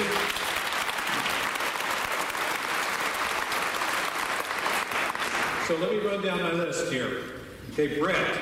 so 5.67 5.75
let 5.77 5.91
me 5.91 5.99
run 5.99 6.21
down 6.21 6.41
my 6.43 6.51
list 6.51 6.91
here. 6.91 7.21
Okay, 7.73 7.99
Brett, 7.99 8.37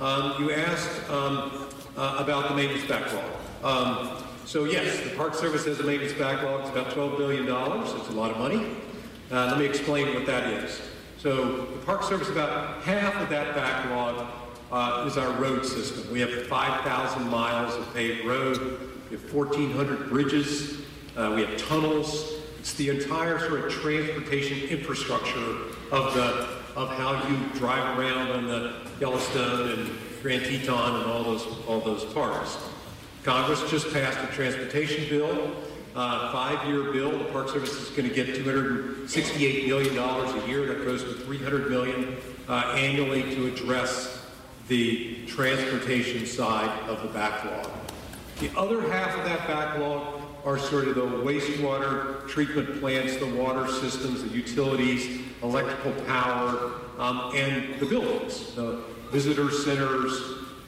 um, 0.00 0.42
you 0.42 0.52
asked 0.52 1.10
um, 1.10 1.68
uh, 1.96 2.16
about 2.18 2.48
the 2.48 2.54
maintenance 2.54 2.86
backlog. 2.86 3.24
Um, 3.64 4.24
so 4.44 4.64
yes, 4.64 5.00
the 5.00 5.10
Park 5.16 5.34
Service 5.34 5.64
has 5.66 5.80
a 5.80 5.84
maintenance 5.84 6.16
backlog. 6.18 6.60
It's 6.60 6.70
about 6.70 6.90
$12 6.90 7.16
billion. 7.16 7.44
It's 7.44 8.08
a 8.08 8.12
lot 8.12 8.30
of 8.30 8.38
money. 8.38 8.76
Uh, 9.32 9.46
let 9.46 9.58
me 9.58 9.64
explain 9.64 10.14
what 10.14 10.26
that 10.26 10.52
is. 10.52 10.78
So 11.16 11.64
the 11.64 11.78
Park 11.86 12.02
Service, 12.02 12.28
about 12.28 12.82
half 12.82 13.16
of 13.16 13.30
that 13.30 13.54
backlog 13.54 14.26
uh, 14.70 15.06
is 15.06 15.16
our 15.16 15.32
road 15.40 15.64
system. 15.64 16.12
We 16.12 16.20
have 16.20 16.46
5,000 16.46 17.28
miles 17.28 17.74
of 17.74 17.94
paved 17.94 18.26
road. 18.26 18.78
We 19.10 19.16
have 19.16 19.32
1,400 19.32 20.10
bridges. 20.10 20.82
Uh, 21.16 21.32
we 21.34 21.46
have 21.46 21.56
tunnels. 21.56 22.34
It's 22.58 22.74
the 22.74 22.90
entire 22.90 23.38
sort 23.38 23.64
of 23.64 23.72
transportation 23.72 24.68
infrastructure 24.68 25.56
of 25.90 26.12
the 26.14 26.62
of 26.76 26.88
how 26.90 27.28
you 27.28 27.38
drive 27.58 27.98
around 27.98 28.30
on 28.30 28.46
the 28.46 28.74
Yellowstone 29.00 29.78
and 29.78 29.90
Grand 30.22 30.44
Teton 30.44 31.00
and 31.02 31.10
all 31.10 31.22
those, 31.22 31.46
all 31.66 31.80
those 31.80 32.04
parks. 32.14 32.56
Congress 33.24 33.62
just 33.70 33.92
passed 33.92 34.18
a 34.18 34.34
transportation 34.34 35.08
bill, 35.08 35.54
uh, 35.94 36.32
five-year 36.32 36.92
bill. 36.92 37.18
The 37.18 37.24
Park 37.26 37.48
Service 37.48 37.72
is 37.72 37.90
going 37.90 38.08
to 38.08 38.14
get 38.14 38.28
$268 38.28 39.66
million 39.66 39.98
a 39.98 40.46
year. 40.46 40.66
That 40.66 40.84
goes 40.84 41.02
to 41.04 41.12
300 41.12 41.70
million 41.70 42.16
uh, 42.48 42.74
annually 42.76 43.22
to 43.34 43.46
address 43.46 44.26
the 44.68 45.26
transportation 45.26 46.26
side 46.26 46.88
of 46.88 47.02
the 47.02 47.08
backlog. 47.08 47.70
The 48.40 48.50
other 48.56 48.80
half 48.90 49.16
of 49.16 49.24
that 49.24 49.46
backlog 49.46 50.22
are 50.44 50.58
sort 50.58 50.88
of 50.88 50.94
the 50.94 51.02
wastewater 51.02 52.26
treatment 52.28 52.80
plants, 52.80 53.16
the 53.16 53.32
water 53.34 53.68
systems, 53.68 54.22
the 54.22 54.30
utilities, 54.30 55.22
electrical 55.42 55.92
power, 56.04 56.72
um, 56.98 57.32
and 57.34 57.78
the 57.78 57.86
buildings, 57.86 58.54
the 58.54 58.82
visitor 59.10 59.50
centers, 59.50 60.20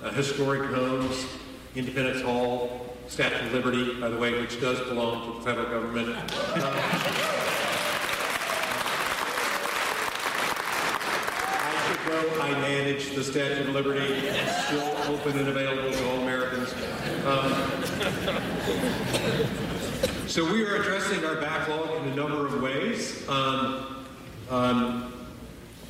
uh, 0.03 0.11
historic 0.13 0.71
homes, 0.71 1.27
Independence 1.75 2.23
Hall, 2.23 2.84
Statue 3.09 3.47
of 3.47 3.53
Liberty, 3.53 4.01
by 4.01 4.09
the 4.09 4.17
way, 4.17 4.41
which 4.41 4.61
does 4.61 4.81
belong 4.89 5.27
to 5.27 5.39
the 5.39 5.45
federal 5.45 5.67
government. 5.71 6.09
Uh, 6.09 6.25
I 11.61 11.71
should 11.87 12.03
know 12.11 12.43
I 12.43 12.51
manage 12.61 13.15
the 13.15 13.23
Statue 13.23 13.63
of 13.63 13.69
Liberty. 13.69 14.01
It's 14.01 14.67
still 14.67 14.97
open 15.09 15.39
and 15.39 15.49
available 15.49 15.93
to 15.93 16.11
all 16.11 16.21
Americans. 16.21 16.75
Um, 17.25 17.53
so 20.27 20.45
we 20.51 20.65
are 20.65 20.77
addressing 20.77 21.25
our 21.25 21.37
backlog 21.37 22.03
in 22.03 22.13
a 22.13 22.17
number 22.17 22.47
of 22.47 22.61
ways. 22.61 23.29
Um, 23.29 24.05
um, 24.51 25.13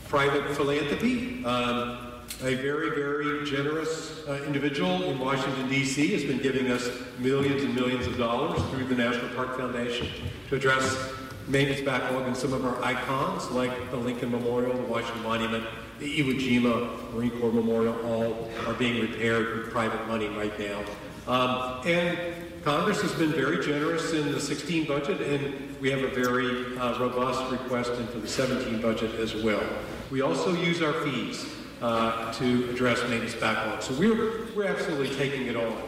private 0.09 0.55
philanthropy. 0.55 1.45
Um, 1.45 2.04
a 2.43 2.55
very, 2.57 2.91
very 2.91 3.45
generous 3.45 4.27
uh, 4.29 4.43
individual 4.47 5.03
in 5.05 5.19
Washington, 5.19 5.69
D.C. 5.69 6.13
has 6.13 6.25
been 6.25 6.39
giving 6.39 6.71
us 6.71 6.89
millions 7.19 7.63
and 7.63 7.75
millions 7.75 8.07
of 8.07 8.19
dollars 8.19 8.61
through 8.71 8.85
the 8.85 8.95
National 8.95 9.29
Park 9.35 9.57
Foundation 9.57 10.09
to 10.49 10.57
address 10.57 11.13
maintenance 11.47 11.83
backlog 11.83 12.27
in 12.27 12.35
some 12.35 12.53
of 12.53 12.65
our 12.65 12.83
icons 12.83 13.51
like 13.51 13.91
the 13.91 13.97
Lincoln 13.97 14.31
Memorial, 14.31 14.75
the 14.75 14.83
Washington 14.83 15.23
Monument, 15.23 15.65
the 15.99 16.21
Iwo 16.21 16.35
Jima 16.35 17.13
Marine 17.13 17.31
Corps 17.41 17.53
Memorial, 17.53 17.95
all 18.07 18.51
are 18.67 18.75
being 18.75 19.01
repaired 19.01 19.59
with 19.59 19.71
private 19.71 20.07
money 20.09 20.29
right 20.29 20.59
now. 20.59 20.85
Um, 21.27 21.87
and 21.87 22.19
Congress 22.65 23.01
has 23.03 23.13
been 23.13 23.31
very 23.31 23.65
generous 23.65 24.13
in 24.13 24.33
the 24.33 24.41
16 24.41 24.87
budget, 24.87 25.21
and 25.21 25.81
we 25.81 25.91
have 25.91 26.03
a 26.03 26.09
very 26.09 26.77
uh, 26.79 26.99
robust 26.99 27.51
request 27.53 27.93
into 27.93 28.19
the 28.19 28.29
17 28.29 28.81
budget 28.81 29.15
as 29.17 29.35
well. 29.35 29.63
We 30.11 30.23
also 30.23 30.55
use 30.55 30.83
our 30.83 30.93
fees 31.05 31.47
uh, 31.85 32.33
to 32.33 32.71
address 32.71 32.99
maintenance 33.03 33.35
backlog. 33.35 33.83
So 33.83 33.93
we're, 33.95 34.47
we're 34.57 34.67
absolutely 34.67 35.15
taking 35.17 35.49
it 35.49 35.55
on. 35.55 35.83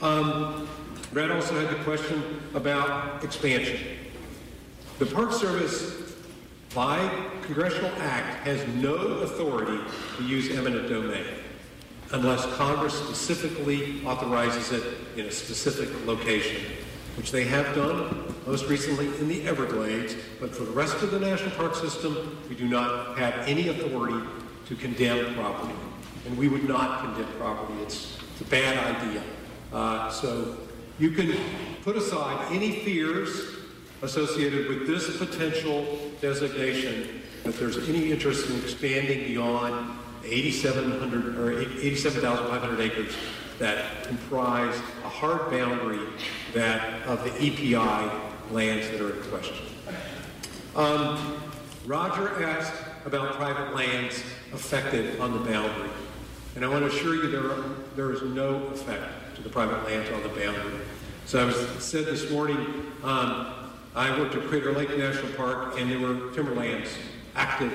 Um, 0.00 0.68
Brad 1.12 1.32
also 1.32 1.60
had 1.60 1.68
the 1.68 1.82
question 1.82 2.40
about 2.54 3.24
expansion. 3.24 3.80
The 5.00 5.06
Park 5.06 5.32
Service, 5.32 6.14
by 6.76 6.98
congressional 7.42 7.90
act, 7.98 8.46
has 8.46 8.64
no 8.76 8.94
authority 8.94 9.82
to 10.16 10.24
use 10.24 10.56
eminent 10.56 10.88
domain 10.88 11.26
unless 12.12 12.46
Congress 12.54 12.94
specifically 12.94 14.06
authorizes 14.06 14.70
it 14.70 14.96
in 15.16 15.26
a 15.26 15.32
specific 15.32 16.06
location, 16.06 16.62
which 17.16 17.32
they 17.32 17.42
have 17.42 17.74
done 17.74 18.32
most 18.46 18.68
recently 18.68 19.06
in 19.18 19.26
the 19.26 19.42
Everglades. 19.48 20.14
But 20.38 20.54
for 20.54 20.62
the 20.62 20.70
rest 20.70 21.02
of 21.02 21.10
the 21.10 21.18
national 21.18 21.50
park 21.56 21.74
system, 21.74 22.38
we 22.48 22.54
do 22.54 22.68
not 22.68 23.18
have 23.18 23.34
any 23.48 23.66
authority 23.70 24.24
to 24.68 24.74
condemn 24.76 25.34
property. 25.34 25.74
And 26.26 26.36
we 26.36 26.48
would 26.48 26.68
not 26.68 27.02
condemn 27.02 27.32
property. 27.38 27.80
It's, 27.82 28.18
it's 28.32 28.40
a 28.40 28.44
bad 28.44 28.96
idea. 28.96 29.22
Uh, 29.72 30.10
so 30.10 30.56
you 30.98 31.10
can 31.10 31.36
put 31.82 31.96
aside 31.96 32.52
any 32.52 32.80
fears 32.80 33.56
associated 34.02 34.68
with 34.68 34.86
this 34.86 35.16
potential 35.16 35.98
designation 36.20 37.22
that 37.44 37.56
there's 37.56 37.88
any 37.88 38.10
interest 38.10 38.50
in 38.50 38.58
expanding 38.60 39.26
beyond 39.26 39.98
8,700 40.24 41.38
or 41.38 41.60
87,500 41.60 42.80
acres 42.80 43.14
that 43.58 44.04
comprise 44.04 44.74
a 45.04 45.08
hard 45.08 45.50
boundary 45.50 46.00
that 46.52 47.02
of 47.06 47.22
the 47.24 47.30
EPI 47.34 48.10
lands 48.52 48.88
that 48.90 49.00
are 49.00 49.16
in 49.16 49.22
question. 49.30 49.66
Um, 50.74 51.40
Roger 51.86 52.44
asked 52.44 52.74
about 53.06 53.34
private 53.34 53.74
lands 53.74 54.22
affected 54.56 55.20
on 55.20 55.32
the 55.32 55.38
boundary. 55.38 55.90
And 56.56 56.64
I 56.64 56.68
want 56.68 56.90
to 56.90 56.96
assure 56.96 57.14
you 57.14 57.30
there, 57.30 57.50
are, 57.50 57.64
there 57.94 58.12
is 58.12 58.22
no 58.22 58.64
effect 58.68 59.36
to 59.36 59.42
the 59.42 59.50
private 59.50 59.84
lands 59.84 60.10
on 60.10 60.22
the 60.22 60.30
boundary. 60.30 60.80
So 61.26 61.42
I 61.42 61.44
was 61.44 61.56
said 61.84 62.06
this 62.06 62.30
morning, 62.30 62.56
um, 63.04 63.52
I 63.94 64.18
worked 64.18 64.34
at 64.34 64.46
Crater 64.48 64.72
Lake 64.72 64.96
National 64.96 65.30
Park 65.34 65.78
and 65.78 65.90
there 65.90 66.00
were 66.00 66.32
timberlands, 66.32 66.88
active 67.34 67.72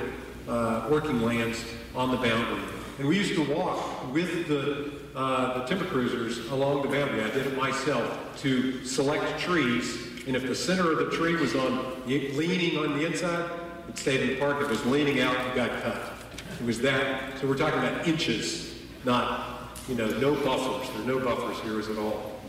uh, 0.50 0.88
working 0.90 1.22
lands 1.22 1.64
on 1.96 2.10
the 2.10 2.18
boundary. 2.18 2.64
And 2.98 3.08
we 3.08 3.18
used 3.18 3.36
to 3.36 3.54
walk 3.54 4.12
with 4.12 4.48
the, 4.48 4.92
uh, 5.16 5.60
the 5.60 5.66
timber 5.66 5.86
cruisers 5.86 6.50
along 6.50 6.82
the 6.82 6.88
boundary. 6.88 7.24
I 7.24 7.30
did 7.30 7.46
it 7.46 7.56
myself 7.56 8.42
to 8.42 8.84
select 8.86 9.40
trees. 9.40 10.26
And 10.26 10.36
if 10.36 10.48
the 10.48 10.56
center 10.56 10.92
of 10.92 10.98
the 10.98 11.16
tree 11.16 11.36
was 11.36 11.56
on 11.56 12.04
leaning 12.08 12.80
on 12.80 12.98
the 12.98 13.06
inside, 13.06 13.48
it 13.88 13.98
stayed 13.98 14.22
in 14.22 14.28
the 14.30 14.36
park. 14.38 14.58
If 14.58 14.64
it 14.64 14.70
was 14.70 14.86
leaning 14.88 15.20
out, 15.20 15.36
it 15.36 15.56
got 15.56 15.84
cut. 15.84 16.21
It 16.62 16.68
was 16.68 16.80
that. 16.82 17.40
So 17.40 17.48
we're 17.48 17.58
talking 17.58 17.80
about 17.80 18.08
inches, 18.08 18.76
not, 19.04 19.72
you 19.90 19.96
know, 19.96 20.06
no 20.20 20.36
buffers. 20.36 20.88
There 20.92 21.02
are 21.02 21.06
no 21.06 21.20
buffers 21.20 21.60
here 21.62 21.80
at 21.80 21.98
all. 21.98 22.40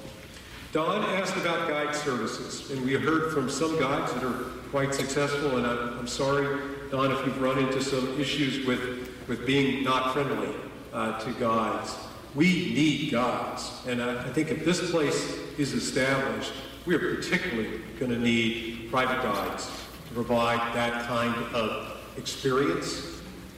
Don 0.73 1.03
asked 1.03 1.35
about 1.39 1.67
guide 1.67 1.97
services, 1.97 2.71
and 2.71 2.85
we 2.85 2.93
heard 2.93 3.33
from 3.33 3.49
some 3.49 3.81
guides 3.81 4.13
that 4.13 4.23
are 4.23 4.45
quite 4.71 4.93
successful, 4.93 5.57
and 5.57 5.67
I'm, 5.67 6.01
I'm 6.01 6.07
sorry, 6.07 6.61
Don, 6.91 7.11
if 7.11 7.25
you've 7.25 7.41
run 7.41 7.59
into 7.59 7.83
some 7.83 8.21
issues 8.21 8.67
with, 8.67 9.09
with 9.29 9.47
being 9.47 9.83
not 9.83 10.13
friendly 10.13 10.55
uh, 10.93 11.19
to 11.21 11.33
guides. 11.41 11.97
We 12.35 12.47
need 12.75 13.13
guides, 13.13 13.71
and 13.87 14.03
I, 14.03 14.27
I 14.27 14.33
think 14.35 14.51
if 14.51 14.63
this 14.63 14.91
place 14.91 15.39
is 15.57 15.73
established, 15.73 16.53
we 16.85 16.97
are 16.97 17.17
particularly 17.17 17.81
going 17.99 18.13
to 18.13 18.19
need 18.19 18.91
private 18.91 19.23
guides 19.23 19.71
to 20.09 20.15
provide 20.15 20.75
that 20.75 21.07
kind 21.07 21.35
of 21.55 21.97
experience. 22.19 23.12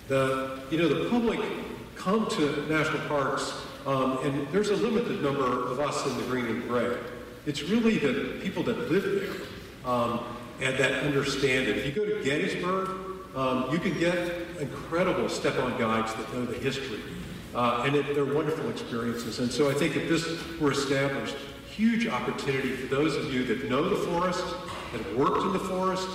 The, 0.09 0.61
you 0.71 0.79
know, 0.79 0.89
the 0.89 1.09
public 1.09 1.41
come 1.97 2.29
to 2.31 2.67
national 2.69 3.07
parks, 3.09 3.53
um, 3.87 4.19
and 4.23 4.47
there's 4.49 4.71
a 4.71 4.77
limited 4.77 5.23
number 5.23 5.71
of 5.71 5.81
us 5.81 6.07
in 6.07 6.17
the 6.17 6.23
green 6.25 6.47
and 6.47 6.69
gray. 6.69 6.97
It's 7.47 7.63
really 7.63 7.99
the 7.99 8.41
people 8.43 8.63
that 8.65 8.91
live 8.91 9.05
there 9.05 9.91
um, 9.91 10.21
and 10.61 10.77
that 10.79 11.05
understand 11.05 11.69
it. 11.69 11.79
If 11.79 11.87
you 11.87 11.93
go 11.93 12.05
to 12.07 12.25
Gettysburg, 12.25 12.91
um, 13.35 13.69
you 13.71 13.79
can 13.79 13.99
get 13.99 14.17
incredible 14.61 15.29
step-on 15.29 15.79
guides 15.79 16.15
that 16.15 16.33
know 16.33 16.45
the 16.45 16.59
history. 16.59 17.01
Uh, 17.55 17.85
and 17.87 17.95
it, 17.95 18.15
they're 18.15 18.25
wonderful 18.25 18.69
experiences. 18.69 19.39
And 19.39 19.51
so 19.51 19.71
I 19.71 19.75
think 19.75 19.97
if 19.97 20.09
this 20.09 20.27
were 20.61 20.73
established, 20.73 21.37
huge 21.71 22.07
opportunity 22.07 22.73
for 22.73 22.87
those 22.95 23.17
of 23.17 23.33
you 23.33 23.45
that 23.45 23.71
know 23.71 23.89
the 23.89 23.97
forest, 24.09 24.45
that 24.93 25.01
have 25.01 25.17
worked 25.17 25.43
in 25.43 25.53
the 25.53 25.59
forest, 25.59 26.09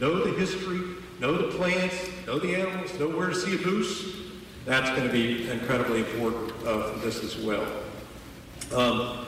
know 0.00 0.24
the 0.24 0.38
history, 0.38 0.80
know 1.20 1.36
the 1.36 1.56
plants, 1.56 2.10
know 2.26 2.38
the 2.38 2.54
animals, 2.54 2.98
know 2.98 3.08
where 3.08 3.28
to 3.28 3.34
see 3.34 3.56
a 3.56 3.66
moose. 3.66 4.16
That's 4.64 4.90
going 4.90 5.06
to 5.06 5.12
be 5.12 5.50
incredibly 5.50 6.00
important 6.00 6.52
uh, 6.66 6.92
for 6.92 6.98
this 7.00 7.22
as 7.22 7.36
well. 7.38 7.66
Um, 8.74 9.26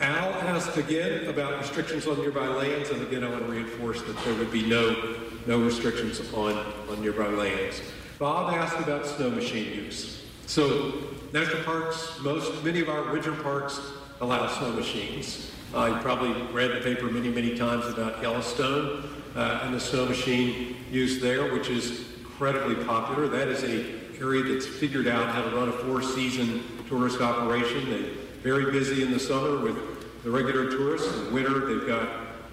Al 0.00 0.32
asked 0.34 0.76
again 0.76 1.26
about 1.26 1.58
restrictions 1.58 2.06
on 2.06 2.18
nearby 2.18 2.46
lands, 2.46 2.90
and 2.90 3.02
again 3.02 3.24
I 3.24 3.30
want 3.30 3.46
to 3.46 3.50
reinforce 3.50 4.02
that 4.02 4.16
there 4.24 4.34
would 4.34 4.52
be 4.52 4.66
no, 4.66 5.16
no 5.46 5.60
restrictions 5.60 6.20
on, 6.34 6.52
on 6.90 7.00
nearby 7.00 7.28
lands. 7.28 7.80
Bob 8.18 8.52
asked 8.54 8.78
about 8.78 9.06
snow 9.06 9.30
machine 9.30 9.74
use. 9.74 10.26
So 10.46 10.92
national 11.32 11.62
parks, 11.64 12.18
most, 12.22 12.62
many 12.64 12.80
of 12.80 12.88
our 12.88 13.12
winter 13.12 13.32
parks 13.32 13.80
allow 14.20 14.46
snow 14.48 14.72
machines. 14.72 15.50
Uh, 15.74 15.86
you 15.86 15.96
probably 16.00 16.30
read 16.52 16.70
the 16.70 16.80
paper 16.80 17.06
many, 17.06 17.28
many 17.28 17.56
times 17.56 17.86
about 17.86 18.22
Yellowstone 18.22 19.08
uh, 19.34 19.60
and 19.62 19.74
the 19.74 19.80
snow 19.80 20.06
machine 20.06 20.76
used 20.90 21.20
there, 21.20 21.52
which 21.52 21.68
is 21.68 22.12
incredibly 22.20 22.76
popular. 22.84 23.28
That 23.28 23.48
is 23.48 23.64
a 23.64 23.96
area 24.20 24.42
that's 24.44 24.66
figured 24.66 25.06
out 25.06 25.28
how 25.28 25.42
to 25.42 25.54
run 25.56 25.68
a 25.68 25.72
four-season 25.72 26.62
tourist 26.88 27.20
operation. 27.20 27.90
They're 27.90 28.12
very 28.42 28.70
busy 28.70 29.02
in 29.02 29.10
the 29.10 29.18
summer 29.18 29.58
with 29.60 30.22
the 30.22 30.30
regular 30.30 30.70
tourists. 30.70 31.12
In 31.12 31.24
the 31.26 31.30
winter, 31.30 31.66
they've 31.66 31.86
got 31.86 32.08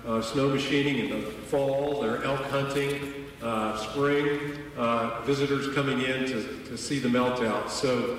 uh, 0.06 0.22
snow 0.22 0.50
machining. 0.50 1.00
In 1.00 1.22
the 1.22 1.22
fall, 1.28 2.02
they're 2.02 2.24
elk 2.24 2.42
hunting. 2.46 3.24
Uh, 3.42 3.76
spring, 3.76 4.40
uh, 4.78 5.20
visitors 5.26 5.76
coming 5.76 6.00
in 6.00 6.26
to, 6.26 6.64
to 6.64 6.78
see 6.78 6.98
the 6.98 7.10
meltdown. 7.10 7.70
So, 7.70 8.18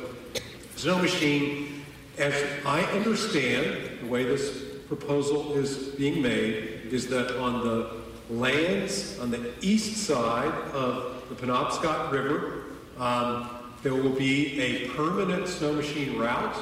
snow 0.77 0.99
machine, 0.99 1.83
as 2.19 2.35
I 2.67 2.83
understand 2.93 4.01
the 4.03 4.07
way 4.07 4.25
this 4.25 4.64
proposal 4.97 5.53
is 5.55 5.77
being 5.97 6.23
made, 6.23 6.93
is 6.93 7.09
that 7.09 7.37
on 7.39 7.65
the 7.67 7.91
lands 8.31 9.19
on 9.19 9.31
the 9.31 9.53
east 9.61 10.07
side 10.07 10.53
of 10.73 11.23
the 11.29 11.35
Penobscot 11.35 12.11
River. 12.11 12.65
Um, 12.99 13.51
there 13.83 13.95
will 13.95 14.11
be 14.11 14.59
a 14.61 14.89
permanent 14.91 15.47
snow 15.49 15.73
machine 15.73 16.19
route 16.19 16.57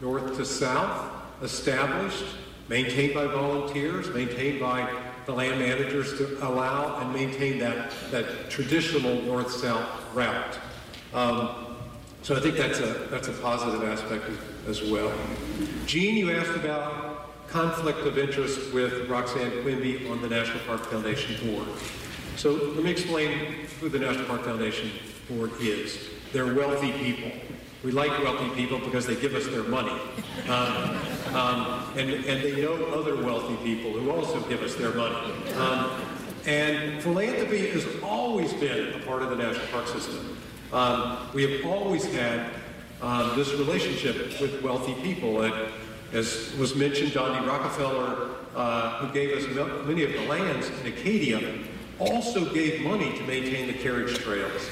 north 0.00 0.36
to 0.36 0.44
south 0.44 1.12
established, 1.42 2.24
maintained 2.68 3.14
by 3.14 3.26
volunteers, 3.26 4.10
maintained 4.10 4.60
by 4.60 4.92
the 5.24 5.32
land 5.32 5.58
managers 5.58 6.18
to 6.18 6.38
allow 6.46 6.98
and 7.00 7.12
maintain 7.12 7.58
that, 7.58 7.92
that 8.10 8.50
traditional 8.50 9.20
north-south 9.22 10.14
route. 10.14 10.58
Um, 11.14 11.76
so 12.22 12.36
I 12.36 12.40
think 12.40 12.56
that's 12.56 12.78
a, 12.80 13.08
that's 13.10 13.28
a 13.28 13.32
positive 13.32 13.82
aspect 13.88 14.24
as 14.68 14.82
well. 14.82 15.12
Gene, 15.86 16.16
you 16.16 16.30
asked 16.30 16.56
about 16.56 17.05
conflict 17.56 18.00
of 18.00 18.18
interest 18.18 18.70
with 18.74 19.08
Roxanne 19.08 19.62
Quimby 19.62 20.06
on 20.10 20.20
the 20.20 20.28
National 20.28 20.58
Park 20.66 20.84
Foundation 20.90 21.34
Board. 21.48 21.66
So 22.36 22.52
let 22.52 22.84
me 22.84 22.90
explain 22.90 23.66
who 23.80 23.88
the 23.88 23.98
National 23.98 24.26
Park 24.26 24.42
Foundation 24.42 24.90
Board 25.26 25.52
is. 25.58 26.10
They're 26.34 26.54
wealthy 26.54 26.92
people. 26.92 27.32
We 27.82 27.92
like 27.92 28.10
wealthy 28.22 28.50
people 28.50 28.78
because 28.80 29.06
they 29.06 29.16
give 29.16 29.34
us 29.34 29.46
their 29.46 29.62
money. 29.62 29.98
Um, 30.50 30.98
um, 31.34 31.92
and, 31.96 32.10
and 32.10 32.44
they 32.44 32.60
know 32.60 32.74
other 32.88 33.16
wealthy 33.24 33.56
people 33.64 33.90
who 33.92 34.10
also 34.10 34.38
give 34.50 34.60
us 34.60 34.74
their 34.74 34.92
money. 34.92 35.16
Um, 35.54 36.02
and 36.44 37.02
philanthropy 37.02 37.68
has 37.68 37.86
always 38.02 38.52
been 38.52 39.00
a 39.00 39.04
part 39.06 39.22
of 39.22 39.30
the 39.30 39.36
national 39.36 39.66
park 39.68 39.86
system. 39.86 40.36
Um, 40.74 41.30
we 41.32 41.50
have 41.50 41.64
always 41.64 42.04
had 42.04 42.50
um, 43.00 43.34
this 43.34 43.50
relationship 43.54 44.38
with 44.42 44.60
wealthy 44.60 44.92
people. 45.00 45.40
And 45.40 45.72
as 46.12 46.54
was 46.58 46.74
mentioned, 46.74 47.12
John 47.12 47.40
D. 47.40 47.48
Rockefeller, 47.48 48.30
uh, 48.54 48.98
who 48.98 49.12
gave 49.12 49.36
us 49.36 49.44
many 49.86 50.04
of 50.04 50.12
the 50.12 50.26
lands 50.26 50.68
in 50.80 50.86
Acadia, 50.86 51.58
also 51.98 52.52
gave 52.52 52.82
money 52.82 53.16
to 53.16 53.24
maintain 53.24 53.66
the 53.66 53.72
carriage 53.72 54.18
trails 54.18 54.68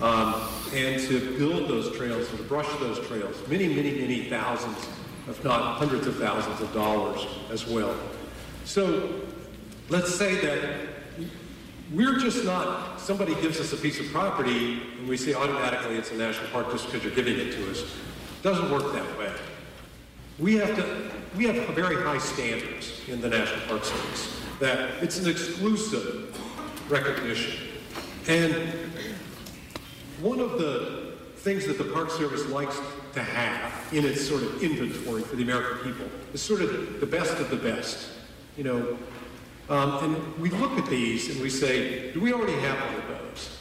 um, 0.00 0.48
and 0.74 1.00
to 1.08 1.38
build 1.38 1.68
those 1.68 1.96
trails 1.96 2.28
and 2.28 2.38
to 2.38 2.44
brush 2.44 2.68
those 2.78 3.04
trails. 3.06 3.36
Many, 3.48 3.68
many, 3.68 3.92
many 3.92 4.24
thousands, 4.24 4.86
if 5.28 5.42
not 5.42 5.76
hundreds 5.76 6.06
of 6.06 6.16
thousands 6.16 6.60
of 6.60 6.72
dollars 6.72 7.26
as 7.50 7.66
well. 7.66 7.96
So 8.64 9.22
let's 9.88 10.14
say 10.14 10.40
that 10.40 10.88
we're 11.92 12.18
just 12.18 12.44
not, 12.44 13.00
somebody 13.00 13.34
gives 13.36 13.60
us 13.60 13.72
a 13.72 13.76
piece 13.76 14.00
of 14.00 14.06
property 14.08 14.82
and 14.98 15.08
we 15.08 15.16
say 15.16 15.34
automatically 15.34 15.96
it's 15.96 16.10
a 16.10 16.16
national 16.16 16.50
park 16.50 16.70
just 16.70 16.86
because 16.86 17.04
you're 17.04 17.14
giving 17.14 17.38
it 17.38 17.52
to 17.52 17.70
us. 17.70 17.82
It 17.82 18.42
doesn't 18.42 18.70
work 18.70 18.92
that 18.92 19.18
way. 19.18 19.32
We 20.38 20.56
have 20.56 20.76
to, 20.76 21.10
we 21.34 21.46
have 21.46 21.68
very 21.74 21.96
high 21.96 22.18
standards 22.18 23.00
in 23.08 23.22
the 23.22 23.28
National 23.28 23.60
Park 23.68 23.84
Service 23.84 24.38
that 24.60 25.02
it's 25.02 25.18
an 25.18 25.30
exclusive 25.30 26.38
recognition. 26.90 27.68
And 28.28 28.54
one 30.20 30.40
of 30.40 30.58
the 30.58 31.14
things 31.36 31.66
that 31.66 31.78
the 31.78 31.84
Park 31.84 32.10
Service 32.10 32.46
likes 32.48 32.78
to 33.14 33.22
have 33.22 33.72
in 33.94 34.04
its 34.04 34.26
sort 34.26 34.42
of 34.42 34.62
inventory 34.62 35.22
for 35.22 35.36
the 35.36 35.42
American 35.42 35.78
people 35.90 36.06
is 36.34 36.42
sort 36.42 36.60
of 36.60 37.00
the 37.00 37.06
best 37.06 37.38
of 37.38 37.48
the 37.48 37.56
best. 37.56 38.10
You 38.58 38.64
know, 38.64 38.98
um, 39.70 40.04
and 40.04 40.38
we 40.38 40.50
look 40.50 40.72
at 40.72 40.86
these 40.86 41.30
and 41.30 41.40
we 41.40 41.48
say, 41.48 42.12
do 42.12 42.20
we 42.20 42.34
already 42.34 42.58
have 42.60 42.78
one 42.78 42.94
of 42.94 43.08
those? 43.08 43.58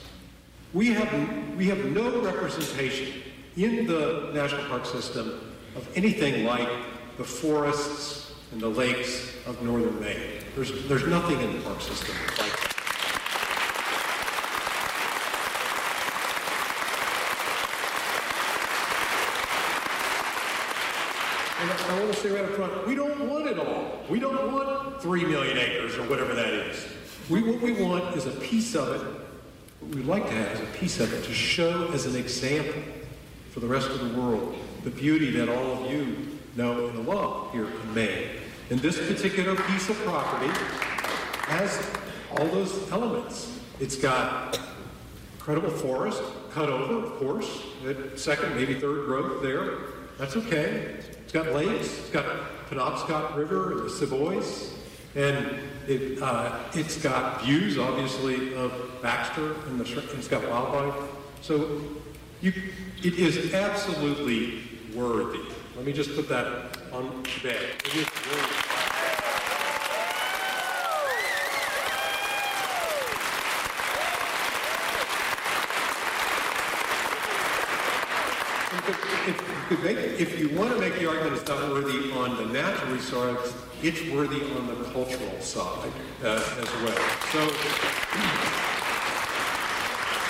We 0.74 0.88
have, 0.88 1.56
we 1.56 1.68
have 1.68 1.86
no 1.86 2.22
representation 2.22 3.22
in 3.56 3.88
the 3.88 4.32
national 4.34 4.66
park 4.66 4.86
system 4.86 5.45
of 5.76 5.90
anything 5.98 6.46
like 6.46 6.70
the 7.18 7.24
forests 7.24 8.34
and 8.52 8.62
the 8.62 8.68
lakes 8.68 9.36
of 9.46 9.62
northern 9.62 10.00
Maine. 10.00 10.18
There's, 10.56 10.88
there's 10.88 11.06
nothing 11.08 11.40
in 11.42 11.54
the 11.54 11.62
park 11.62 11.82
system 11.82 12.16
like 12.16 12.38
that. 12.38 12.72
And 21.62 21.72
I 21.72 22.00
want 22.00 22.14
to 22.14 22.20
say 22.20 22.30
right 22.30 22.46
up 22.46 22.52
front, 22.52 22.88
we 22.88 22.96
don't 22.96 23.28
want 23.28 23.48
it 23.48 23.60
all. 23.60 24.04
We 24.10 24.20
don't 24.20 24.54
want 24.54 25.02
three 25.02 25.26
million 25.26 25.58
acres 25.58 25.98
or 25.98 26.04
whatever 26.04 26.34
that 26.34 26.54
is. 26.54 26.86
We, 27.30 27.42
what 27.42 27.62
we 27.62 27.74
want 27.74 28.16
is 28.16 28.26
a 28.26 28.32
piece 28.32 28.76
of 28.76 28.96
it. 28.96 29.22
What 29.80 29.96
we'd 29.96 30.06
like 30.06 30.28
to 30.28 30.34
have 30.34 30.52
is 30.52 30.60
a 30.62 30.78
piece 30.78 31.00
of 31.00 31.12
it 31.14 31.24
to 31.26 31.34
show 31.34 31.90
as 31.92 32.06
an 32.06 32.16
example 32.16 32.82
for 33.52 33.60
the 33.60 33.68
rest 33.68 33.90
of 33.90 34.00
the 34.00 34.20
world 34.20 34.56
the 34.86 34.92
beauty 34.92 35.32
that 35.32 35.50
all 35.50 35.84
of 35.84 35.92
you 35.92 36.16
know 36.56 36.88
and 36.88 37.08
love 37.08 37.52
here 37.52 37.66
in 37.66 37.94
Maine. 37.94 38.30
And 38.70 38.80
this 38.80 38.98
particular 38.98 39.56
piece 39.56 39.90
of 39.90 39.98
property 39.98 40.52
has 41.48 41.86
all 42.32 42.46
those 42.46 42.92
elements. 42.92 43.60
It's 43.80 43.98
got 43.98 44.60
incredible 45.34 45.72
forest, 45.72 46.22
cut 46.52 46.70
over, 46.70 47.06
of 47.08 47.14
course, 47.18 47.64
at 47.88 48.18
second, 48.18 48.56
maybe 48.56 48.76
third 48.76 49.06
growth 49.06 49.42
there. 49.42 49.72
That's 50.20 50.38
okay. 50.38 50.96
It's 51.24 51.32
got 51.32 51.52
lakes. 51.52 52.00
It's 52.00 52.10
got 52.12 52.26
Penobscot 52.70 53.36
River 53.36 53.72
and 53.72 53.90
the 53.90 53.94
Seboeis. 53.94 54.72
And 55.16 55.60
it, 55.88 56.22
uh, 56.22 56.60
it's 56.74 57.02
got 57.02 57.44
views, 57.44 57.80
obviously, 57.80 58.54
of 58.56 58.72
Baxter 59.02 59.54
and, 59.68 59.80
the, 59.80 60.00
and 60.00 60.20
it's 60.20 60.28
got 60.28 60.48
wildlife. 60.48 61.10
So 61.42 61.82
you, 62.42 62.54
it 63.04 63.16
is 63.16 63.54
absolutely 63.54 64.62
worthy. 64.96 65.40
Let 65.76 65.86
me 65.86 65.94
just 65.94 66.16
put 66.16 66.30
that 66.30 66.48
on 66.92 67.24
bed. 67.44 67.70
It 67.86 67.96
is 67.96 68.08
worthy. 68.32 68.76
If, 79.28 79.84
if, 79.84 80.22
if, 80.22 80.40
you 80.40 80.56
want 80.58 80.72
to 80.74 80.80
make 80.80 80.94
the 81.00 81.10
argument 81.10 81.34
it's 81.34 81.48
not 81.48 81.70
worthy 81.72 82.12
on 82.12 82.38
the 82.38 82.46
natural 82.54 82.94
resource, 82.94 83.54
it's 83.82 84.02
worthy 84.12 84.42
on 84.54 84.68
the 84.68 84.76
cultural 84.92 85.42
side 85.42 85.92
uh, 86.24 86.60
as 86.60 86.70
well. 86.84 86.98
So, 87.32 88.55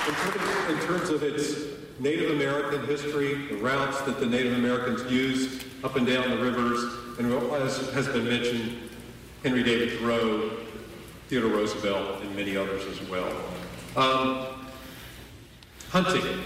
in 0.07 0.79
terms, 0.81 1.09
of 1.09 1.23
its 1.23 1.55
Native 1.99 2.31
American 2.31 2.85
history, 2.85 3.47
the 3.47 3.55
routes 3.55 4.01
that 4.01 4.19
the 4.19 4.25
Native 4.25 4.53
Americans 4.53 5.11
used 5.11 5.65
up 5.83 5.95
and 5.95 6.05
down 6.05 6.29
the 6.29 6.37
rivers, 6.37 6.83
and 7.17 7.31
as 7.53 7.89
has 7.91 8.07
been 8.07 8.25
mentioned, 8.25 8.89
Henry 9.43 9.63
David 9.63 9.97
Thoreau, 9.97 10.51
Theodore 11.27 11.51
Roosevelt, 11.51 12.21
and 12.21 12.35
many 12.35 12.55
others 12.55 12.85
as 12.85 13.01
well. 13.09 13.31
Um, 13.95 14.67
hunting. 15.89 16.41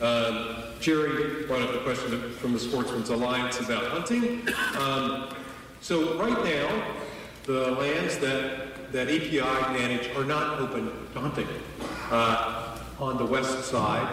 Um, 0.00 0.56
Jerry 0.80 1.46
brought 1.46 1.62
up 1.62 1.72
the 1.72 1.78
question 1.78 2.32
from 2.32 2.52
the 2.52 2.60
Sportsman's 2.60 3.10
Alliance 3.10 3.60
about 3.60 3.84
hunting. 3.84 4.46
Um, 4.78 5.34
so 5.80 6.18
right 6.18 6.44
now, 6.44 6.92
the 7.44 7.72
lands 7.72 8.18
that, 8.18 8.92
that 8.92 9.08
EPI 9.08 9.40
manage 9.40 10.14
are 10.16 10.24
not 10.24 10.60
open 10.60 10.92
to 11.14 11.20
hunting. 11.20 11.48
Uh, 12.10 12.51
on 13.02 13.16
the 13.18 13.26
west 13.26 13.64
side 13.64 14.08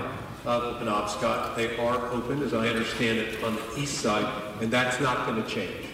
of 0.46 0.64
the 0.64 0.84
Penobscot, 0.84 1.56
they 1.56 1.78
are 1.78 2.08
open, 2.08 2.42
as 2.42 2.56
I 2.56 2.70
understand 2.70 3.20
it, 3.20 3.44
on 3.44 3.56
the 3.56 3.78
east 3.78 4.00
side, 4.00 4.26
and 4.62 4.72
that's 4.72 5.00
not 5.00 5.28
going 5.28 5.42
to 5.44 5.48
change. 5.48 5.86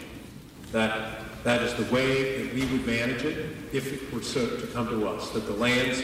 That, 0.71 1.19
that 1.43 1.61
is 1.61 1.73
the 1.73 1.93
way 1.93 2.41
that 2.41 2.53
we 2.53 2.61
would 2.61 2.87
manage 2.87 3.25
it 3.25 3.53
if 3.73 3.91
it 3.91 4.13
were 4.13 4.21
so 4.21 4.47
to 4.57 4.67
come 4.67 4.87
to 4.87 5.09
us, 5.09 5.29
that 5.31 5.45
the 5.45 5.53
lands 5.53 6.01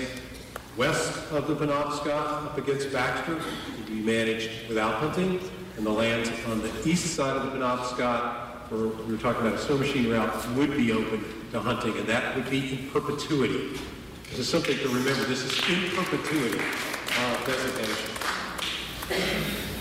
west 0.75 1.31
of 1.31 1.47
the 1.47 1.55
Penobscot 1.55 2.45
up 2.45 2.57
against 2.57 2.91
Baxter 2.91 3.35
would 3.35 3.87
be 3.87 4.01
managed 4.01 4.67
without 4.67 4.95
hunting, 4.95 5.39
and 5.77 5.85
the 5.85 5.91
lands 5.91 6.29
on 6.47 6.61
the 6.61 6.89
east 6.89 7.15
side 7.15 7.37
of 7.37 7.45
the 7.45 7.51
Penobscot, 7.51 8.69
where 8.69 8.87
we 9.05 9.13
were 9.13 9.21
talking 9.21 9.47
about 9.47 9.57
a 9.57 9.63
snow 9.63 9.77
machine 9.77 10.11
route, 10.11 10.49
would 10.55 10.75
be 10.75 10.91
open 10.91 11.23
to 11.51 11.59
hunting, 11.61 11.97
and 11.97 12.07
that 12.07 12.35
would 12.35 12.49
be 12.49 12.73
in 12.73 12.89
perpetuity. 12.89 13.79
This 14.32 14.39
is 14.39 14.49
something 14.49 14.77
to 14.77 14.88
remember. 14.88 15.25
This 15.25 15.43
is 15.43 15.59
in 15.69 15.89
perpetuity 15.93 16.61
uh, 17.17 17.45
designation. 17.45 18.11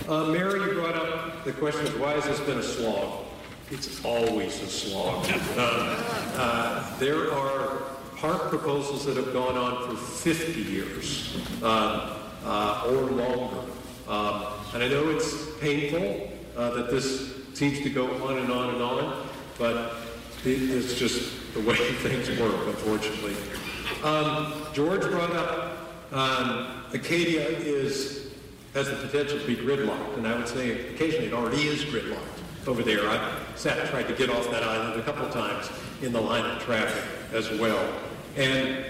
Uh, 0.09 0.25
Mary, 0.25 0.59
you 0.59 0.73
brought 0.73 0.97
up 0.97 1.45
the 1.45 1.53
question 1.53 1.87
of 1.87 2.01
why 2.01 2.15
has 2.15 2.25
this 2.25 2.41
been 2.41 2.59
a 2.59 2.63
slog? 2.63 3.27
It's 3.71 4.05
always 4.05 4.61
a 4.61 4.67
slog. 4.67 5.25
Uh, 6.41 6.99
there 6.99 7.31
are 7.35 7.83
park 8.17 8.49
proposals 8.49 9.05
that 9.05 9.15
have 9.17 9.33
gone 9.33 9.59
on 9.59 9.91
for 9.91 9.97
50 9.97 10.63
years 10.63 11.37
uh, 11.63 12.19
uh, 12.45 12.87
or 12.89 13.03
longer. 13.03 13.71
Um, 14.09 14.47
and 14.73 14.83
I 14.83 14.89
know 14.89 15.11
it's 15.11 15.35
painful 15.61 16.31
uh, 16.57 16.71
that 16.71 16.91
this 16.91 17.35
seems 17.53 17.81
to 17.81 17.91
go 17.91 18.07
on 18.27 18.39
and 18.39 18.51
on 18.51 18.71
and 18.75 18.83
on, 18.83 19.27
but 19.59 19.97
it, 20.45 20.71
it's 20.71 20.95
just 20.95 21.53
the 21.53 21.61
way 21.61 21.77
things 22.03 22.31
work, 22.41 22.67
unfortunately. 22.67 23.37
Um, 24.05 24.55
George 24.73 25.03
brought 25.03 25.33
up 25.33 26.13
um, 26.13 26.85
Acadia 26.93 27.47
is 27.49 28.31
has 28.75 28.89
the 28.89 28.97
potential 28.97 29.39
to 29.39 29.47
be 29.47 29.57
gridlocked, 29.57 30.17
and 30.17 30.27
I 30.27 30.37
would 30.37 30.47
say 30.47 30.95
occasionally 30.95 31.27
it 31.27 31.33
already 31.33 31.67
is 31.67 31.85
gridlocked 31.85 32.69
over 32.69 32.83
there. 32.83 33.09
I 33.09 33.37
sat 33.57 33.89
tried 33.91 34.07
to 34.09 34.15
get 34.15 34.31
off 34.31 34.49
that 34.51 34.63
island 34.63 35.01
a 35.01 35.03
couple 35.03 35.29
times 35.31 35.69
in 36.03 36.13
the 36.13 36.21
line 36.21 36.45
of 36.45 36.63
traffic 36.63 37.03
as 37.33 37.51
well. 37.59 37.93
And 38.37 38.85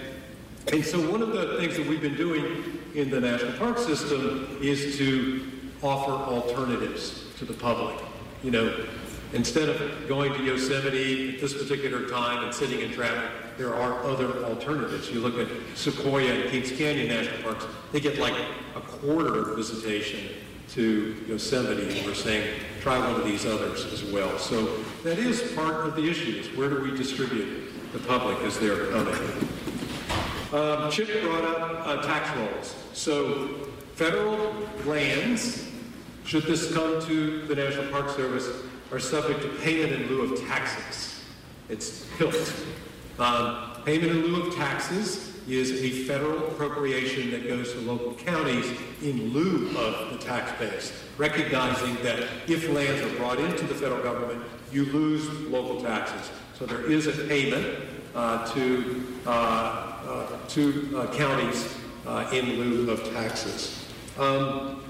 And 0.71 0.85
so 0.85 1.11
one 1.11 1.23
of 1.23 1.31
the 1.33 1.57
things 1.57 1.75
that 1.75 1.87
we've 1.87 2.01
been 2.01 2.15
doing 2.15 2.79
in 2.93 3.09
the 3.09 3.19
national 3.19 3.53
park 3.53 3.79
system 3.79 4.57
is 4.61 4.95
to 4.97 5.41
offer 5.81 6.11
alternatives 6.11 7.23
to 7.39 7.45
the 7.45 7.53
public. 7.53 7.97
You 8.43 8.51
know, 8.51 8.85
instead 9.33 9.69
of 9.69 10.07
going 10.07 10.33
to 10.33 10.43
Yosemite 10.43 11.35
at 11.35 11.41
this 11.41 11.53
particular 11.53 12.07
time 12.07 12.43
and 12.43 12.53
sitting 12.53 12.79
in 12.81 12.91
traffic, 12.91 13.31
there 13.57 13.73
are 13.73 14.03
other 14.03 14.43
alternatives. 14.45 15.09
You 15.11 15.19
look 15.19 15.37
at 15.37 15.47
Sequoia 15.77 16.33
and 16.33 16.49
Kings 16.49 16.71
Canyon 16.71 17.07
National 17.07 17.41
Parks, 17.43 17.65
they 17.91 17.99
get 17.99 18.17
like 18.17 18.35
a 18.75 18.81
quarter 18.81 19.51
of 19.51 19.57
visitation 19.57 20.29
to 20.69 21.15
Yosemite, 21.27 21.97
and 21.97 22.05
we're 22.05 22.13
saying 22.13 22.59
try 22.81 22.97
one 22.97 23.19
of 23.19 23.25
these 23.25 23.45
others 23.45 23.85
as 23.91 24.03
well. 24.05 24.37
So 24.39 24.77
that 25.03 25.19
is 25.19 25.51
part 25.53 25.85
of 25.85 25.95
the 25.95 26.09
issue, 26.09 26.37
is 26.37 26.47
where 26.57 26.69
do 26.69 26.81
we 26.81 26.95
distribute 26.95 27.91
the 27.91 27.99
public 27.99 28.39
as 28.39 28.57
they're 28.57 28.87
coming? 28.87 29.15
Um, 30.53 30.91
Chip 30.91 31.21
brought 31.23 31.43
up 31.43 31.87
uh, 31.87 32.01
tax 32.01 32.35
rolls. 32.37 32.75
So 32.93 33.69
federal 33.95 34.53
lands, 34.85 35.67
should 36.25 36.43
this 36.43 36.73
come 36.73 37.01
to 37.05 37.45
the 37.47 37.55
National 37.55 37.91
Park 37.91 38.09
Service, 38.09 38.47
are 38.91 38.99
subject 38.99 39.41
to 39.41 39.49
payment 39.59 39.93
in 39.93 40.07
lieu 40.07 40.33
of 40.33 40.47
taxes. 40.47 41.21
It's 41.69 42.05
PILT. 42.17 42.53
Um, 43.21 43.83
payment 43.85 44.11
in 44.11 44.23
lieu 44.23 44.47
of 44.47 44.55
taxes 44.55 45.37
is 45.47 45.83
a 45.83 45.91
federal 46.05 46.39
appropriation 46.47 47.29
that 47.29 47.47
goes 47.47 47.71
to 47.73 47.79
local 47.81 48.15
counties 48.15 48.65
in 49.03 49.31
lieu 49.31 49.77
of 49.77 50.11
the 50.11 50.17
tax 50.17 50.57
base, 50.57 50.91
recognizing 51.19 51.95
that 52.01 52.27
if 52.47 52.67
lands 52.69 52.99
are 53.03 53.15
brought 53.17 53.39
into 53.39 53.67
the 53.67 53.75
federal 53.75 54.01
government, 54.01 54.43
you 54.71 54.85
lose 54.85 55.29
local 55.51 55.79
taxes. 55.79 56.31
So 56.57 56.65
there 56.65 56.89
is 56.89 57.05
a 57.05 57.11
payment 57.27 57.77
uh, 58.15 58.51
to, 58.55 59.07
uh, 59.27 59.29
uh, 59.29 60.47
to 60.47 60.97
uh, 60.97 61.13
counties 61.15 61.77
uh, 62.07 62.27
in 62.33 62.57
lieu 62.57 62.89
of 62.89 63.03
taxes. 63.13 63.85
Um, 64.17 64.83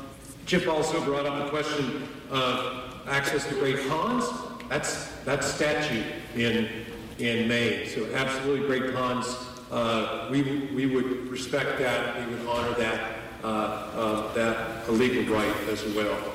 Chip 0.46 0.70
also 0.70 1.04
brought 1.04 1.26
up 1.26 1.44
the 1.44 1.50
question 1.50 2.08
of 2.30 3.08
access 3.10 3.46
to 3.50 3.56
great 3.56 3.90
ponds. 3.90 4.26
That's, 4.70 5.08
that's 5.26 5.54
statute 5.54 6.06
in, 6.36 6.86
in 7.22 7.48
Maine. 7.48 7.88
So 7.88 8.08
absolutely 8.14 8.68
great 8.68 8.94
ponds 8.94 9.38
uh, 9.72 10.28
we, 10.30 10.68
we 10.76 10.86
would 10.86 11.30
respect 11.30 11.80
that, 11.80 12.28
we 12.28 12.36
would 12.36 12.46
honor 12.46 12.74
that, 12.76 13.16
uh, 13.42 13.48
uh, 13.48 14.34
that 14.34 14.92
legal 14.92 15.34
right 15.34 15.56
as 15.70 15.84
well. 15.96 16.31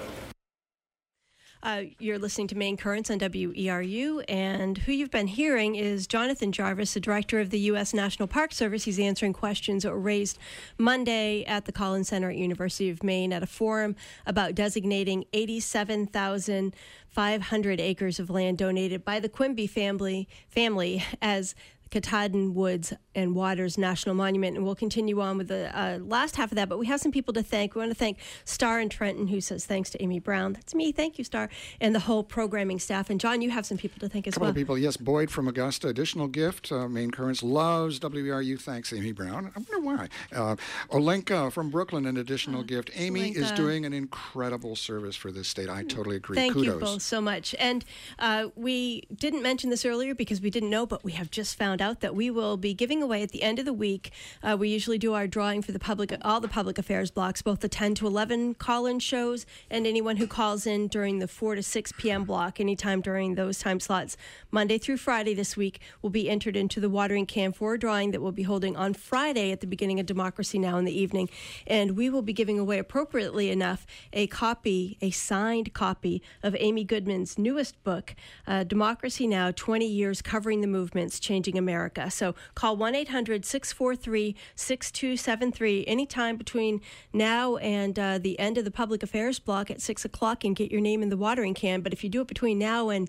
Uh, 1.63 1.85
you're 1.99 2.19
listening 2.19 2.49
to 2.49 2.55
Maine 2.55 2.77
Currents 2.77 3.11
on 3.11 3.19
WERU, 3.19 4.23
and 4.29 4.77
who 4.79 4.93
you've 4.93 5.11
been 5.11 5.27
hearing 5.27 5.75
is 5.75 6.07
Jonathan 6.07 6.53
Jarvis, 6.53 6.93
the 6.95 7.01
director 7.01 7.41
of 7.41 7.51
the 7.51 7.59
U.S. 7.61 7.93
National 7.95 8.29
Park 8.29 8.53
Service. 8.53 8.85
He's 8.85 8.99
answering 8.99 9.33
questions 9.33 9.87
raised 9.97 10.39
Monday 10.79 11.45
at 11.45 11.65
the 11.65 11.73
Collins 11.73 12.09
Center 12.09 12.29
at 12.31 12.37
University 12.37 12.91
of 12.91 13.03
Maine 13.03 13.33
at 13.33 13.43
a 13.43 13.47
forum 13.47 13.97
about 14.27 14.55
designating 14.55 15.25
87,500 15.33 17.81
acres 17.81 18.21
of 18.21 18.31
land 18.31 18.59
donated 18.59 19.05
by 19.05 19.19
the 19.19 19.29
Quimby 19.29 19.67
family 19.67 20.29
family 20.49 21.03
as 21.23 21.57
Katahdin 21.91 22.55
Woods 22.55 22.93
and 23.17 23.35
Waters 23.35 23.77
National 23.77 24.15
Monument. 24.15 24.57
And 24.57 24.65
we'll 24.65 24.77
continue 24.77 25.21
on 25.21 25.39
with 25.39 25.49
the 25.49 25.77
uh, 25.77 25.99
last 25.99 26.37
half 26.37 26.53
of 26.53 26.57
that. 26.57 26.69
But 26.69 26.79
we 26.79 26.87
have 26.87 27.01
some 27.01 27.11
people 27.11 27.35
to 27.35 27.43
thank. 27.43 27.75
We 27.75 27.81
want 27.81 27.91
to 27.91 27.97
thank 27.99 28.19
Star 28.45 28.79
and 28.79 28.91
Trenton, 28.91 29.27
who 29.27 29.41
says 29.41 29.65
thanks 29.67 29.91
to 29.91 30.03
Amy 30.03 30.21
Brown. 30.21 30.53
That's 30.53 30.75
me. 30.75 30.93
Thank 30.93 31.19
you, 31.19 31.25
Star. 31.25 31.49
And 31.81 31.95
the 31.95 32.01
whole 32.01 32.23
programming 32.23 32.79
staff. 32.79 33.11
And 33.11 33.19
John, 33.19 33.41
you 33.41 33.51
have 33.51 33.67
some 33.67 33.79
people 33.79 33.99
to 34.01 34.09
thank 34.09 34.27
as 34.29 34.35
couple 34.35 34.45
well. 34.45 34.51
of 34.51 34.57
people. 34.57 34.79
Yes, 34.79 34.97
Boyd 34.97 35.31
from 35.31 35.49
Augusta. 35.49 35.89
Additional 35.89 36.29
gift. 36.29 36.71
Uh, 36.71 36.89
Maine 36.89 37.11
Currents 37.11 37.43
loves 37.43 37.99
WERU. 37.99 38.61
Thanks, 38.61 38.93
Amy 38.93 39.13
Brown. 39.13 39.51
I 39.57 39.59
wonder 39.59 39.81
why. 39.81 40.09
Uh, 40.33 40.57
Olenka 40.91 41.51
from 41.51 41.71
Brooklyn, 41.71 42.07
an 42.07 42.19
additional 42.19 42.63
gift. 42.63 42.91
Amy 42.95 43.33
Olenka. 43.33 43.37
is 43.37 43.53
doing 43.53 43.87
an 43.87 43.95
incredible 43.95 44.77
service 44.77 45.17
for 45.17 45.33
this 45.33 45.49
state. 45.49 45.71
I 45.71 45.83
totally 45.83 46.17
agree. 46.17 46.37
Thank 46.37 46.53
Kudos. 46.53 46.75
you 46.75 46.81
both 46.81 47.03
so 47.03 47.21
much. 47.21 47.55
And 47.59 47.85
uh, 48.19 48.49
we 48.55 49.05
didn't 49.15 49.43
mention 49.43 49.71
this 49.71 49.87
earlier 49.87 50.15
because 50.15 50.41
we 50.41 50.51
didn't 50.51 50.71
know, 50.71 50.85
but 50.85 51.03
we 51.03 51.13
have 51.13 51.31
just 51.31 51.57
found 51.57 51.81
out 51.81 52.01
that 52.01 52.15
we 52.15 52.31
will 52.31 52.57
be 52.57 52.75
giving 52.75 53.06
away 53.07 53.23
at 53.23 53.31
the 53.31 53.45
end 53.45 53.61
of 53.61 53.65
the 53.65 53.73
week. 53.73 54.11
Uh, 54.43 54.57
we 54.59 54.69
usually 54.69 54.99
do 54.99 55.15
our 55.15 55.29
drawing 55.29 55.63
for 55.63 55.71
the 55.71 55.79
public, 55.79 56.13
all 56.23 56.41
the 56.41 56.49
public 56.49 56.77
affairs 56.77 57.13
blocks, 57.13 57.41
both 57.41 57.61
the 57.61 57.69
10 57.69 57.95
to 57.95 58.07
11 58.07 58.55
call-in 58.55 58.99
shows 58.99 59.47
and 59.71 59.87
anyone 59.87 60.17
who 60.17 60.27
calls 60.27 60.67
in 60.67 60.89
during 60.89 61.21
the 61.21 61.29
4 61.29 61.55
to 61.55 61.63
6 61.63 61.93
p.m. 61.99 62.25
block, 62.25 62.59
anytime 62.59 63.01
during 63.01 63.37
those 63.37 63.61
time 63.61 63.79
slots, 63.79 64.17
Monday 64.51 64.77
through 64.77 64.97
Friday 64.97 65.35
this 65.35 65.57
week, 65.57 65.81
will 66.03 66.11
be 66.11 66.29
entered 66.29 66.57
into 66.57 66.81
the 66.81 66.91
watering 66.91 67.27
can 67.27 67.53
for 67.53 67.75
a 67.75 67.79
drawing 67.79 68.11
that 68.11 68.21
we'll 68.21 68.33
be 68.33 68.43
holding 68.43 68.77
on 68.77 68.93
Friday 68.93 69.53
at 69.53 69.61
the 69.61 69.67
beginning 69.69 70.01
of 70.01 70.07
Democracy 70.07 70.59
Now! 70.59 70.79
in 70.79 70.85
the 70.85 70.99
evening. 70.99 71.29
And 71.65 71.97
we 71.97 72.11
will 72.11 72.23
be 72.23 72.33
giving 72.33 72.59
away, 72.59 72.79
appropriately 72.79 73.51
enough, 73.51 73.87
a 74.13 74.27
copy, 74.27 74.99
a 75.01 75.11
signed 75.13 75.73
copy 75.75 76.23
of 76.43 76.57
Amy 76.59 76.83
Goodman's 76.83 77.39
newest 77.39 77.83
book, 77.85 78.17
uh, 78.49 78.65
Democracy 78.65 79.29
Now! 79.29 79.53
20 79.53 79.87
Years 79.87 80.23
Covering 80.23 80.61
the 80.61 80.67
Movements 80.67 81.21
Changing 81.21 81.57
America. 81.57 82.11
So 82.11 82.35
call 82.57 82.77
1 82.77 82.96
800 82.97 83.45
643 83.45 84.35
6273 84.55 85.85
anytime 85.87 86.37
between 86.37 86.81
now 87.13 87.57
and 87.57 87.99
uh, 87.99 88.19
the 88.19 88.39
end 88.39 88.59
of 88.59 88.65
the 88.65 88.71
public 88.71 89.03
affairs 89.03 89.39
block 89.39 89.71
at 89.71 89.81
6 89.81 90.05
o'clock 90.05 90.45
and 90.45 90.57
get 90.57 90.73
your 90.73 90.81
name 90.81 91.03
in 91.03 91.09
the 91.09 91.17
watering 91.17 91.55
can. 91.55 91.81
But 91.81 91.93
if 91.93 92.03
you 92.03 92.11
do 92.11 92.23
it 92.23 92.27
between 92.27 92.59
now 92.59 92.89
and 92.89 93.09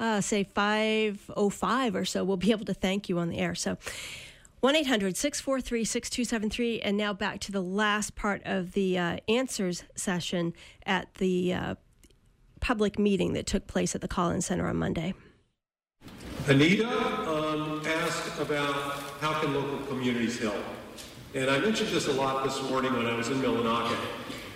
uh, 0.00 0.20
say 0.20 0.44
505 0.44 1.94
or 1.94 2.04
so, 2.04 2.24
we'll 2.24 2.36
be 2.36 2.50
able 2.50 2.64
to 2.66 2.74
thank 2.74 3.08
you 3.08 3.18
on 3.18 3.28
the 3.28 3.38
air. 3.38 3.54
So 3.54 3.76
1 4.60 4.74
800 4.74 5.16
643 5.16 5.84
6273. 5.84 6.80
And 6.80 6.96
now 6.96 7.12
back 7.12 7.40
to 7.40 7.52
the 7.52 7.62
last 7.62 8.16
part 8.16 8.42
of 8.44 8.72
the 8.72 8.98
uh, 8.98 9.18
answers 9.28 9.84
session 9.94 10.52
at 10.84 11.14
the 11.14 11.54
uh, 11.54 11.74
public 12.60 12.98
meeting 12.98 13.34
that 13.34 13.46
took 13.46 13.66
place 13.66 13.94
at 13.94 14.00
the 14.00 14.08
Collins 14.08 14.46
Center 14.46 14.66
on 14.66 14.76
Monday. 14.76 15.14
Anita 16.46 16.88
um, 17.28 17.82
asked 18.18 18.40
about 18.40 18.74
how 19.20 19.38
can 19.40 19.54
local 19.54 19.78
communities 19.86 20.38
help. 20.38 20.56
And 21.34 21.50
I 21.50 21.58
mentioned 21.58 21.90
this 21.90 22.08
a 22.08 22.12
lot 22.12 22.44
this 22.44 22.60
morning 22.68 22.92
when 22.94 23.06
I 23.06 23.14
was 23.14 23.28
in 23.28 23.40
Millinocket 23.40 23.98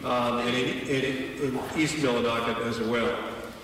um, 0.04 0.40
and 0.40 0.56
in, 0.56 0.78
in, 0.88 1.04
in 1.42 1.60
East 1.76 1.96
Millinocket 1.96 2.66
as 2.66 2.80
well, 2.80 3.16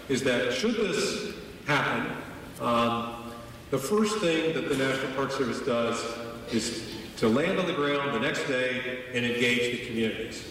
is 0.09 0.22
that 0.22 0.53
should 0.53 0.76
this 0.76 1.34
happen, 1.66 2.12
um, 2.61 3.32
the 3.70 3.78
first 3.78 4.18
thing 4.18 4.55
that 4.55 4.68
the 4.68 4.76
National 4.76 5.12
Park 5.12 5.32
Service 5.32 5.61
does 5.61 6.05
is 6.53 6.94
to 7.16 7.28
land 7.28 7.59
on 7.59 7.66
the 7.66 7.74
ground 7.74 8.14
the 8.14 8.20
next 8.20 8.46
day 8.46 9.01
and 9.14 9.26
engage 9.26 9.80
the 9.80 9.86
communities 9.86 10.44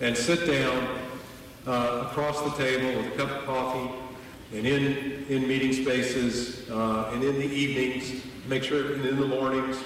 and 0.00 0.16
sit 0.16 0.46
down 0.46 0.98
uh, 1.66 2.08
across 2.10 2.42
the 2.42 2.50
table 2.62 3.00
with 3.00 3.12
a 3.14 3.16
cup 3.16 3.30
of 3.30 3.46
coffee 3.46 4.06
and 4.52 4.66
in, 4.66 5.26
in 5.28 5.48
meeting 5.48 5.72
spaces 5.72 6.70
uh, 6.70 7.10
and 7.12 7.24
in 7.24 7.34
the 7.36 7.46
evenings, 7.46 8.22
make 8.48 8.62
sure, 8.62 8.94
in 8.94 9.02
the 9.02 9.26
mornings, 9.26 9.76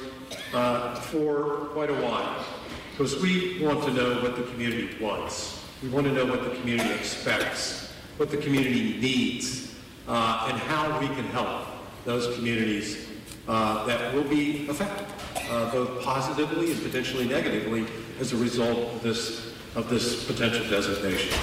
uh, 0.53 0.95
for 0.97 1.67
quite 1.73 1.91
a 1.91 1.95
while. 1.95 2.45
Because 2.93 3.21
we 3.21 3.65
want 3.65 3.83
to 3.85 3.93
know 3.93 4.21
what 4.23 4.37
the 4.37 4.43
community 4.43 4.91
wants. 5.01 5.65
We 5.83 5.89
want 5.89 6.07
to 6.07 6.13
know 6.13 6.27
what 6.27 6.45
the 6.45 6.51
community 6.61 6.91
expects, 6.91 7.93
what 8.19 8.31
the 8.31 8.37
community 8.37 8.99
needs, 9.01 9.75
uh, 10.07 10.49
and 10.51 10.59
how 10.59 11.01
we 11.01 11.07
can 11.07 11.25
help 11.27 11.67
those 12.05 12.35
communities 12.37 13.09
uh, 13.49 13.87
that 13.87 14.15
will 14.15 14.25
be 14.25 14.69
affected, 14.69 15.07
uh, 15.51 15.71
both 15.73 16.03
positively 16.03 16.73
and 16.73 16.83
potentially 16.83 17.27
negatively, 17.27 17.87
as 18.21 18.33
a 18.33 18.37
result 18.37 18.95
of 18.95 19.03
this, 19.03 19.55
of 19.75 19.89
this 19.89 20.25
potential 20.27 20.69
designation. 20.69 21.39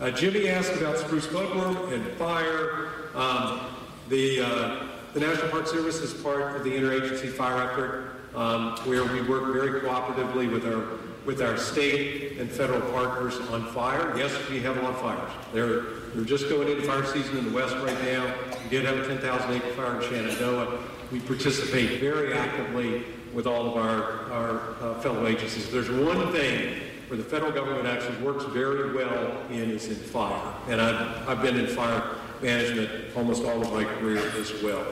Uh, 0.00 0.10
Jimmy 0.10 0.48
asked 0.48 0.72
about 0.76 0.96
spruce 0.96 1.26
budworm 1.26 1.92
and 1.92 2.06
fire. 2.12 2.88
Um, 3.14 3.60
the, 4.08 4.40
uh, 4.40 4.89
the 5.14 5.20
National 5.20 5.48
Park 5.48 5.66
Service 5.66 6.00
is 6.00 6.14
part 6.22 6.56
of 6.56 6.64
the 6.64 6.70
interagency 6.70 7.28
fire 7.28 7.70
effort, 7.70 8.12
um, 8.34 8.76
where 8.84 9.04
we 9.04 9.22
work 9.22 9.52
very 9.52 9.80
cooperatively 9.80 10.50
with 10.50 10.66
our 10.66 10.98
with 11.26 11.42
our 11.42 11.56
state 11.58 12.38
and 12.38 12.50
federal 12.50 12.80
partners 12.92 13.36
on 13.50 13.66
fire. 13.72 14.16
Yes, 14.16 14.32
we 14.48 14.58
have 14.60 14.78
a 14.78 14.82
lot 14.82 14.94
of 14.94 15.00
fires. 15.00 15.30
They're, 15.52 15.82
they're 16.14 16.24
just 16.24 16.48
going 16.48 16.68
into 16.68 16.82
fire 16.82 17.04
season 17.04 17.36
in 17.36 17.44
the 17.44 17.50
west 17.50 17.76
right 17.76 18.04
now. 18.04 18.34
We 18.64 18.70
did 18.70 18.86
have 18.86 18.98
a 18.98 19.06
10,000 19.06 19.52
acre 19.52 19.72
fire 19.74 20.00
in 20.00 20.08
Shenandoah. 20.08 20.78
We 21.12 21.20
participate 21.20 22.00
very 22.00 22.32
actively 22.32 23.04
with 23.34 23.46
all 23.46 23.66
of 23.66 23.76
our, 23.76 24.32
our 24.32 24.74
uh, 24.80 25.00
fellow 25.00 25.26
agencies. 25.26 25.70
There's 25.70 25.90
one 25.90 26.32
thing 26.32 26.80
where 27.08 27.18
the 27.18 27.24
federal 27.24 27.52
government 27.52 27.86
actually 27.86 28.16
works 28.24 28.44
very 28.46 28.94
well 28.94 29.42
in 29.50 29.70
is 29.70 29.88
in 29.88 29.96
fire. 29.96 30.54
And 30.68 30.80
I've, 30.80 31.28
I've 31.28 31.42
been 31.42 31.58
in 31.58 31.66
fire 31.66 32.02
management 32.42 32.90
almost 33.16 33.44
all 33.44 33.60
of 33.60 33.72
my 33.72 33.84
career 33.84 34.22
as 34.36 34.62
well. 34.62 34.86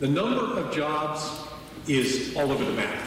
The 0.00 0.08
number 0.08 0.58
of 0.58 0.74
jobs 0.74 1.40
is 1.88 2.36
all 2.36 2.50
over 2.50 2.64
the 2.64 2.72
map. 2.72 3.06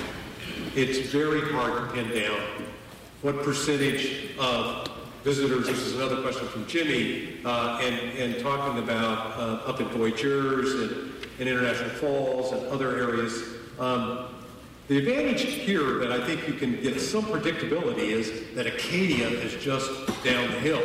It's 0.75 1.09
very 1.09 1.41
hard 1.51 1.89
to 1.89 1.93
pin 1.93 2.09
down 2.09 2.41
what 3.21 3.41
percentage 3.43 4.37
of 4.37 4.87
visitors, 5.23 5.65
this 5.65 5.79
is 5.79 5.95
another 5.95 6.21
question 6.21 6.47
from 6.47 6.67
Jimmy, 6.67 7.39
uh, 7.43 7.79
and, 7.81 7.95
and 8.17 8.43
talking 8.43 8.83
about 8.83 9.37
uh, 9.37 9.69
up 9.69 9.79
in 9.81 9.87
Voyageurs 9.87 10.73
and, 10.73 11.11
and 11.39 11.49
International 11.49 11.89
Falls 11.91 12.51
and 12.51 12.67
other 12.67 12.97
areas. 12.97 13.43
Um, 13.79 14.27
The 14.87 14.99
advantage 14.99 15.41
here 15.41 15.97
that 15.97 16.11
I 16.11 16.23
think 16.23 16.47
you 16.47 16.53
can 16.53 16.79
get 16.79 17.01
some 17.01 17.23
predictability 17.23 18.11
is 18.11 18.53
that 18.53 18.67
Acadia 18.67 19.27
is 19.27 19.55
just 19.63 19.89
down 20.23 20.51
the 20.51 20.59
hill. 20.59 20.83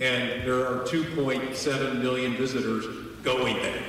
And 0.00 0.46
there 0.46 0.66
are 0.66 0.84
2.7 0.84 2.02
million 2.02 2.36
visitors 2.36 2.84
going 3.22 3.56
there. 3.56 3.82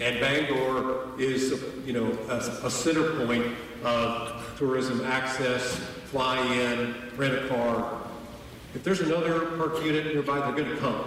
And 0.00 0.18
Bangor 0.20 1.18
is, 1.18 1.62
you 1.84 1.92
know, 1.92 2.18
a, 2.28 2.66
a 2.66 2.70
center 2.70 3.24
point 3.24 3.46
of 3.84 4.54
tourism 4.58 5.04
access, 5.04 5.76
fly 6.06 6.38
in, 6.54 6.94
rent 7.16 7.34
a 7.34 7.48
car. 7.48 8.00
If 8.74 8.84
there's 8.84 9.00
another 9.00 9.46
park 9.56 9.84
unit 9.84 10.06
nearby, 10.06 10.38
they're 10.40 10.64
going 10.64 10.74
to 10.74 10.76
come. 10.76 11.04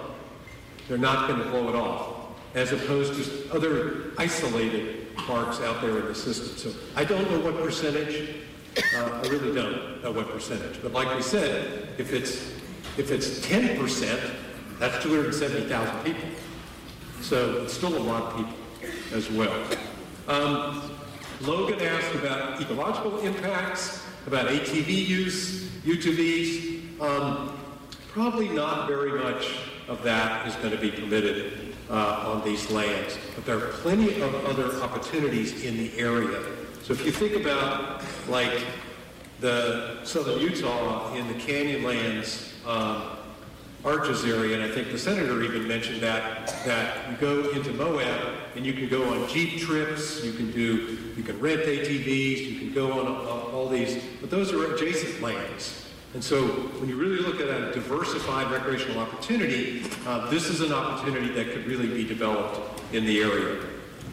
They're 0.87 0.97
not 0.97 1.27
going 1.27 1.41
to 1.41 1.49
blow 1.49 1.69
it 1.69 1.75
off, 1.75 2.15
as 2.53 2.71
opposed 2.71 3.15
to 3.21 3.53
other 3.53 4.11
isolated 4.17 5.15
parks 5.15 5.59
out 5.61 5.81
there 5.81 5.99
in 5.99 6.05
the 6.05 6.15
system. 6.15 6.55
So 6.57 6.79
I 6.95 7.03
don't 7.03 7.29
know 7.31 7.39
what 7.39 7.57
percentage. 7.61 8.35
Uh, 8.95 9.21
I 9.23 9.27
really 9.27 9.53
don't 9.53 10.03
know 10.03 10.11
what 10.11 10.29
percentage. 10.29 10.81
But 10.81 10.93
like 10.93 11.13
we 11.15 11.21
said, 11.21 11.89
if 11.97 12.13
it's 12.13 12.51
if 12.97 13.11
it's 13.11 13.41
10 13.47 13.77
percent, 13.77 14.21
that's 14.79 15.03
270,000 15.03 16.03
people. 16.03 16.29
So 17.21 17.63
it's 17.63 17.73
still 17.73 17.97
a 17.97 17.99
lot 17.99 18.23
of 18.23 18.37
people 18.37 18.53
as 19.13 19.29
well. 19.31 19.67
Um, 20.27 20.91
Logan 21.41 21.81
asked 21.81 22.13
about 22.15 22.61
ecological 22.61 23.19
impacts, 23.19 24.05
about 24.27 24.47
ATV 24.47 25.07
use, 25.07 25.69
UTVs. 25.85 27.01
Um, 27.01 27.57
probably 28.09 28.49
not 28.49 28.87
very 28.87 29.19
much 29.19 29.57
of 29.87 30.01
that 30.03 30.47
is 30.47 30.55
going 30.55 30.71
to 30.71 30.77
be 30.77 30.89
permitted 30.89 31.75
uh, 31.89 32.31
on 32.33 32.43
these 32.43 32.71
lands, 32.71 33.17
but 33.35 33.45
there 33.45 33.57
are 33.57 33.67
plenty 33.67 34.19
of 34.21 34.33
other 34.45 34.73
opportunities 34.81 35.63
in 35.63 35.77
the 35.77 35.97
area. 35.99 36.43
So 36.81 36.93
if 36.93 37.05
you 37.05 37.11
think 37.11 37.35
about 37.35 38.03
like 38.27 38.65
the 39.41 40.03
southern 40.03 40.39
Utah 40.39 41.13
in 41.13 41.27
the 41.27 41.35
Canyonlands 41.35 42.54
um, 42.65 43.17
Arches 43.85 44.25
area, 44.25 44.55
and 44.55 44.63
I 44.63 44.73
think 44.73 44.91
the 44.91 44.97
senator 44.97 45.43
even 45.43 45.67
mentioned 45.67 46.01
that, 46.01 46.47
that 46.65 47.07
you 47.07 47.17
go 47.17 47.51
into 47.51 47.71
Moab 47.73 48.33
and 48.55 48.65
you 48.65 48.73
can 48.73 48.89
go 48.89 49.13
on 49.13 49.29
Jeep 49.29 49.61
trips, 49.61 50.23
you 50.23 50.33
can 50.33 50.51
do, 50.51 51.13
you 51.15 51.21
can 51.21 51.39
rent 51.39 51.61
ATVs, 51.61 52.51
you 52.51 52.59
can 52.59 52.73
go 52.73 52.99
on 52.99 53.05
uh, 53.05 53.55
all 53.55 53.69
these, 53.69 54.03
but 54.21 54.31
those 54.31 54.51
are 54.51 54.73
adjacent 54.73 55.21
lands. 55.21 55.85
And 56.15 56.23
so 56.23 56.47
when 56.47 56.89
you 56.89 56.95
really 56.95 57.17
look 57.17 57.39
at 57.39 57.47
a 57.47 57.73
diversified 57.73 58.49
recreational 58.49 59.01
opportunity, 59.01 59.83
uh, 60.07 60.31
this 60.31 60.49
is 60.49 60.61
an 60.61 60.73
opportunity 60.73 61.31
that 61.33 61.51
could 61.51 61.67
really 61.67 61.87
be 61.87 62.03
developed 62.03 62.81
in 62.91 63.05
the 63.05 63.21
area. 63.21 63.61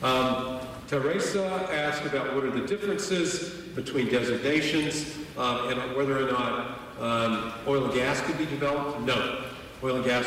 Um, 0.03 0.61
Teresa 0.87 1.47
asked 1.73 2.05
about 2.05 2.35
what 2.35 2.45
are 2.45 2.51
the 2.51 2.67
differences 2.67 3.55
between 3.75 4.11
designations 4.11 5.17
um, 5.39 5.71
and 5.71 5.97
whether 5.97 6.29
or 6.29 6.31
not 6.31 6.82
um, 7.01 7.53
oil 7.67 7.85
and 7.85 7.95
gas 7.95 8.21
could 8.23 8.39
be 8.39 8.47
developed. 8.47 9.01
No, 9.01 9.45
oil 9.83 9.97
and 9.97 10.05
gas 10.05 10.27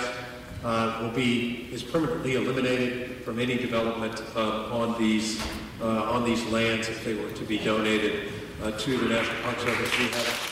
uh, 0.64 1.00
will 1.02 1.12
be 1.12 1.70
is 1.72 1.84
permanently 1.84 2.36
eliminated 2.36 3.24
from 3.24 3.40
any 3.40 3.58
development 3.58 4.22
uh, 4.36 4.76
on 4.76 4.98
these 5.00 5.42
uh, 5.82 6.12
on 6.12 6.24
these 6.26 6.46
lands 6.48 6.90
if 6.90 7.04
they 7.04 7.14
were 7.14 7.32
to 7.32 7.44
be 7.44 7.58
donated 7.60 8.32
uh, 8.64 8.72
to 8.72 8.98
the 8.98 9.10
National 9.10 9.42
Park 9.44 9.60
Service. 9.60 9.98
We 10.00 10.06
have. 10.06 10.52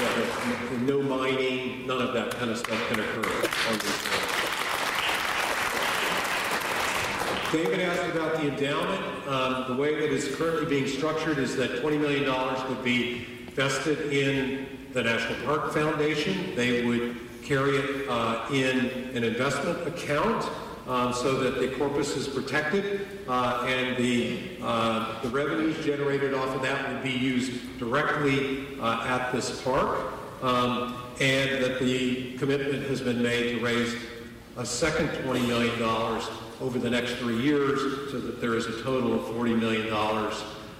Yeah, 0.00 0.78
no 0.86 1.02
mining, 1.02 1.86
none 1.86 2.00
of 2.00 2.14
that 2.14 2.30
kind 2.30 2.50
of 2.50 2.56
stuff 2.56 2.88
can 2.88 3.00
occur 3.00 3.48
on 3.68 3.78
these 3.78 4.06
lands. 4.06 4.29
David 7.52 7.80
asked 7.80 8.08
about 8.14 8.36
the 8.36 8.48
endowment. 8.48 9.26
Um, 9.26 9.64
the 9.66 9.74
way 9.74 9.94
that 9.94 10.12
it's 10.12 10.32
currently 10.36 10.66
being 10.66 10.86
structured 10.86 11.38
is 11.38 11.56
that 11.56 11.82
$20 11.82 12.00
million 12.00 12.68
would 12.68 12.84
be 12.84 13.24
vested 13.54 14.12
in 14.12 14.68
the 14.92 15.02
National 15.02 15.34
Park 15.44 15.72
Foundation. 15.72 16.54
They 16.54 16.84
would 16.84 17.16
carry 17.42 17.76
it 17.76 18.08
uh, 18.08 18.46
in 18.52 18.86
an 19.16 19.24
investment 19.24 19.84
account 19.88 20.48
um, 20.86 21.12
so 21.12 21.38
that 21.38 21.58
the 21.58 21.76
corpus 21.76 22.16
is 22.16 22.28
protected 22.28 23.08
uh, 23.28 23.66
and 23.66 23.96
the, 23.96 24.56
uh, 24.62 25.20
the 25.22 25.28
revenues 25.30 25.84
generated 25.84 26.34
off 26.34 26.54
of 26.54 26.62
that 26.62 26.88
would 26.92 27.02
be 27.02 27.10
used 27.10 27.78
directly 27.80 28.78
uh, 28.80 29.06
at 29.06 29.32
this 29.32 29.60
park. 29.62 30.12
Um, 30.42 30.96
and 31.20 31.62
that 31.62 31.80
the 31.80 32.38
commitment 32.38 32.84
has 32.84 33.00
been 33.00 33.22
made 33.22 33.58
to 33.58 33.64
raise 33.64 33.94
a 34.56 34.64
second 34.64 35.08
$20 35.24 35.46
million 35.46 35.78
over 36.60 36.78
the 36.78 36.90
next 36.90 37.14
three 37.14 37.40
years 37.40 37.80
so 38.10 38.20
that 38.20 38.40
there 38.40 38.54
is 38.54 38.66
a 38.66 38.82
total 38.82 39.14
of 39.14 39.22
$40 39.34 39.58
million 39.58 39.92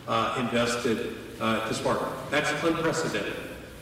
uh, 0.09 0.37
invested 0.39 1.17
uh, 1.41 1.61
at 1.63 1.69
this 1.69 1.81
park. 1.81 2.01
That's 2.31 2.51
unprecedented. 2.63 3.35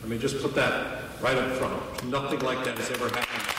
I 0.03 0.07
mean, 0.07 0.21
just 0.21 0.41
put 0.41 0.55
that 0.55 1.03
right 1.21 1.37
up 1.37 1.51
front. 1.57 2.05
Nothing 2.07 2.41
like 2.41 2.65
that 2.65 2.79
has 2.79 2.91
ever 2.91 3.09
happened. 3.09 3.59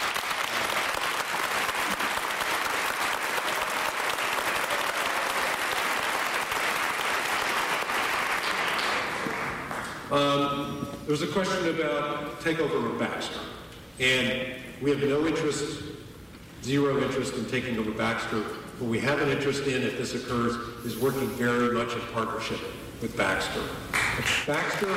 Um, 10.11 10.87
there 11.05 11.11
was 11.11 11.21
a 11.21 11.27
question 11.27 11.69
about 11.69 12.39
takeover 12.41 12.91
of 12.91 12.97
Baxter. 12.97 13.39
And 13.99 14.55
we 14.81 14.91
have 14.91 15.03
no 15.03 15.27
interest, 15.27 15.83
zero 16.63 17.01
interest 17.01 17.35
in 17.35 17.45
taking 17.45 17.77
over 17.77 17.91
Baxter. 17.91 18.41
What 18.79 18.89
we 18.89 18.99
have 18.99 19.21
an 19.21 19.29
interest 19.29 19.67
in, 19.67 19.83
if 19.83 19.97
this 19.97 20.15
occurs, 20.15 20.55
is 20.85 20.97
working 20.97 21.27
very 21.29 21.73
much 21.73 21.93
in 21.93 22.01
partnership 22.13 22.59
with 23.01 23.15
Baxter. 23.15 23.61
Baxter, 24.45 24.89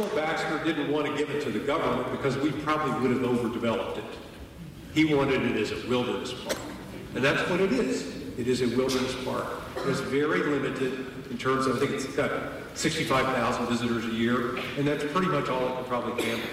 all, 0.00 0.08
Baxter 0.14 0.62
didn't 0.64 0.92
want 0.92 1.06
to 1.06 1.16
give 1.16 1.30
it 1.30 1.42
to 1.42 1.50
the 1.50 1.58
government 1.58 2.10
because 2.10 2.36
we 2.38 2.52
probably 2.52 2.92
would 3.00 3.16
have 3.16 3.24
overdeveloped 3.24 3.98
it. 3.98 4.04
He 4.94 5.14
wanted 5.14 5.42
it 5.42 5.56
as 5.56 5.72
a 5.72 5.88
wilderness 5.88 6.32
park. 6.32 6.58
And 7.14 7.24
that's 7.24 7.48
what 7.50 7.60
it 7.60 7.72
is. 7.72 8.14
It 8.38 8.48
is 8.48 8.62
a 8.62 8.76
wilderness 8.76 9.14
park. 9.24 9.46
It's 9.86 10.00
very 10.00 10.40
limited 10.40 11.06
in 11.30 11.38
terms 11.38 11.66
of, 11.66 11.76
I 11.76 11.80
think 11.80 11.92
it's 11.92 12.06
got 12.06 12.30
65,000 12.74 13.66
visitors 13.66 14.04
a 14.04 14.08
year, 14.08 14.56
and 14.76 14.86
that's 14.86 15.04
pretty 15.04 15.28
much 15.28 15.48
all 15.48 15.66
it 15.68 15.74
can 15.74 15.84
probably 15.84 16.24
handle 16.24 16.46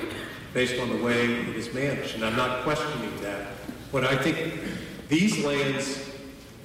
based 0.53 0.79
on 0.79 0.89
the 0.89 1.03
way 1.03 1.25
it 1.25 1.55
is 1.55 1.73
managed. 1.73 2.15
And 2.15 2.25
I'm 2.25 2.35
not 2.35 2.63
questioning 2.63 3.11
that. 3.21 3.47
But 3.91 4.05
I 4.05 4.15
think 4.15 4.53
these 5.09 5.43
lands, 5.43 6.09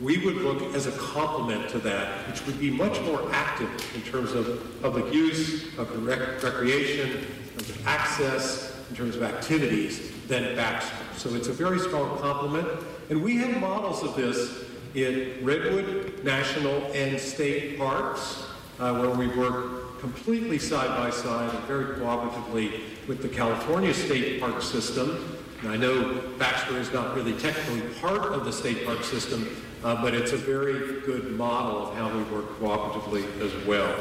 we 0.01 0.25
would 0.25 0.37
look 0.37 0.75
as 0.75 0.87
a 0.87 0.93
complement 0.93 1.69
to 1.71 1.79
that, 1.81 2.29
which 2.29 2.45
would 2.47 2.61
be 2.61 2.71
much 2.71 3.01
more 3.03 3.29
active 3.33 3.69
in 3.95 4.03
terms 4.03 4.33
of 4.33 4.81
public 4.83 5.13
use, 5.13 5.77
of 5.79 6.07
rec- 6.07 6.43
recreation, 6.43 7.27
of 7.57 7.87
access, 7.87 8.77
in 8.91 8.97
terms 8.97 9.17
of 9.17 9.23
activities 9.23 10.13
than 10.29 10.55
Baxter. 10.55 10.97
So 11.17 11.35
it's 11.35 11.49
a 11.49 11.53
very 11.53 11.79
strong 11.79 12.19
complement. 12.19 12.69
And 13.11 13.23
we 13.23 13.37
have 13.39 13.61
models 13.61 14.03
of 14.03 14.15
this 14.15 14.65
in 14.95 15.45
Redwood 15.45 16.25
National 16.25 16.91
and 16.93 17.19
State 17.19 17.79
Parks, 17.79 18.45
uh, 18.79 18.99
where 18.99 19.11
we 19.11 19.29
work 19.29 19.86
completely 20.01 20.59
side 20.59 20.97
by 20.97 21.11
side 21.11 21.55
and 21.55 21.65
very 21.65 21.97
cooperatively 21.97 22.81
with 23.07 23.23
the 23.23 23.29
California 23.29 23.95
State 23.95 24.41
Park 24.41 24.63
System. 24.63 25.37
And 25.61 25.71
I 25.71 25.77
know 25.77 26.23
Baxter 26.39 26.77
is 26.79 26.93
not 26.93 27.15
really 27.15 27.33
technically 27.35 27.81
part 28.01 28.33
of 28.33 28.45
the 28.45 28.53
state 28.53 28.85
park 28.85 29.03
system, 29.03 29.49
uh, 29.83 30.01
but 30.03 30.15
it's 30.15 30.33
a 30.33 30.37
very 30.37 31.01
good 31.01 31.33
model 31.33 31.89
of 31.89 31.97
how 31.97 32.15
we 32.15 32.23
work 32.25 32.59
cooperatively 32.61 33.25
as 33.41 33.67
well. 33.67 33.99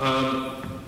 Um, 0.00 0.82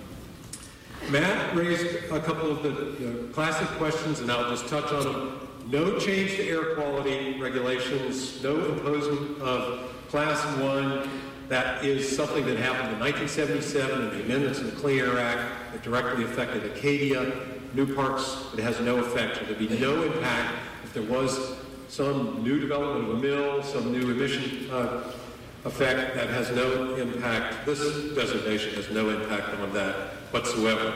Matt 1.11 1.55
raised 1.55 1.87
a 2.11 2.21
couple 2.21 2.51
of 2.51 2.63
the, 2.63 2.71
the 2.71 3.33
classic 3.33 3.69
questions, 3.79 4.21
and 4.21 4.33
I'll 4.33 4.51
just 4.51 4.67
touch 4.69 4.91
on 4.93 5.05
them. 5.05 5.49
No 5.67 5.99
change 5.99 6.37
to 6.37 6.49
air 6.49 6.75
quality 6.75 7.41
regulations, 7.41 8.43
no 8.43 8.57
imposition 8.57 9.37
of 9.41 9.93
class 10.09 10.45
one. 10.59 11.09
That 11.49 11.85
is 11.85 12.17
something 12.17 12.47
that 12.47 12.57
happened 12.57 12.95
in 12.95 13.01
1977 13.01 14.03
in 14.03 14.11
the 14.11 14.25
amendments 14.25 14.61
to 14.61 14.65
the 14.65 14.73
Clean 14.73 15.01
Air 15.01 15.19
Act 15.19 15.73
that 15.73 15.83
directly 15.83 16.25
affected 16.25 16.65
Acadia. 16.65 17.33
New 17.75 17.95
parks, 17.95 18.47
it 18.57 18.61
has 18.61 18.81
no 18.81 18.99
effect. 18.99 19.41
There 19.41 19.49
would 19.49 19.59
be 19.59 19.79
no 19.79 20.03
impact 20.03 20.55
if 20.85 20.95
there 20.95 21.03
was 21.03 21.57
some 21.89 22.43
new 22.43 22.59
development 22.59 23.11
of 23.11 23.17
a 23.17 23.21
mill, 23.21 23.63
some 23.63 23.93
new 23.93 24.11
emission 24.11 24.71
uh, 24.71 25.13
effect 25.65 26.15
that 26.15 26.29
has 26.29 26.51
no 26.51 26.95
impact. 26.95 27.67
This 27.67 27.81
designation 28.15 28.75
has 28.75 28.91
no 28.91 29.11
impact 29.11 29.55
on 29.61 29.73
that 29.75 29.95
whatsoever. 30.31 30.95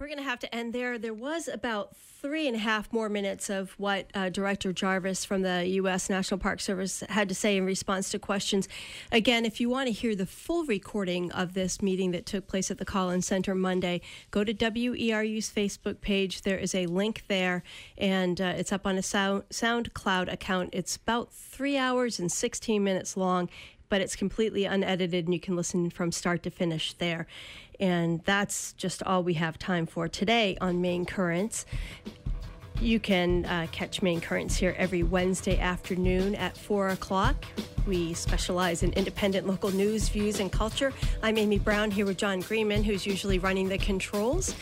We're 0.00 0.06
going 0.06 0.16
to 0.16 0.24
have 0.24 0.38
to 0.38 0.54
end 0.54 0.72
there. 0.72 0.98
There 0.98 1.12
was 1.12 1.46
about 1.46 1.94
three 1.94 2.46
and 2.46 2.56
a 2.56 2.58
half 2.58 2.90
more 2.90 3.10
minutes 3.10 3.50
of 3.50 3.72
what 3.72 4.10
uh, 4.14 4.30
Director 4.30 4.72
Jarvis 4.72 5.26
from 5.26 5.42
the 5.42 5.66
U.S. 5.66 6.08
National 6.08 6.40
Park 6.40 6.60
Service 6.60 7.04
had 7.10 7.28
to 7.28 7.34
say 7.34 7.58
in 7.58 7.66
response 7.66 8.08
to 8.12 8.18
questions. 8.18 8.66
Again, 9.12 9.44
if 9.44 9.60
you 9.60 9.68
want 9.68 9.88
to 9.88 9.92
hear 9.92 10.16
the 10.16 10.24
full 10.24 10.64
recording 10.64 11.30
of 11.32 11.52
this 11.52 11.82
meeting 11.82 12.12
that 12.12 12.24
took 12.24 12.46
place 12.46 12.70
at 12.70 12.78
the 12.78 12.86
Collins 12.86 13.26
Center 13.26 13.54
Monday, 13.54 14.00
go 14.30 14.42
to 14.42 14.54
WERU's 14.54 15.50
Facebook 15.50 16.00
page. 16.00 16.42
There 16.42 16.56
is 16.56 16.74
a 16.74 16.86
link 16.86 17.24
there, 17.28 17.62
and 17.98 18.40
uh, 18.40 18.54
it's 18.56 18.72
up 18.72 18.86
on 18.86 18.96
a 18.96 19.02
sound, 19.02 19.42
SoundCloud 19.50 20.32
account. 20.32 20.70
It's 20.72 20.96
about 20.96 21.30
three 21.30 21.76
hours 21.76 22.18
and 22.18 22.32
16 22.32 22.82
minutes 22.82 23.18
long 23.18 23.50
but 23.90 24.00
it's 24.00 24.16
completely 24.16 24.64
unedited 24.64 25.26
and 25.26 25.34
you 25.34 25.40
can 25.40 25.56
listen 25.56 25.90
from 25.90 26.12
start 26.12 26.44
to 26.44 26.50
finish 26.50 26.94
there. 26.94 27.26
And 27.80 28.20
that's 28.24 28.74
just 28.74 29.02
all 29.02 29.22
we 29.22 29.34
have 29.34 29.58
time 29.58 29.86
for 29.86 30.06
today 30.06 30.56
on 30.60 30.80
Maine 30.80 31.06
Currents. 31.06 31.64
You 32.80 33.00
can 33.00 33.44
uh, 33.44 33.66
catch 33.72 34.00
Maine 34.00 34.20
Currents 34.20 34.56
here 34.56 34.74
every 34.78 35.02
Wednesday 35.02 35.58
afternoon 35.58 36.34
at 36.34 36.56
4 36.56 36.90
o'clock. 36.90 37.44
We 37.86 38.14
specialize 38.14 38.82
in 38.82 38.92
independent 38.92 39.46
local 39.46 39.70
news, 39.70 40.08
views, 40.08 40.40
and 40.40 40.50
culture. 40.50 40.92
I'm 41.22 41.36
Amy 41.36 41.58
Brown 41.58 41.90
here 41.90 42.06
with 42.06 42.16
John 42.16 42.40
Greenman, 42.40 42.84
who's 42.84 43.06
usually 43.06 43.38
running 43.38 43.68
the 43.68 43.78
controls, 43.78 44.54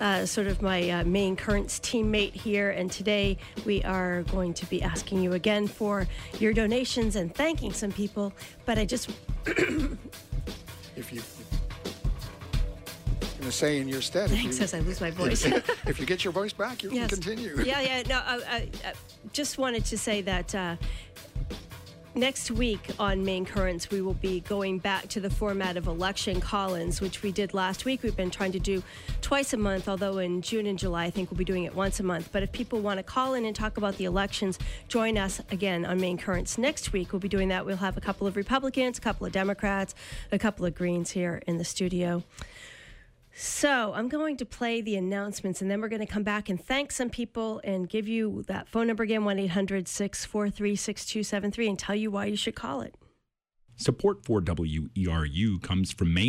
uh, 0.00 0.24
sort 0.24 0.46
of 0.46 0.62
my 0.62 0.88
uh, 0.90 1.04
Maine 1.04 1.36
Currents 1.36 1.78
teammate 1.80 2.32
here. 2.32 2.70
And 2.70 2.90
today 2.90 3.36
we 3.64 3.82
are 3.84 4.22
going 4.24 4.54
to 4.54 4.66
be 4.66 4.82
asking 4.82 5.22
you 5.22 5.32
again 5.32 5.66
for 5.66 6.06
your 6.38 6.52
donations 6.52 7.16
and 7.16 7.34
thanking 7.34 7.72
some 7.72 7.92
people. 7.92 8.32
But 8.64 8.78
I 8.78 8.84
just. 8.84 9.10
if 10.96 11.12
you 11.12 11.22
going 13.36 13.50
to 13.50 13.56
say 13.56 13.78
in 13.80 13.88
your 13.88 14.02
stead. 14.02 14.30
Thanks, 14.30 14.58
you, 14.58 14.64
as 14.64 14.74
I 14.74 14.80
lose 14.80 15.00
my 15.00 15.10
voice. 15.22 15.44
if 15.44 16.00
you 16.00 16.06
get 16.06 16.24
your 16.24 16.32
voice 16.32 16.52
back, 16.52 16.82
you 16.82 16.90
yes. 16.90 17.10
can 17.10 17.20
continue. 17.20 17.62
Yeah, 17.62 17.80
yeah. 17.80 18.02
No, 18.08 18.16
I, 18.16 18.36
I, 18.48 18.56
I 18.84 18.92
just 19.32 19.58
wanted 19.58 19.84
to 19.86 19.98
say 19.98 20.22
that. 20.22 20.54
Uh, 20.54 20.76
Next 22.16 22.50
week 22.50 22.80
on 22.98 23.26
Maine 23.26 23.44
Currents, 23.44 23.90
we 23.90 24.00
will 24.00 24.14
be 24.14 24.40
going 24.40 24.78
back 24.78 25.06
to 25.08 25.20
the 25.20 25.28
format 25.28 25.76
of 25.76 25.86
election 25.86 26.40
call-ins, 26.40 26.98
which 26.98 27.22
we 27.22 27.30
did 27.30 27.52
last 27.52 27.84
week. 27.84 28.02
We've 28.02 28.16
been 28.16 28.30
trying 28.30 28.52
to 28.52 28.58
do 28.58 28.82
twice 29.20 29.52
a 29.52 29.58
month, 29.58 29.86
although 29.86 30.16
in 30.16 30.40
June 30.40 30.64
and 30.64 30.78
July, 30.78 31.04
I 31.04 31.10
think 31.10 31.30
we'll 31.30 31.36
be 31.36 31.44
doing 31.44 31.64
it 31.64 31.74
once 31.74 32.00
a 32.00 32.02
month. 32.02 32.30
But 32.32 32.42
if 32.42 32.50
people 32.52 32.80
want 32.80 32.96
to 33.00 33.02
call 33.02 33.34
in 33.34 33.44
and 33.44 33.54
talk 33.54 33.76
about 33.76 33.98
the 33.98 34.06
elections, 34.06 34.58
join 34.88 35.18
us 35.18 35.42
again 35.50 35.84
on 35.84 36.00
Maine 36.00 36.16
Currents 36.16 36.56
next 36.56 36.90
week. 36.94 37.12
We'll 37.12 37.20
be 37.20 37.28
doing 37.28 37.48
that. 37.48 37.66
We'll 37.66 37.76
have 37.76 37.98
a 37.98 38.00
couple 38.00 38.26
of 38.26 38.34
Republicans, 38.34 38.96
a 38.96 39.02
couple 39.02 39.26
of 39.26 39.34
Democrats, 39.34 39.94
a 40.32 40.38
couple 40.38 40.64
of 40.64 40.74
Greens 40.74 41.10
here 41.10 41.42
in 41.46 41.58
the 41.58 41.66
studio. 41.66 42.24
So 43.38 43.92
I'm 43.94 44.08
going 44.08 44.38
to 44.38 44.46
play 44.46 44.80
the 44.80 44.96
announcements 44.96 45.60
and 45.60 45.70
then 45.70 45.82
we're 45.82 45.90
going 45.90 46.00
to 46.00 46.06
come 46.06 46.22
back 46.22 46.48
and 46.48 46.58
thank 46.58 46.90
some 46.90 47.10
people 47.10 47.60
and 47.64 47.86
give 47.86 48.08
you 48.08 48.44
that 48.46 48.66
phone 48.66 48.86
number 48.86 49.02
again 49.02 49.26
1 49.26 49.38
800 49.38 49.86
643 49.86 50.74
6273 50.74 51.68
and 51.68 51.78
tell 51.78 51.94
you 51.94 52.10
why 52.10 52.24
you 52.24 52.36
should 52.36 52.54
call 52.54 52.80
it. 52.80 52.94
Support 53.76 54.24
for 54.24 54.40
WERU 54.40 55.62
comes 55.62 55.92
from 55.92 56.14
Maine. 56.14 56.24